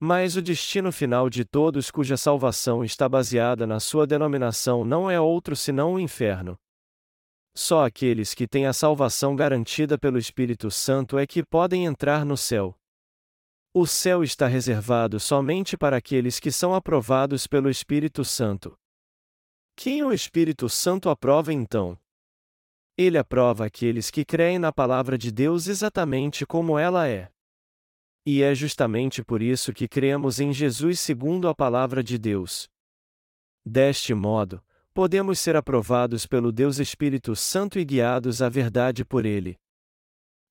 Mas 0.00 0.36
o 0.36 0.42
destino 0.42 0.90
final 0.90 1.30
de 1.30 1.44
todos 1.44 1.90
cuja 1.90 2.16
salvação 2.16 2.84
está 2.84 3.08
baseada 3.08 3.66
na 3.66 3.78
sua 3.78 4.06
denominação 4.06 4.84
não 4.84 5.10
é 5.10 5.20
outro 5.20 5.54
senão 5.54 5.94
o 5.94 6.00
inferno. 6.00 6.58
Só 7.54 7.84
aqueles 7.84 8.34
que 8.34 8.48
têm 8.48 8.66
a 8.66 8.72
salvação 8.72 9.36
garantida 9.36 9.98
pelo 9.98 10.18
Espírito 10.18 10.70
Santo 10.70 11.18
é 11.18 11.26
que 11.26 11.44
podem 11.44 11.84
entrar 11.84 12.24
no 12.24 12.36
céu. 12.36 12.74
O 13.74 13.86
céu 13.86 14.22
está 14.24 14.46
reservado 14.46 15.20
somente 15.20 15.76
para 15.76 15.96
aqueles 15.96 16.40
que 16.40 16.50
são 16.50 16.74
aprovados 16.74 17.46
pelo 17.46 17.70
Espírito 17.70 18.24
Santo. 18.24 18.76
Quem 19.76 20.02
o 20.02 20.12
Espírito 20.12 20.68
Santo 20.68 21.08
aprova 21.08 21.52
então? 21.52 21.98
Ele 23.02 23.18
aprova 23.18 23.66
aqueles 23.66 24.12
que 24.12 24.24
creem 24.24 24.60
na 24.60 24.72
palavra 24.72 25.18
de 25.18 25.32
Deus 25.32 25.66
exatamente 25.66 26.46
como 26.46 26.78
ela 26.78 27.08
é. 27.08 27.28
E 28.24 28.44
é 28.44 28.54
justamente 28.54 29.24
por 29.24 29.42
isso 29.42 29.72
que 29.72 29.88
cremos 29.88 30.38
em 30.38 30.52
Jesus 30.52 31.00
segundo 31.00 31.48
a 31.48 31.54
palavra 31.54 32.04
de 32.04 32.16
Deus. 32.16 32.70
Deste 33.66 34.14
modo, 34.14 34.62
podemos 34.94 35.40
ser 35.40 35.56
aprovados 35.56 36.26
pelo 36.26 36.52
Deus 36.52 36.78
Espírito 36.78 37.34
Santo 37.34 37.76
e 37.76 37.84
guiados 37.84 38.40
à 38.40 38.48
verdade 38.48 39.04
por 39.04 39.26
Ele. 39.26 39.58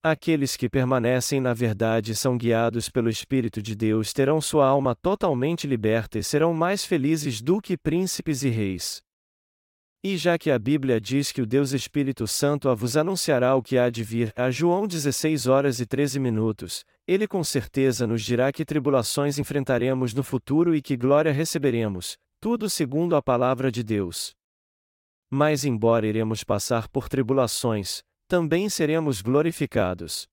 Aqueles 0.04 0.58
que 0.58 0.70
permanecem 0.70 1.40
na 1.40 1.54
verdade 1.54 2.12
e 2.12 2.16
são 2.16 2.38
guiados 2.38 2.90
pelo 2.90 3.10
Espírito 3.10 3.62
de 3.62 3.76
Deus 3.76 4.12
terão 4.12 4.42
sua 4.42 4.68
alma 4.68 4.94
totalmente 4.94 5.66
liberta 5.66 6.20
e 6.20 6.24
serão 6.24 6.54
mais 6.54 6.84
felizes 6.84 7.42
do 7.42 7.62
que 7.62 7.78
príncipes 7.78 8.44
e 8.44 8.50
reis. 8.50 9.02
E 10.04 10.18
já 10.18 10.36
que 10.36 10.50
a 10.50 10.58
Bíblia 10.58 11.00
diz 11.00 11.32
que 11.32 11.44
o 11.44 11.46
Deus 11.46 11.74
Espírito 11.74 12.26
Santo 12.26 12.76
vos 12.76 12.98
anunciará 12.98 13.56
o 13.56 13.62
que 13.62 13.78
há 13.78 13.88
de 13.88 14.04
vir, 14.04 14.34
a 14.36 14.50
João 14.50 14.88
16 14.88 15.46
horas 15.46 15.80
e 15.80 15.86
13 15.86 16.20
minutos, 16.20 16.84
ele 17.08 17.28
com 17.28 17.44
certeza 17.44 18.08
nos 18.08 18.24
dirá 18.24 18.52
que 18.52 18.66
tribulações 18.66 19.38
enfrentaremos 19.38 20.12
no 20.16 20.24
futuro 20.24 20.76
e 20.76 20.82
que 20.82 20.98
glória 20.98 21.32
receberemos, 21.32 22.18
tudo 22.40 22.68
segundo 22.68 23.16
a 23.16 23.22
palavra 23.22 23.72
de 23.72 23.84
Deus. 23.84 24.34
Mas 25.30 25.64
embora 25.66 26.08
iremos 26.08 26.44
passar 26.44 26.88
por 26.88 27.08
tribulações, 27.08 28.02
também 28.28 28.70
seremos 28.70 29.22
glorificados. 29.22 30.28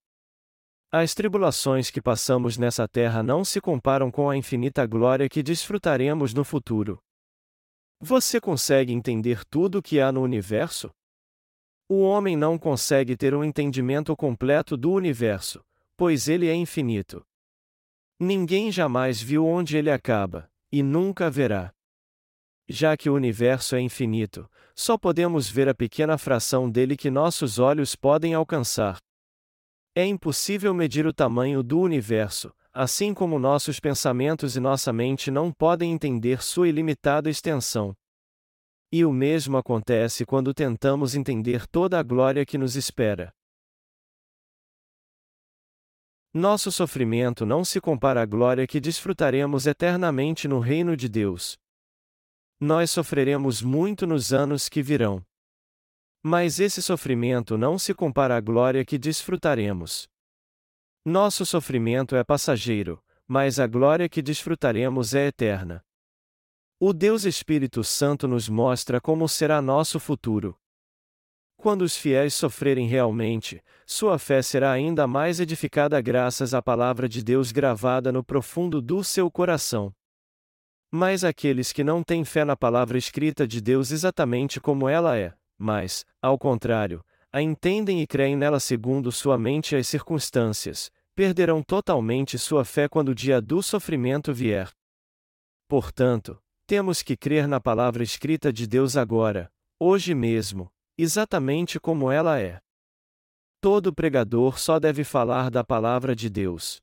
As 0.91 1.13
tribulações 1.13 1.91
que 1.91 2.01
passamos 2.01 2.57
nessa 2.57 2.89
terra 2.89 3.23
não 3.23 3.45
se 3.45 3.61
comparam 3.61 4.11
com 4.11 4.31
a 4.31 4.37
infinita 4.37 4.87
glória 4.87 5.29
que 5.29 5.43
desfrutaremos 5.43 6.33
no 6.33 6.43
futuro. 6.43 6.99
Você 8.01 8.41
consegue 8.41 8.93
entender 8.93 9.45
tudo 9.45 9.79
o 9.79 9.83
que 9.83 10.01
há 10.01 10.13
no 10.13 10.23
universo? 10.23 10.91
O 11.89 12.03
homem 12.03 12.37
não 12.37 12.57
consegue 12.57 13.17
ter 13.17 13.35
um 13.35 13.43
entendimento 13.43 14.15
completo 14.17 14.77
do 14.77 14.93
universo, 14.93 15.65
pois 15.97 16.29
ele 16.29 16.47
é 16.47 16.55
infinito. 16.55 17.27
Ninguém 18.21 18.71
jamais 18.71 19.21
viu 19.21 19.45
onde 19.45 19.77
ele 19.77 19.91
acaba, 19.91 20.49
e 20.71 20.81
nunca 20.81 21.29
verá. 21.29 21.75
Já 22.69 22.97
que 22.97 23.11
o 23.11 23.15
universo 23.15 23.75
é 23.75 23.81
infinito, 23.81 24.49
só 24.77 24.97
podemos 24.97 25.49
ver 25.49 25.69
a 25.69 25.75
pequena 25.75 26.17
fração 26.17 26.71
dele 26.71 26.97
que 26.97 27.11
nossos 27.11 27.59
olhos 27.59 27.97
podem 27.97 28.33
alcançar. 28.33 28.99
É 29.93 30.05
impossível 30.05 30.73
medir 30.73 31.05
o 31.05 31.13
tamanho 31.13 31.65
do 31.65 31.81
universo, 31.81 32.55
assim 32.81 33.13
como 33.13 33.41
nossos 33.41 33.81
pensamentos 33.81 34.55
e 34.55 34.61
nossa 34.61 34.93
mente 34.93 35.33
não 35.33 35.53
podem 35.53 35.91
entender 35.91 36.41
sua 36.41 36.69
ilimitada 36.69 37.29
extensão. 37.29 37.93
E 38.93 39.05
o 39.05 39.13
mesmo 39.13 39.57
acontece 39.57 40.25
quando 40.25 40.55
tentamos 40.55 41.17
entender 41.17 41.67
toda 41.67 41.99
a 41.99 42.05
glória 42.05 42.47
que 42.47 42.57
nos 42.57 42.77
espera. 42.77 43.33
Nosso 46.33 46.71
sofrimento 46.71 47.45
não 47.45 47.65
se 47.65 47.81
compara 47.81 48.23
à 48.23 48.25
glória 48.25 48.65
que 48.65 48.79
desfrutaremos 48.79 49.67
eternamente 49.67 50.47
no 50.47 50.61
reino 50.61 50.97
de 50.97 51.09
Deus. 51.09 51.59
Nós 52.61 52.93
sofreremos 52.93 53.61
muito 53.61 54.07
nos 54.07 54.33
anos 54.33 54.69
que 54.69 54.85
virão. 54.85 55.21
Mas 56.23 56.61
esse 56.61 56.81
sofrimento 56.81 57.59
não 57.59 57.77
se 57.77 57.93
compara 57.93 58.37
à 58.37 58.41
glória 58.41 58.85
que 58.85 58.97
desfrutaremos. 58.97 60.09
Nosso 61.09 61.47
sofrimento 61.47 62.15
é 62.15 62.23
passageiro, 62.23 63.03
mas 63.27 63.59
a 63.59 63.67
glória 63.67 64.11
que 64.11 64.21
desfrutaremos 64.21 65.15
é 65.15 65.29
eterna. 65.29 65.83
O 66.79 66.93
Deus 66.93 67.25
Espírito 67.25 67.83
Santo 67.83 68.29
nos 68.29 68.47
mostra 68.47 69.01
como 69.01 69.27
será 69.27 69.63
nosso 69.63 69.99
futuro. 69.99 70.55
Quando 71.57 71.81
os 71.81 71.97
fiéis 71.97 72.35
sofrerem 72.35 72.87
realmente, 72.87 73.65
sua 73.87 74.19
fé 74.19 74.43
será 74.43 74.71
ainda 74.71 75.07
mais 75.07 75.41
edificada 75.41 75.99
graças 76.03 76.53
à 76.53 76.61
palavra 76.61 77.09
de 77.09 77.25
Deus 77.25 77.53
gravada 77.53 78.13
no 78.13 78.23
profundo 78.23 78.83
do 78.83 79.03
seu 79.03 79.31
coração. 79.31 79.91
Mas 80.91 81.25
aqueles 81.25 81.73
que 81.73 81.83
não 81.83 82.03
têm 82.03 82.23
fé 82.23 82.45
na 82.45 82.55
palavra 82.55 82.99
escrita 82.99 83.49
de 83.49 83.63
Deus 83.63 83.93
exatamente 83.93 84.61
como 84.61 84.87
ela 84.87 85.17
é, 85.17 85.33
mas, 85.57 86.05
ao 86.21 86.39
contrário, 86.39 87.03
a 87.33 87.41
entendem 87.41 88.03
e 88.03 88.07
creem 88.07 88.37
nela 88.37 88.61
segundo 88.61 89.11
sua 89.11 89.39
mente 89.39 89.75
e 89.75 89.79
as 89.79 89.89
circunstâncias, 89.89 90.91
perderão 91.19 91.65
totalmente 91.65 92.39
sua 92.39 92.65
fé 92.65 92.89
quando 92.89 93.09
o 93.09 93.15
dia 93.15 93.43
do 93.43 93.61
sofrimento 93.61 94.33
vier. 94.33 94.71
Portanto, 95.67 96.41
temos 96.65 97.03
que 97.03 97.17
crer 97.17 97.49
na 97.49 97.61
palavra 97.61 98.05
escrita 98.05 98.53
de 98.53 98.69
Deus 98.69 98.97
agora, 98.97 99.51
hoje 99.81 100.15
mesmo, 100.15 100.71
exatamente 100.97 101.81
como 101.81 102.09
ela 102.09 102.41
é. 102.41 102.61
Todo 103.61 103.93
pregador 103.93 104.61
só 104.61 104.79
deve 104.79 105.03
falar 105.03 105.51
da 105.51 105.65
palavra 105.65 106.15
de 106.15 106.31
Deus. 106.31 106.81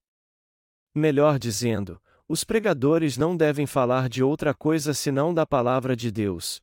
Melhor 0.93 1.39
dizendo, 1.39 1.97
os 2.27 2.43
pregadores 2.43 3.15
não 3.15 3.37
devem 3.37 3.65
falar 3.65 4.09
de 4.09 4.21
outra 4.21 4.53
coisa 4.53 4.93
senão 4.93 5.33
da 5.33 5.45
palavra 5.45 5.95
de 5.95 6.11
Deus. 6.11 6.59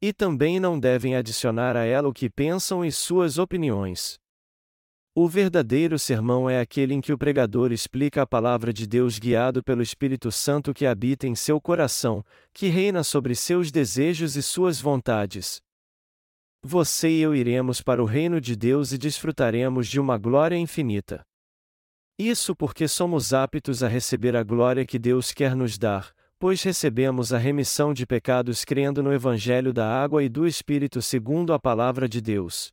E 0.00 0.12
também 0.12 0.60
não 0.60 0.78
devem 0.78 1.16
adicionar 1.16 1.76
a 1.76 1.84
ela 1.84 2.08
o 2.08 2.12
que 2.12 2.30
pensam 2.30 2.84
e 2.84 2.92
suas 2.92 3.36
opiniões. 3.36 4.20
O 5.20 5.26
verdadeiro 5.26 5.98
sermão 5.98 6.48
é 6.48 6.60
aquele 6.60 6.94
em 6.94 7.00
que 7.00 7.12
o 7.12 7.18
pregador 7.18 7.72
explica 7.72 8.22
a 8.22 8.26
palavra 8.26 8.72
de 8.72 8.86
Deus 8.86 9.18
guiado 9.18 9.64
pelo 9.64 9.82
Espírito 9.82 10.30
Santo 10.30 10.72
que 10.72 10.86
habita 10.86 11.26
em 11.26 11.34
seu 11.34 11.60
coração, 11.60 12.24
que 12.52 12.68
reina 12.68 13.02
sobre 13.02 13.34
seus 13.34 13.72
desejos 13.72 14.36
e 14.36 14.42
suas 14.44 14.80
vontades. 14.80 15.60
Você 16.62 17.10
e 17.10 17.20
eu 17.20 17.34
iremos 17.34 17.82
para 17.82 18.00
o 18.00 18.06
reino 18.06 18.40
de 18.40 18.54
Deus 18.54 18.92
e 18.92 18.96
desfrutaremos 18.96 19.88
de 19.88 19.98
uma 19.98 20.16
glória 20.16 20.56
infinita. 20.56 21.22
Isso 22.16 22.54
porque 22.54 22.86
somos 22.86 23.32
aptos 23.32 23.82
a 23.82 23.88
receber 23.88 24.36
a 24.36 24.44
glória 24.44 24.86
que 24.86 25.00
Deus 25.00 25.32
quer 25.32 25.56
nos 25.56 25.76
dar, 25.76 26.12
pois 26.38 26.62
recebemos 26.62 27.32
a 27.32 27.38
remissão 27.38 27.92
de 27.92 28.06
pecados 28.06 28.64
crendo 28.64 29.02
no 29.02 29.12
Evangelho 29.12 29.72
da 29.72 29.84
água 29.84 30.22
e 30.22 30.28
do 30.28 30.46
Espírito 30.46 31.02
segundo 31.02 31.52
a 31.52 31.58
palavra 31.58 32.08
de 32.08 32.20
Deus. 32.20 32.72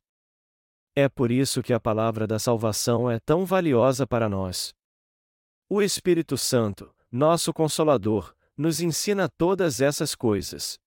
É 0.96 1.10
por 1.10 1.30
isso 1.30 1.62
que 1.62 1.74
a 1.74 1.80
palavra 1.80 2.26
da 2.26 2.40
salvação 2.40 3.12
é 3.12 3.20
tão 3.20 3.46
valiosa 3.46 4.08
para 4.08 4.30
nós. 4.30 4.74
O 5.68 5.82
Espírito 5.82 6.38
Santo, 6.38 6.96
nosso 7.12 7.54
Consolador, 7.54 8.34
nos 8.56 8.80
ensina 8.80 9.28
todas 9.28 9.82
essas 9.82 10.16
coisas. 10.16 10.80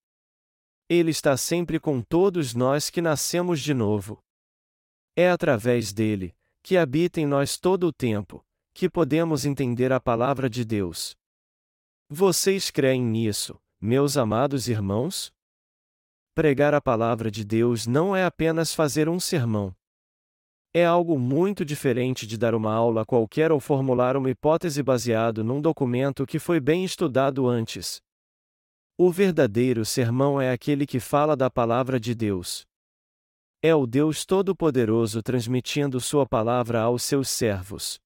Ele 0.89 1.11
está 1.11 1.37
sempre 1.37 1.79
com 1.79 2.01
todos 2.01 2.55
nós 2.55 2.89
que 2.89 3.01
nascemos 3.01 3.59
de 3.59 3.75
novo. 3.75 4.17
É 5.15 5.29
através 5.29 5.93
dele, 5.93 6.35
que 6.63 6.75
habita 6.75 7.21
em 7.21 7.27
nós 7.27 7.57
todo 7.57 7.85
o 7.85 7.93
tempo, 7.93 8.43
que 8.73 8.89
podemos 8.89 9.45
entender 9.45 9.91
a 9.91 9.99
palavra 9.99 10.49
de 10.49 10.65
Deus. 10.65 11.15
Vocês 12.09 12.71
creem 12.71 13.03
nisso, 13.03 13.61
meus 13.79 14.17
amados 14.17 14.67
irmãos? 14.67 15.31
Pregar 16.33 16.73
a 16.73 16.81
palavra 16.81 17.29
de 17.29 17.45
Deus 17.45 17.85
não 17.85 18.15
é 18.15 18.25
apenas 18.25 18.73
fazer 18.73 19.07
um 19.07 19.19
sermão. 19.19 19.75
É 20.71 20.85
algo 20.85 21.17
muito 21.17 21.65
diferente 21.65 22.27
de 22.27 22.37
dar 22.37 22.53
uma 22.53 22.71
aula 22.71 23.03
qualquer 23.03 23.51
ou 23.51 23.59
formular 23.59 24.15
uma 24.15 24.29
hipótese 24.29 24.83
baseado 24.83 25.43
num 25.43 25.59
documento 25.59 26.27
que 26.27 26.37
foi 26.37 26.59
bem 26.59 26.85
estudado 26.85 27.47
antes. 27.47 27.99
O 28.95 29.11
verdadeiro 29.11 29.83
sermão 29.83 30.39
é 30.39 30.51
aquele 30.51 30.85
que 30.85 30.99
fala 30.99 31.35
da 31.35 31.49
palavra 31.49 31.99
de 31.99 32.13
Deus. 32.13 32.67
É 33.63 33.73
o 33.73 33.87
Deus 33.87 34.25
Todo-Poderoso 34.25 35.23
transmitindo 35.23 35.99
Sua 35.99 36.25
palavra 36.27 36.81
aos 36.81 37.01
seus 37.01 37.29
servos. 37.29 37.99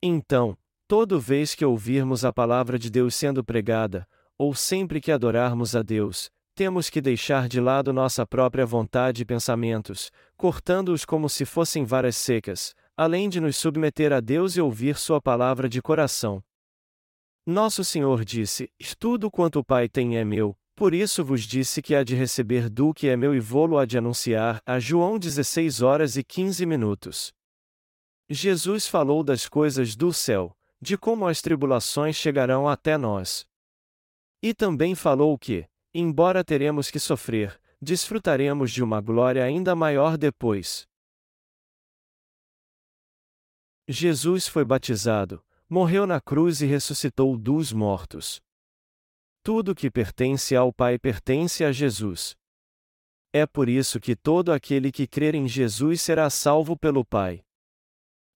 Então, 0.00 0.56
toda 0.86 1.18
vez 1.18 1.56
que 1.56 1.64
ouvirmos 1.64 2.24
a 2.24 2.32
palavra 2.32 2.78
de 2.78 2.88
Deus 2.88 3.16
sendo 3.16 3.42
pregada, 3.42 4.06
ou 4.38 4.54
sempre 4.54 5.00
que 5.00 5.10
adorarmos 5.10 5.74
a 5.74 5.82
Deus, 5.82 6.30
temos 6.54 6.88
que 6.88 7.00
deixar 7.00 7.48
de 7.48 7.60
lado 7.60 7.92
nossa 7.92 8.24
própria 8.24 8.64
vontade 8.64 9.22
e 9.22 9.24
pensamentos, 9.24 10.10
cortando-os 10.36 11.04
como 11.04 11.28
se 11.28 11.44
fossem 11.44 11.84
varas 11.84 12.16
secas, 12.16 12.74
além 12.96 13.28
de 13.28 13.40
nos 13.40 13.56
submeter 13.56 14.12
a 14.12 14.20
Deus 14.20 14.56
e 14.56 14.60
ouvir 14.60 14.96
Sua 14.96 15.20
palavra 15.20 15.68
de 15.68 15.82
coração. 15.82 16.42
Nosso 17.44 17.84
Senhor 17.84 18.24
disse: 18.24 18.70
Tudo 18.98 19.30
quanto 19.30 19.58
o 19.58 19.64
Pai 19.64 19.88
tem 19.88 20.16
é 20.16 20.24
meu, 20.24 20.56
por 20.74 20.94
isso 20.94 21.24
vos 21.24 21.42
disse 21.42 21.80
que 21.80 21.94
há 21.94 22.02
de 22.02 22.14
receber 22.14 22.68
do 22.68 22.94
que 22.94 23.08
é 23.08 23.16
meu 23.16 23.34
e 23.34 23.40
vou-lo 23.40 23.78
há 23.78 23.84
de 23.84 23.98
anunciar. 23.98 24.60
A 24.66 24.78
João 24.78 25.18
16 25.18 25.82
horas 25.82 26.16
e 26.16 26.24
15 26.24 26.66
minutos. 26.66 27.32
Jesus 28.28 28.88
falou 28.88 29.22
das 29.22 29.48
coisas 29.48 29.94
do 29.94 30.12
céu, 30.12 30.56
de 30.80 30.96
como 30.96 31.26
as 31.26 31.42
tribulações 31.42 32.16
chegarão 32.16 32.68
até 32.68 32.96
nós. 32.96 33.46
E 34.42 34.52
também 34.52 34.94
falou 34.94 35.38
que, 35.38 35.66
embora 35.94 36.44
teremos 36.44 36.90
que 36.90 36.98
sofrer, 36.98 37.58
desfrutaremos 37.80 38.72
de 38.72 38.82
uma 38.82 39.00
glória 39.00 39.44
ainda 39.44 39.76
maior 39.76 40.18
depois. 40.18 40.88
Jesus 43.86 44.48
foi 44.48 44.64
batizado, 44.64 45.44
morreu 45.68 46.06
na 46.06 46.20
cruz 46.20 46.60
e 46.60 46.66
ressuscitou 46.66 47.38
dos 47.38 47.72
mortos. 47.72 48.40
Tudo 49.42 49.74
que 49.74 49.90
pertence 49.90 50.56
ao 50.56 50.72
Pai 50.72 50.98
pertence 50.98 51.62
a 51.64 51.70
Jesus. 51.70 52.34
É 53.32 53.46
por 53.46 53.68
isso 53.68 54.00
que 54.00 54.16
todo 54.16 54.52
aquele 54.52 54.90
que 54.90 55.06
crer 55.06 55.34
em 55.34 55.46
Jesus 55.46 56.00
será 56.00 56.30
salvo 56.30 56.76
pelo 56.76 57.04
Pai. 57.04 57.44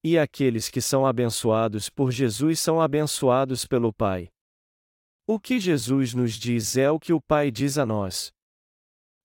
E 0.04 0.18
aqueles 0.18 0.68
que 0.68 0.80
são 0.80 1.06
abençoados 1.06 1.88
por 1.88 2.10
Jesus 2.10 2.60
são 2.60 2.80
abençoados 2.80 3.64
pelo 3.66 3.92
Pai. 3.92 4.28
O 5.30 5.38
que 5.38 5.60
Jesus 5.60 6.14
nos 6.14 6.32
diz 6.32 6.74
é 6.74 6.90
o 6.90 6.98
que 6.98 7.12
o 7.12 7.20
Pai 7.20 7.50
diz 7.50 7.76
a 7.76 7.84
nós. 7.84 8.32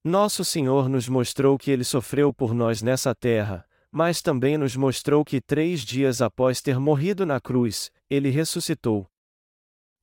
Nosso 0.03 0.43
Senhor 0.43 0.89
nos 0.89 1.07
mostrou 1.07 1.57
que 1.57 1.71
ele 1.71 1.85
sofreu 1.85 2.33
por 2.33 2.53
nós 2.53 2.81
nessa 2.81 3.15
terra, 3.15 3.65
mas 3.89 4.21
também 4.21 4.57
nos 4.57 4.75
mostrou 4.75 5.23
que 5.23 5.39
três 5.39 5.79
dias 5.79 6.21
após 6.21 6.61
ter 6.61 6.77
morrido 6.77 7.25
na 7.25 7.39
cruz, 7.39 7.89
ele 8.09 8.29
ressuscitou. 8.29 9.09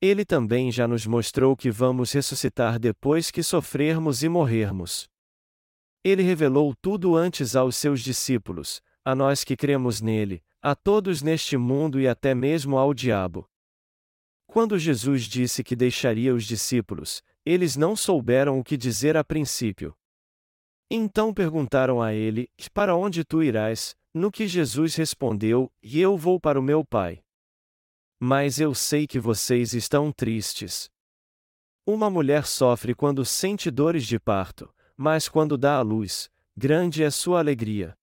Ele 0.01 0.25
também 0.25 0.71
já 0.71 0.87
nos 0.87 1.05
mostrou 1.05 1.55
que 1.55 1.69
vamos 1.69 2.11
ressuscitar 2.11 2.79
depois 2.79 3.29
que 3.29 3.43
sofrermos 3.43 4.23
e 4.23 4.27
morrermos. 4.27 5.07
Ele 6.03 6.23
revelou 6.23 6.73
tudo 6.81 7.15
antes 7.15 7.55
aos 7.55 7.75
seus 7.75 8.01
discípulos, 8.01 8.81
a 9.05 9.13
nós 9.13 9.43
que 9.43 9.55
cremos 9.55 10.01
nele, 10.01 10.43
a 10.63 10.73
todos 10.73 11.21
neste 11.21 11.57
mundo 11.57 11.99
e 11.99 12.07
até 12.07 12.33
mesmo 12.33 12.75
ao 12.75 12.91
diabo. 12.91 13.50
Quando 14.51 14.77
Jesus 14.77 15.23
disse 15.23 15.63
que 15.63 15.77
deixaria 15.77 16.35
os 16.35 16.43
discípulos, 16.43 17.23
eles 17.45 17.77
não 17.77 17.95
souberam 17.95 18.59
o 18.59 18.63
que 18.65 18.75
dizer 18.75 19.15
a 19.15 19.23
princípio. 19.23 19.95
Então 20.89 21.33
perguntaram 21.33 22.01
a 22.01 22.13
ele: 22.13 22.49
Para 22.73 22.93
onde 22.93 23.23
tu 23.23 23.41
irás? 23.41 23.95
No 24.13 24.29
que 24.29 24.49
Jesus 24.49 24.95
respondeu: 24.95 25.71
E 25.81 26.01
eu 26.01 26.17
vou 26.17 26.37
para 26.37 26.59
o 26.59 26.61
meu 26.61 26.83
Pai. 26.83 27.23
Mas 28.19 28.59
eu 28.59 28.75
sei 28.75 29.07
que 29.07 29.21
vocês 29.21 29.73
estão 29.73 30.11
tristes. 30.11 30.91
Uma 31.87 32.09
mulher 32.09 32.45
sofre 32.45 32.93
quando 32.93 33.23
sente 33.23 33.71
dores 33.71 34.05
de 34.05 34.19
parto, 34.19 34.69
mas 34.97 35.29
quando 35.29 35.57
dá 35.57 35.77
à 35.77 35.81
luz, 35.81 36.29
grande 36.57 37.03
é 37.05 37.09
sua 37.09 37.39
alegria. 37.39 37.97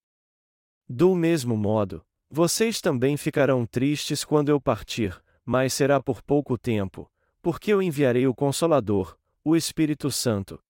Do 0.89 1.15
mesmo 1.15 1.59
modo, 1.59 2.03
vocês 2.31 2.81
também 2.81 3.19
ficarão 3.19 3.67
tristes 3.67 4.25
quando 4.25 4.49
eu 4.49 4.59
partir, 4.59 5.23
mas 5.49 5.73
será 5.73 5.99
por 5.99 6.21
pouco 6.21 6.59
tempo, 6.59 7.11
porque 7.41 7.73
eu 7.73 7.81
enviarei 7.81 8.27
o 8.27 8.35
Consolador, 8.35 9.17
o 9.43 9.57
Espírito 9.57 10.11
Santo. 10.11 10.63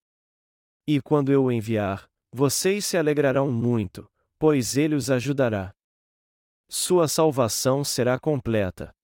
E 0.87 1.01
quando 1.01 1.33
eu 1.33 1.43
o 1.43 1.51
enviar, 1.51 2.09
vocês 2.31 2.85
se 2.85 2.95
alegrarão 2.95 3.51
muito, 3.51 4.09
pois 4.39 4.77
ele 4.77 4.95
os 4.95 5.11
ajudará. 5.11 5.75
Sua 6.69 7.09
salvação 7.09 7.83
será 7.83 8.17
completa. 8.17 8.95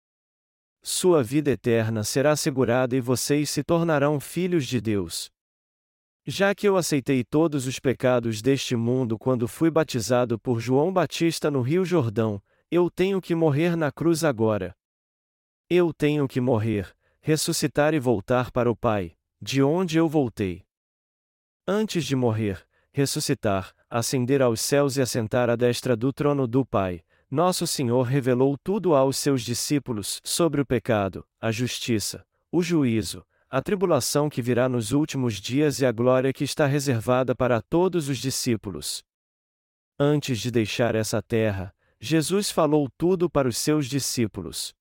Sua 0.81 1.21
vida 1.21 1.51
eterna 1.51 2.05
será 2.05 2.31
assegurada 2.31 2.95
e 2.95 3.01
vocês 3.01 3.49
se 3.49 3.61
tornarão 3.61 4.17
filhos 4.17 4.65
de 4.65 4.79
Deus. 4.79 5.29
Já 6.25 6.55
que 6.55 6.69
eu 6.69 6.77
aceitei 6.77 7.21
todos 7.21 7.67
os 7.67 7.79
pecados 7.81 8.41
deste 8.41 8.77
mundo 8.77 9.19
quando 9.19 9.45
fui 9.45 9.69
batizado 9.69 10.39
por 10.39 10.61
João 10.61 10.93
Batista 10.93 11.51
no 11.51 11.59
Rio 11.59 11.83
Jordão, 11.83 12.41
eu 12.71 12.89
tenho 12.89 13.19
que 13.19 13.35
morrer 13.35 13.75
na 13.75 13.91
cruz 13.91 14.23
agora. 14.23 14.73
Eu 15.67 15.91
tenho 15.91 16.27
que 16.27 16.39
morrer, 16.39 16.95
ressuscitar 17.19 17.95
e 17.95 17.99
voltar 17.99 18.51
para 18.51 18.69
o 18.69 18.75
Pai, 18.75 19.15
de 19.41 19.63
onde 19.63 19.97
eu 19.97 20.07
voltei. 20.07 20.63
Antes 21.67 22.05
de 22.05 22.15
morrer, 22.15 22.63
ressuscitar, 22.93 23.73
ascender 23.89 24.43
aos 24.43 24.61
céus 24.61 24.95
e 24.95 25.01
assentar 25.01 25.49
à 25.49 25.55
destra 25.55 25.95
do 25.95 26.13
trono 26.13 26.45
do 26.45 26.63
Pai, 26.63 27.01
nosso 27.31 27.65
Senhor 27.65 28.03
revelou 28.03 28.55
tudo 28.63 28.93
aos 28.93 29.17
seus 29.17 29.41
discípulos 29.41 30.21
sobre 30.23 30.61
o 30.61 30.65
pecado, 30.65 31.25
a 31.41 31.51
justiça, 31.51 32.23
o 32.51 32.61
juízo, 32.61 33.25
a 33.49 33.59
tribulação 33.59 34.29
que 34.29 34.43
virá 34.43 34.69
nos 34.69 34.91
últimos 34.91 35.41
dias 35.41 35.79
e 35.79 35.85
a 35.87 35.91
glória 35.91 36.31
que 36.31 36.43
está 36.43 36.67
reservada 36.67 37.33
para 37.33 37.59
todos 37.59 38.07
os 38.07 38.19
discípulos. 38.19 39.03
Antes 39.97 40.39
de 40.39 40.51
deixar 40.51 40.93
essa 40.93 41.23
terra, 41.23 41.73
Jesus 41.99 42.51
falou 42.51 42.87
tudo 42.95 43.27
para 43.27 43.47
os 43.47 43.57
seus 43.57 43.87
discípulos. 43.87 44.75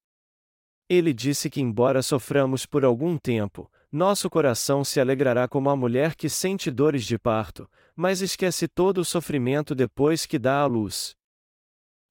Ele 0.89 1.13
disse 1.13 1.49
que, 1.49 1.61
embora 1.61 2.03
soframos 2.03 2.67
por 2.67 2.85
algum 2.85 3.17
tempo, 3.17 3.71
nosso 3.91 4.29
coração 4.29 4.85
se 4.85 5.01
alegrará 5.01 5.49
como 5.49 5.71
a 5.71 5.77
mulher 5.77 6.15
que 6.15 6.29
sente 6.29 6.71
dores 6.71 7.05
de 7.05 7.19
parto, 7.19 7.69
mas 7.97 8.21
esquece 8.21 8.69
todo 8.69 8.99
o 8.99 9.05
sofrimento 9.05 9.75
depois 9.75 10.27
que 10.27 10.39
dá 10.39 10.61
à 10.61 10.67
luz. 10.67 11.17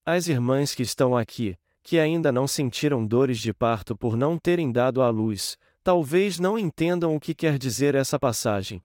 As 0.05 0.27
irmãs 0.27 0.73
que 0.73 0.81
estão 0.81 1.15
aqui, 1.15 1.57
que 1.83 1.99
ainda 1.99 2.31
não 2.31 2.47
sentiram 2.47 3.05
dores 3.05 3.37
de 3.39 3.53
parto 3.53 3.95
por 3.95 4.15
não 4.15 4.37
terem 4.37 4.71
dado 4.71 5.01
à 5.01 5.09
luz, 5.09 5.57
talvez 5.83 6.39
não 6.39 6.57
entendam 6.57 7.15
o 7.15 7.19
que 7.19 7.35
quer 7.35 7.57
dizer 7.57 7.93
essa 7.93 8.17
passagem. 8.17 8.81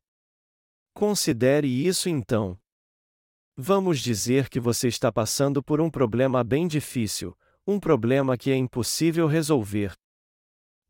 Considere 0.93 1.69
isso 1.69 2.09
então. 2.09 2.59
Vamos 3.57 4.01
dizer 4.01 4.49
que 4.49 4.61
você 4.61 4.89
está 4.89 5.11
passando 5.11 5.63
por 5.63 5.81
um 5.81 5.89
problema 5.89 6.43
bem 6.43 6.67
difícil, 6.67 7.37
um 7.71 7.79
problema 7.79 8.39
que 8.39 8.51
é 8.51 8.57
impossível 8.57 9.27
resolver. 9.27 9.93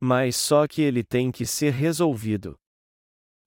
Mas 0.01 0.37
só 0.37 0.65
que 0.65 0.81
ele 0.81 1.03
tem 1.03 1.33
que 1.33 1.45
ser 1.45 1.73
resolvido. 1.73 2.57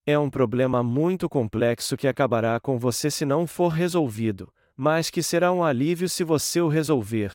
É 0.05 0.19
um 0.19 0.29
problema 0.29 0.83
muito 0.83 1.29
complexo 1.29 1.95
que 1.95 2.09
acabará 2.09 2.59
com 2.59 2.77
você 2.77 3.09
se 3.09 3.23
não 3.23 3.47
for 3.47 3.69
resolvido, 3.69 4.53
mas 4.75 5.09
que 5.09 5.23
será 5.23 5.49
um 5.49 5.63
alívio 5.63 6.09
se 6.09 6.25
você 6.25 6.59
o 6.59 6.67
resolver. 6.67 7.31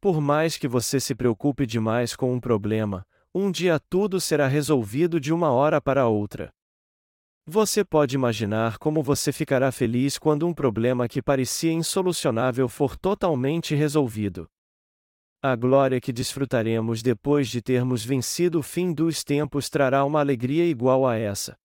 Por 0.00 0.20
mais 0.20 0.56
que 0.56 0.68
você 0.68 1.00
se 1.00 1.16
preocupe 1.16 1.66
demais 1.66 2.14
com 2.14 2.32
um 2.32 2.38
problema, 2.38 3.04
um 3.34 3.50
dia 3.50 3.80
tudo 3.80 4.20
será 4.20 4.46
resolvido 4.46 5.18
de 5.18 5.32
uma 5.32 5.50
hora 5.50 5.80
para 5.80 6.06
outra. 6.06 6.52
Você 7.44 7.84
pode 7.84 8.14
imaginar 8.14 8.78
como 8.78 9.02
você 9.02 9.32
ficará 9.32 9.72
feliz 9.72 10.16
quando 10.16 10.46
um 10.46 10.54
problema 10.54 11.08
que 11.08 11.20
parecia 11.20 11.72
insolucionável 11.72 12.68
for 12.68 12.96
totalmente 12.96 13.74
resolvido. 13.74 14.48
A 15.44 15.56
glória 15.56 16.00
que 16.00 16.12
desfrutaremos 16.12 17.02
depois 17.02 17.48
de 17.48 17.60
termos 17.60 18.04
vencido 18.04 18.60
o 18.60 18.62
fim 18.62 18.92
dos 18.92 19.24
tempos 19.24 19.68
trará 19.68 20.04
uma 20.04 20.20
alegria 20.20 20.64
igual 20.64 21.04
a 21.04 21.16
essa. 21.16 21.58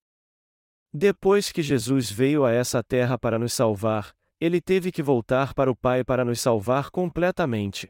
Depois 0.92 1.52
que 1.52 1.62
Jesus 1.62 2.10
veio 2.10 2.44
a 2.44 2.50
essa 2.50 2.82
terra 2.82 3.16
para 3.16 3.38
nos 3.38 3.52
salvar, 3.52 4.12
ele 4.40 4.60
teve 4.60 4.90
que 4.90 5.00
voltar 5.00 5.54
para 5.54 5.70
o 5.70 5.76
Pai 5.76 6.02
para 6.02 6.24
nos 6.24 6.40
salvar 6.40 6.90
completamente. 6.90 7.88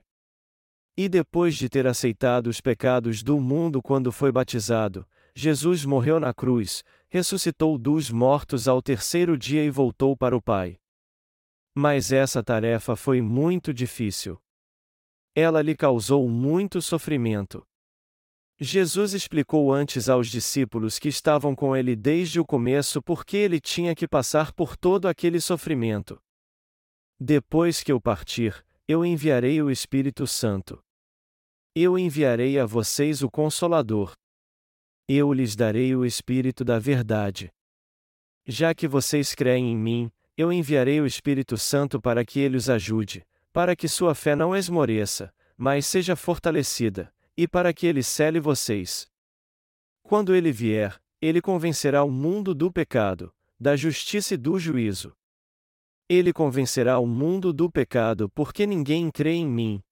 E 0.94 1.08
depois 1.08 1.54
de 1.54 1.70
ter 1.70 1.86
aceitado 1.86 2.48
os 2.48 2.60
pecados 2.60 3.22
do 3.22 3.40
mundo 3.40 3.80
quando 3.80 4.12
foi 4.12 4.30
batizado, 4.30 5.08
Jesus 5.34 5.86
morreu 5.86 6.20
na 6.20 6.34
cruz, 6.34 6.84
ressuscitou 7.08 7.78
dos 7.78 8.10
mortos 8.10 8.68
ao 8.68 8.82
terceiro 8.82 9.38
dia 9.38 9.64
e 9.64 9.70
voltou 9.70 10.14
para 10.14 10.36
o 10.36 10.42
Pai. 10.42 10.76
Mas 11.74 12.12
essa 12.12 12.44
tarefa 12.44 12.94
foi 12.94 13.22
muito 13.22 13.72
difícil. 13.72 14.38
Ela 15.38 15.62
lhe 15.62 15.76
causou 15.76 16.28
muito 16.28 16.82
sofrimento. 16.82 17.64
Jesus 18.58 19.12
explicou 19.12 19.72
antes 19.72 20.08
aos 20.08 20.26
discípulos 20.26 20.98
que 20.98 21.08
estavam 21.08 21.54
com 21.54 21.76
ele 21.76 21.94
desde 21.94 22.40
o 22.40 22.44
começo 22.44 23.00
por 23.00 23.24
que 23.24 23.36
ele 23.36 23.60
tinha 23.60 23.94
que 23.94 24.08
passar 24.08 24.52
por 24.52 24.76
todo 24.76 25.06
aquele 25.06 25.40
sofrimento. 25.40 26.20
Depois 27.20 27.84
que 27.84 27.92
eu 27.92 28.00
partir, 28.00 28.64
eu 28.88 29.04
enviarei 29.04 29.62
o 29.62 29.70
Espírito 29.70 30.26
Santo. 30.26 30.82
Eu 31.72 31.96
enviarei 31.96 32.58
a 32.58 32.66
vocês 32.66 33.22
o 33.22 33.30
Consolador. 33.30 34.14
Eu 35.06 35.32
lhes 35.32 35.54
darei 35.54 35.94
o 35.94 36.04
Espírito 36.04 36.64
da 36.64 36.80
Verdade. 36.80 37.48
Já 38.44 38.74
que 38.74 38.88
vocês 38.88 39.36
creem 39.36 39.70
em 39.70 39.76
mim, 39.76 40.10
eu 40.36 40.52
enviarei 40.52 41.00
o 41.00 41.06
Espírito 41.06 41.56
Santo 41.56 42.00
para 42.00 42.24
que 42.24 42.40
ele 42.40 42.56
os 42.56 42.68
ajude, 42.68 43.24
para 43.58 43.74
que 43.74 43.88
sua 43.88 44.14
fé 44.14 44.36
não 44.36 44.54
esmoreça, 44.54 45.34
mas 45.56 45.84
seja 45.84 46.14
fortalecida 46.14 47.12
e 47.36 47.48
para 47.48 47.72
que 47.72 47.88
ele 47.88 48.04
cele 48.04 48.38
vocês. 48.38 49.08
Quando 50.00 50.32
ele 50.32 50.52
vier, 50.52 50.96
ele 51.20 51.42
convencerá 51.42 52.04
o 52.04 52.08
mundo 52.08 52.54
do 52.54 52.70
pecado, 52.70 53.34
da 53.58 53.74
justiça 53.74 54.34
e 54.34 54.36
do 54.36 54.60
juízo. 54.60 55.12
Ele 56.08 56.32
convencerá 56.32 57.00
o 57.00 57.06
mundo 57.08 57.52
do 57.52 57.68
pecado 57.68 58.28
porque 58.28 58.64
ninguém 58.64 59.10
crê 59.10 59.32
em 59.32 59.48
mim. 59.48 59.82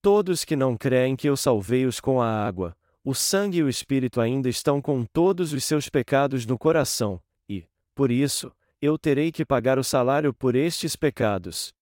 Todos 0.00 0.42
que 0.42 0.56
não 0.56 0.74
creem 0.74 1.16
que 1.16 1.28
eu 1.28 1.36
salvei-os 1.36 2.00
com 2.00 2.18
a 2.18 2.30
água, 2.30 2.74
o 3.04 3.14
sangue 3.14 3.58
e 3.58 3.62
o 3.62 3.68
espírito 3.68 4.22
ainda 4.22 4.48
estão 4.48 4.80
com 4.80 5.04
todos 5.04 5.52
os 5.52 5.64
seus 5.64 5.90
pecados 5.90 6.46
no 6.46 6.58
coração, 6.58 7.20
e, 7.46 7.66
por 7.94 8.10
isso, 8.10 8.50
eu 8.80 8.96
terei 8.96 9.30
que 9.30 9.44
pagar 9.44 9.78
o 9.78 9.84
salário 9.84 10.32
por 10.32 10.54
estes 10.54 10.96
pecados. 10.96 11.74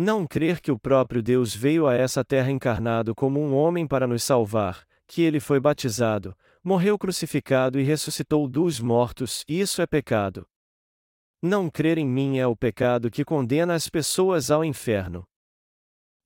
Não 0.00 0.24
crer 0.24 0.60
que 0.60 0.70
o 0.70 0.78
próprio 0.78 1.20
Deus 1.20 1.52
veio 1.52 1.88
a 1.88 1.92
essa 1.92 2.24
terra 2.24 2.52
encarnado 2.52 3.16
como 3.16 3.40
um 3.40 3.52
homem 3.52 3.84
para 3.84 4.06
nos 4.06 4.22
salvar, 4.22 4.86
que 5.08 5.22
ele 5.22 5.40
foi 5.40 5.58
batizado, 5.58 6.36
morreu 6.62 6.96
crucificado 6.96 7.80
e 7.80 7.82
ressuscitou 7.82 8.46
dos 8.46 8.78
mortos, 8.78 9.44
isso 9.48 9.82
é 9.82 9.88
pecado. 9.88 10.46
Não 11.42 11.68
crer 11.68 11.98
em 11.98 12.06
mim 12.06 12.38
é 12.38 12.46
o 12.46 12.54
pecado 12.54 13.10
que 13.10 13.24
condena 13.24 13.74
as 13.74 13.88
pessoas 13.88 14.52
ao 14.52 14.64
inferno. 14.64 15.24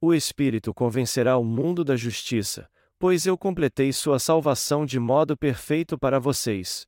O 0.03 0.13
Espírito 0.13 0.75
convencerá 0.75 1.39
o 1.39 1.45
mundo 1.45 1.83
da 1.83 1.97
justiça, 1.97 2.69
pois 2.99 3.25
eu 3.25 3.39
completei 3.39 3.91
sua 3.91 4.19
salvação 4.19 4.85
de 4.85 5.01
modo 5.01 5.35
perfeito 5.35 5.99
para 5.99 6.21
vocês. 6.21 6.87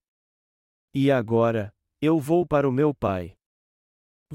E 0.93 1.11
agora, 1.11 1.72
eu 1.99 2.20
vou 2.20 2.47
para 2.47 2.68
o 2.68 2.72
meu 2.72 2.93
Pai. 2.95 3.35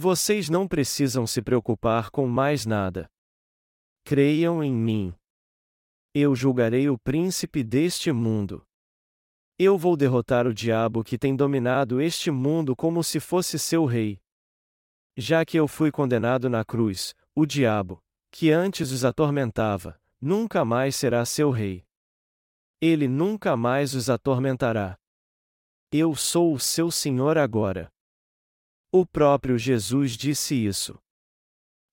Vocês 0.02 0.50
não 0.50 0.66
precisam 0.66 1.28
se 1.28 1.42
preocupar 1.42 2.10
com 2.10 2.26
mais 2.26 2.66
nada. 2.66 3.12
Creiam 4.06 4.64
em 4.64 4.74
mim. 4.74 5.14
Eu 6.14 6.34
julgarei 6.34 6.90
o 6.90 6.98
príncipe 6.98 7.66
deste 7.66 8.10
mundo. 8.10 8.66
Eu 9.58 9.78
vou 9.78 9.98
derrotar 9.98 10.48
o 10.48 10.54
diabo 10.54 11.04
que 11.04 11.18
tem 11.18 11.36
dominado 11.36 12.00
este 12.00 12.32
mundo 12.32 12.78
como 12.78 13.04
se 13.04 13.20
fosse 13.20 13.60
seu 13.60 13.84
rei. 13.84 14.22
Já 15.18 15.44
que 15.44 15.60
eu 15.60 15.68
fui 15.68 15.92
condenado 15.92 16.50
na 16.50 16.64
cruz, 16.64 17.14
o 17.36 17.46
diabo, 17.46 18.02
que 18.32 18.52
antes 18.52 18.92
os 18.92 19.04
atormentava, 19.04 20.00
nunca 20.22 20.64
mais 20.64 20.96
será 20.96 21.26
seu 21.26 21.52
rei. 21.52 21.84
Ele 22.80 23.06
nunca 23.06 23.58
mais 23.58 23.94
os 23.94 24.10
atormentará. 24.10 24.98
Eu 25.92 26.16
sou 26.16 26.54
o 26.54 26.60
seu 26.60 26.90
Senhor 26.90 27.38
agora. 27.38 27.92
O 28.92 29.06
próprio 29.06 29.56
Jesus 29.56 30.14
disse 30.14 30.56
isso. 30.56 31.00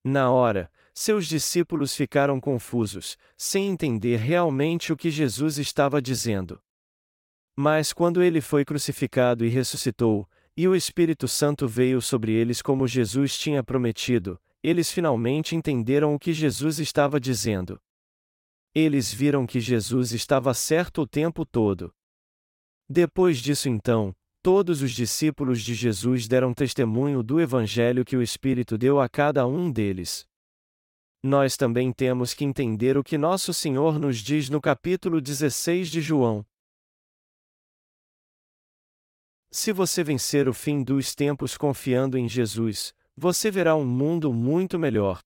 Na 0.03 0.31
hora, 0.31 0.71
seus 0.95 1.27
discípulos 1.27 1.95
ficaram 1.95 2.39
confusos, 2.39 3.17
sem 3.37 3.67
entender 3.67 4.17
realmente 4.17 4.91
o 4.91 4.97
que 4.97 5.11
Jesus 5.11 5.59
estava 5.59 6.01
dizendo. 6.01 6.59
Mas 7.55 7.93
quando 7.93 8.23
ele 8.23 8.41
foi 8.41 8.65
crucificado 8.65 9.45
e 9.45 9.49
ressuscitou, 9.49 10.27
e 10.55 10.67
o 10.67 10.75
Espírito 10.75 11.27
Santo 11.27 11.67
veio 11.67 12.01
sobre 12.01 12.31
eles 12.31 12.63
como 12.63 12.87
Jesus 12.87 13.37
tinha 13.37 13.63
prometido, 13.63 14.41
eles 14.63 14.91
finalmente 14.91 15.55
entenderam 15.55 16.15
o 16.15 16.19
que 16.19 16.33
Jesus 16.33 16.79
estava 16.79 17.19
dizendo. 17.19 17.79
Eles 18.73 19.13
viram 19.13 19.45
que 19.45 19.59
Jesus 19.59 20.13
estava 20.13 20.51
certo 20.55 21.03
o 21.03 21.07
tempo 21.07 21.45
todo. 21.45 21.93
Depois 22.89 23.37
disso, 23.37 23.69
então, 23.69 24.15
Todos 24.41 24.81
os 24.81 24.91
discípulos 24.91 25.61
de 25.61 25.73
Jesus 25.73 26.27
deram 26.27 26.53
testemunho 26.53 27.21
do 27.21 27.39
Evangelho 27.41 28.05
que 28.05 28.15
o 28.15 28.21
Espírito 28.21 28.77
deu 28.77 28.99
a 28.99 29.09
cada 29.09 29.45
um 29.45 29.71
deles. 29.71 30.27
Nós 31.23 31.57
também 31.57 31.91
temos 31.91 32.33
que 32.33 32.45
entender 32.45 32.97
o 32.97 33.03
que 33.03 33.17
Nosso 33.17 33.53
Senhor 33.53 33.99
nos 33.99 34.17
diz 34.19 34.49
no 34.49 34.61
capítulo 34.61 35.19
16 35.19 35.89
de 35.89 35.99
João. 35.99 36.45
Se 39.51 39.71
você 39.73 40.03
vencer 40.03 40.47
o 40.47 40.53
fim 40.53 40.83
dos 40.83 41.15
tempos 41.15 41.57
confiando 41.57 42.17
em 42.17 42.29
Jesus, 42.29 42.93
você 43.15 43.49
verá 43.49 43.75
um 43.75 43.85
mundo 43.85 44.31
muito 44.31 44.77
melhor. 44.77 45.21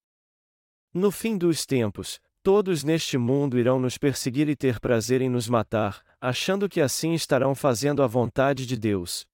No 0.94 1.12
fim 1.12 1.38
dos 1.38 1.66
tempos, 1.66 2.20
todos 2.44 2.84
neste 2.84 3.18
mundo 3.18 3.58
irão 3.58 3.80
nos 3.80 3.98
perseguir 3.98 4.50
e 4.50 4.56
ter 4.56 4.80
prazer 4.80 5.22
em 5.22 5.30
nos 5.30 5.48
matar, 5.48 6.04
achando 6.20 6.68
que 6.68 6.82
assim 6.82 7.14
estarão 7.14 7.56
fazendo 7.56 8.04
a 8.04 8.08
vontade 8.08 8.66
de 8.66 8.78
Deus. 8.78 9.26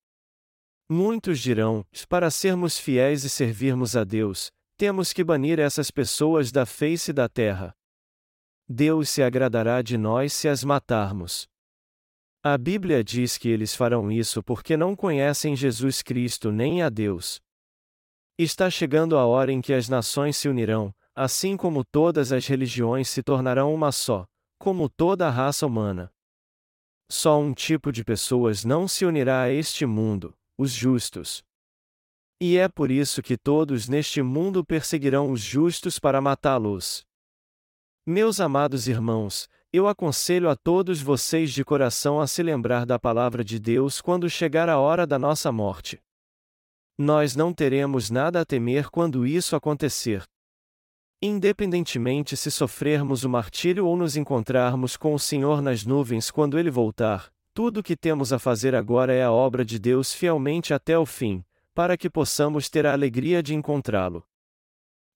Muitos 0.90 1.40
dirão: 1.40 1.86
para 2.08 2.32
sermos 2.32 2.78
fiéis 2.80 3.24
e 3.24 3.30
servirmos 3.30 3.96
a 3.96 4.04
Deus, 4.04 4.52
temos 4.78 5.12
que 5.12 5.24
banir 5.24 5.60
essas 5.60 5.92
pessoas 5.92 6.52
da 6.52 6.66
face 6.66 7.12
da 7.12 7.28
terra. 7.28 7.74
Deus 8.70 9.10
se 9.10 9.24
agradará 9.24 9.82
de 9.82 9.98
nós 9.98 10.34
se 10.34 10.48
as 10.48 10.64
matarmos. 10.64 11.48
A 12.44 12.58
Bíblia 12.58 13.04
diz 13.04 13.38
que 13.38 13.50
eles 13.50 13.76
farão 13.76 14.12
isso 14.12 14.44
porque 14.44 14.78
não 14.78 14.96
conhecem 14.96 15.56
Jesus 15.56 16.02
Cristo 16.02 16.52
nem 16.52 16.82
a 16.82 16.90
Deus. 16.90 17.42
Está 18.38 18.70
chegando 18.70 19.18
a 19.18 19.26
hora 19.26 19.52
em 19.52 19.60
que 19.60 19.74
as 19.74 19.90
nações 19.90 20.38
se 20.38 20.48
unirão, 20.48 20.94
assim 21.20 21.58
como 21.58 21.84
todas 21.84 22.32
as 22.32 22.46
religiões 22.46 23.10
se 23.10 23.24
tornarão 23.24 23.74
uma 23.74 23.92
só, 23.92 24.28
como 24.60 24.88
toda 24.88 25.26
a 25.28 25.32
raça 25.32 25.66
humana. 25.66 26.14
Só 27.12 27.40
um 27.40 27.56
tipo 27.56 27.92
de 27.92 28.04
pessoas 28.04 28.64
não 28.64 28.88
se 28.88 29.04
unirá 29.04 29.42
a 29.42 29.50
este 29.52 29.84
mundo, 29.84 30.36
os 30.56 30.72
justos. 30.72 31.44
E 32.40 32.56
é 32.56 32.70
por 32.70 32.92
isso 32.92 33.24
que 33.24 33.36
todos 33.36 33.90
neste 33.90 34.22
mundo 34.22 34.64
perseguirão 34.64 35.32
os 35.32 35.42
justos 35.42 35.98
para 35.98 36.22
matá-los. 36.22 37.04
Meus 38.06 38.40
amados 38.40 38.88
irmãos, 38.88 39.50
eu 39.74 39.88
aconselho 39.88 40.48
a 40.48 40.56
todos 40.56 41.02
vocês 41.02 41.52
de 41.52 41.66
coração 41.66 42.22
a 42.22 42.28
se 42.28 42.44
lembrar 42.44 42.86
da 42.86 43.00
palavra 43.00 43.44
de 43.44 43.60
Deus 43.60 44.02
quando 44.02 44.30
chegar 44.30 44.70
a 44.70 44.78
hora 44.78 45.08
da 45.08 45.18
nossa 45.18 45.52
morte. 45.52 46.00
Nós 46.96 47.36
não 47.36 47.52
teremos 47.52 48.12
nada 48.12 48.42
a 48.42 48.46
temer 48.46 48.92
quando 48.92 49.26
isso 49.26 49.56
acontecer. 49.56 50.24
Independentemente 51.22 52.38
se 52.38 52.52
sofrermos 52.52 53.24
o 53.24 53.30
martírio 53.30 53.88
ou 53.88 53.98
nos 53.98 54.16
encontrarmos 54.16 54.96
com 54.96 55.16
o 55.16 55.20
Senhor 55.20 55.64
nas 55.64 55.84
nuvens 55.84 56.30
quando 56.30 56.60
ele 56.60 56.70
voltar, 56.70 57.32
tudo 57.56 57.80
o 57.80 57.84
que 57.84 57.98
temos 57.98 58.32
a 58.32 58.38
fazer 58.38 58.76
agora 58.76 59.12
é 59.12 59.24
a 59.24 59.32
obra 59.32 59.66
de 59.66 59.80
Deus 59.80 60.14
fielmente 60.14 60.76
até 60.76 60.96
o 60.96 61.08
fim, 61.08 61.44
para 61.74 61.98
que 61.98 62.08
possamos 62.08 62.70
ter 62.70 62.86
a 62.86 62.94
alegria 62.94 63.42
de 63.42 63.56
encontrá-lo. 63.56 64.24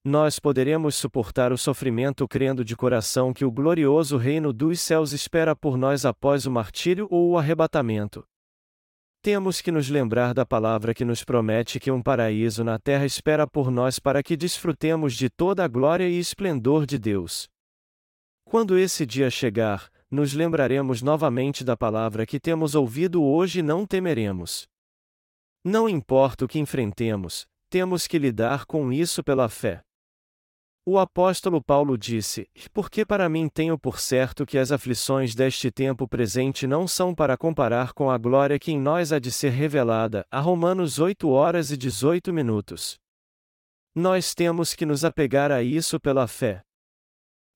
Nós 0.04 0.40
poderemos 0.40 0.96
suportar 0.96 1.52
o 1.54 1.58
sofrimento 1.58 2.28
crendo 2.28 2.66
de 2.66 2.76
coração 2.76 3.32
que 3.32 3.46
o 3.46 3.52
glorioso 3.52 4.18
reino 4.18 4.52
dos 4.52 4.82
céus 4.82 5.12
espera 5.12 5.56
por 5.56 5.78
nós 5.78 6.04
após 6.04 6.48
o 6.48 6.52
martírio 6.52 7.08
ou 7.12 7.30
o 7.30 7.38
arrebatamento. 7.38 8.26
Temos 9.24 9.62
que 9.62 9.72
nos 9.72 9.88
lembrar 9.88 10.34
da 10.34 10.44
palavra 10.44 10.96
que 10.96 11.06
nos 11.06 11.24
promete 11.24 11.80
que 11.80 11.92
um 11.92 12.02
paraíso 12.02 12.64
na 12.64 12.80
terra 12.80 13.06
espera 13.06 13.46
por 13.46 13.70
nós 13.70 14.00
para 14.00 14.24
que 14.24 14.36
desfrutemos 14.36 15.14
de 15.14 15.30
toda 15.30 15.64
a 15.64 15.68
glória 15.68 16.10
e 16.10 16.18
esplendor 16.18 16.88
de 16.88 16.98
Deus. 16.98 17.48
Quando 18.44 18.80
esse 18.80 19.06
dia 19.06 19.30
chegar, 19.30 19.92
nos 20.10 20.34
lembraremos 20.34 21.04
novamente 21.04 21.64
da 21.64 21.78
palavra 21.78 22.26
que 22.26 22.40
temos 22.40 22.74
ouvido 22.74 23.24
hoje 23.24 23.60
e 23.60 23.64
não 23.64 23.86
temeremos. 23.86 24.68
Não 25.64 25.88
importa 25.88 26.46
o 26.46 26.48
que 26.48 26.58
enfrentemos, 26.58 27.46
temos 27.70 28.08
que 28.08 28.18
lidar 28.18 28.66
com 28.66 28.92
isso 28.92 29.24
pela 29.24 29.48
fé. 29.48 29.84
O 30.94 31.00
apóstolo 31.00 31.64
Paulo 31.64 31.98
disse: 31.98 32.50
Porque 32.74 33.06
para 33.06 33.30
mim 33.30 33.48
tenho 33.48 33.80
por 33.80 33.98
certo 33.98 34.46
que 34.46 34.58
as 34.58 34.74
aflições 34.74 35.34
deste 35.34 35.72
tempo 35.72 36.06
presente 36.06 36.68
não 36.68 36.86
são 36.86 37.16
para 37.16 37.38
comparar 37.38 37.94
com 37.94 38.12
a 38.12 38.18
glória 38.18 38.60
que 38.60 38.74
em 38.74 38.78
nós 38.78 39.14
há 39.14 39.18
de 39.18 39.32
ser 39.32 39.52
revelada. 39.52 40.26
A 40.30 40.42
Romanos 40.42 41.00
8 41.00 41.30
horas 41.30 41.72
e 41.72 41.78
18 41.78 42.34
minutos. 42.34 43.00
Nós 43.96 44.36
temos 44.36 44.74
que 44.74 44.86
nos 44.86 45.06
apegar 45.06 45.50
a 45.50 45.64
isso 45.64 45.98
pela 45.98 46.28
fé. 46.28 46.62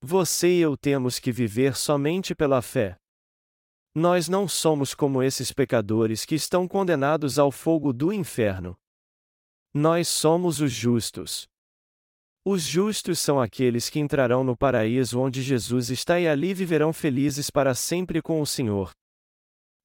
Você 0.02 0.48
e 0.54 0.62
eu 0.62 0.78
temos 0.78 1.20
que 1.20 1.30
viver 1.30 1.76
somente 1.76 2.34
pela 2.34 2.62
fé. 2.62 2.96
Nós 3.94 4.30
não 4.30 4.48
somos 4.48 4.94
como 4.94 5.22
esses 5.22 5.52
pecadores 5.52 6.24
que 6.24 6.36
estão 6.36 6.70
condenados 6.70 7.38
ao 7.38 7.52
fogo 7.52 7.92
do 7.92 8.14
inferno. 8.14 8.78
Nós 9.74 10.08
somos 10.08 10.62
os 10.62 10.72
justos. 10.72 11.54
Os 12.48 12.62
justos 12.62 13.20
são 13.20 13.42
aqueles 13.42 13.90
que 13.90 14.00
entrarão 14.00 14.44
no 14.44 14.56
paraíso 14.56 15.20
onde 15.20 15.42
Jesus 15.42 15.90
está 15.90 16.20
e 16.20 16.28
ali 16.28 16.54
viverão 16.54 16.94
felizes 16.94 17.50
para 17.50 17.74
sempre 17.74 18.22
com 18.22 18.40
o 18.40 18.46
Senhor. 18.46 18.92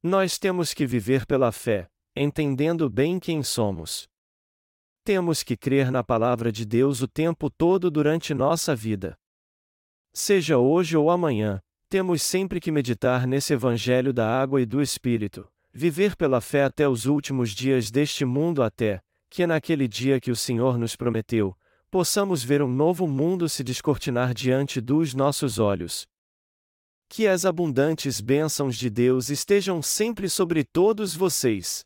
Nós 0.03 0.39
temos 0.39 0.75
que 0.75 0.87
viver 0.87 1.25
pela 1.25 1.53
fé, 1.53 1.89
entendendo 2.15 2.91
bem 2.91 3.19
quem 3.19 3.43
somos. 3.43 4.07
Temos 5.03 5.43
que 5.43 5.57
crer 5.57 5.91
na 5.91 6.05
palavra 6.05 6.53
de 6.53 6.67
Deus 6.67 7.01
o 7.01 7.09
tempo 7.09 7.49
todo 7.49 7.91
durante 7.91 8.35
nossa 8.35 8.77
vida. 8.77 9.17
Seja 10.13 10.59
hoje 10.59 10.99
ou 10.99 11.11
amanhã, 11.11 11.63
temos 11.89 12.21
sempre 12.21 12.61
que 12.61 12.71
meditar 12.71 13.27
nesse 13.27 13.55
Evangelho 13.55 14.13
da 14.13 14.29
água 14.29 14.61
e 14.61 14.67
do 14.67 14.83
Espírito, 14.83 15.49
viver 15.73 16.15
pela 16.15 16.43
fé 16.43 16.65
até 16.65 16.87
os 16.87 17.07
últimos 17.07 17.53
dias 17.53 17.91
deste 17.91 18.27
mundo 18.27 18.63
até, 18.63 19.01
que 19.31 19.47
naquele 19.47 19.89
dia 19.89 20.21
que 20.21 20.31
o 20.31 20.37
Senhor 20.37 20.77
nos 20.77 20.95
prometeu, 20.95 21.57
possamos 21.91 22.43
ver 22.45 22.63
um 22.63 22.69
novo 22.69 23.07
mundo 23.07 23.49
se 23.49 23.65
descortinar 23.65 24.33
diante 24.33 24.81
dos 24.81 25.13
nossos 25.13 25.59
olhos. 25.59 26.07
Que 27.09 27.27
as 27.27 27.45
abundantes 27.45 28.21
bênçãos 28.21 28.77
de 28.77 28.89
Deus 28.89 29.29
estejam 29.31 29.83
sempre 29.83 30.29
sobre 30.29 30.63
todos 30.65 31.15
vocês. 31.15 31.85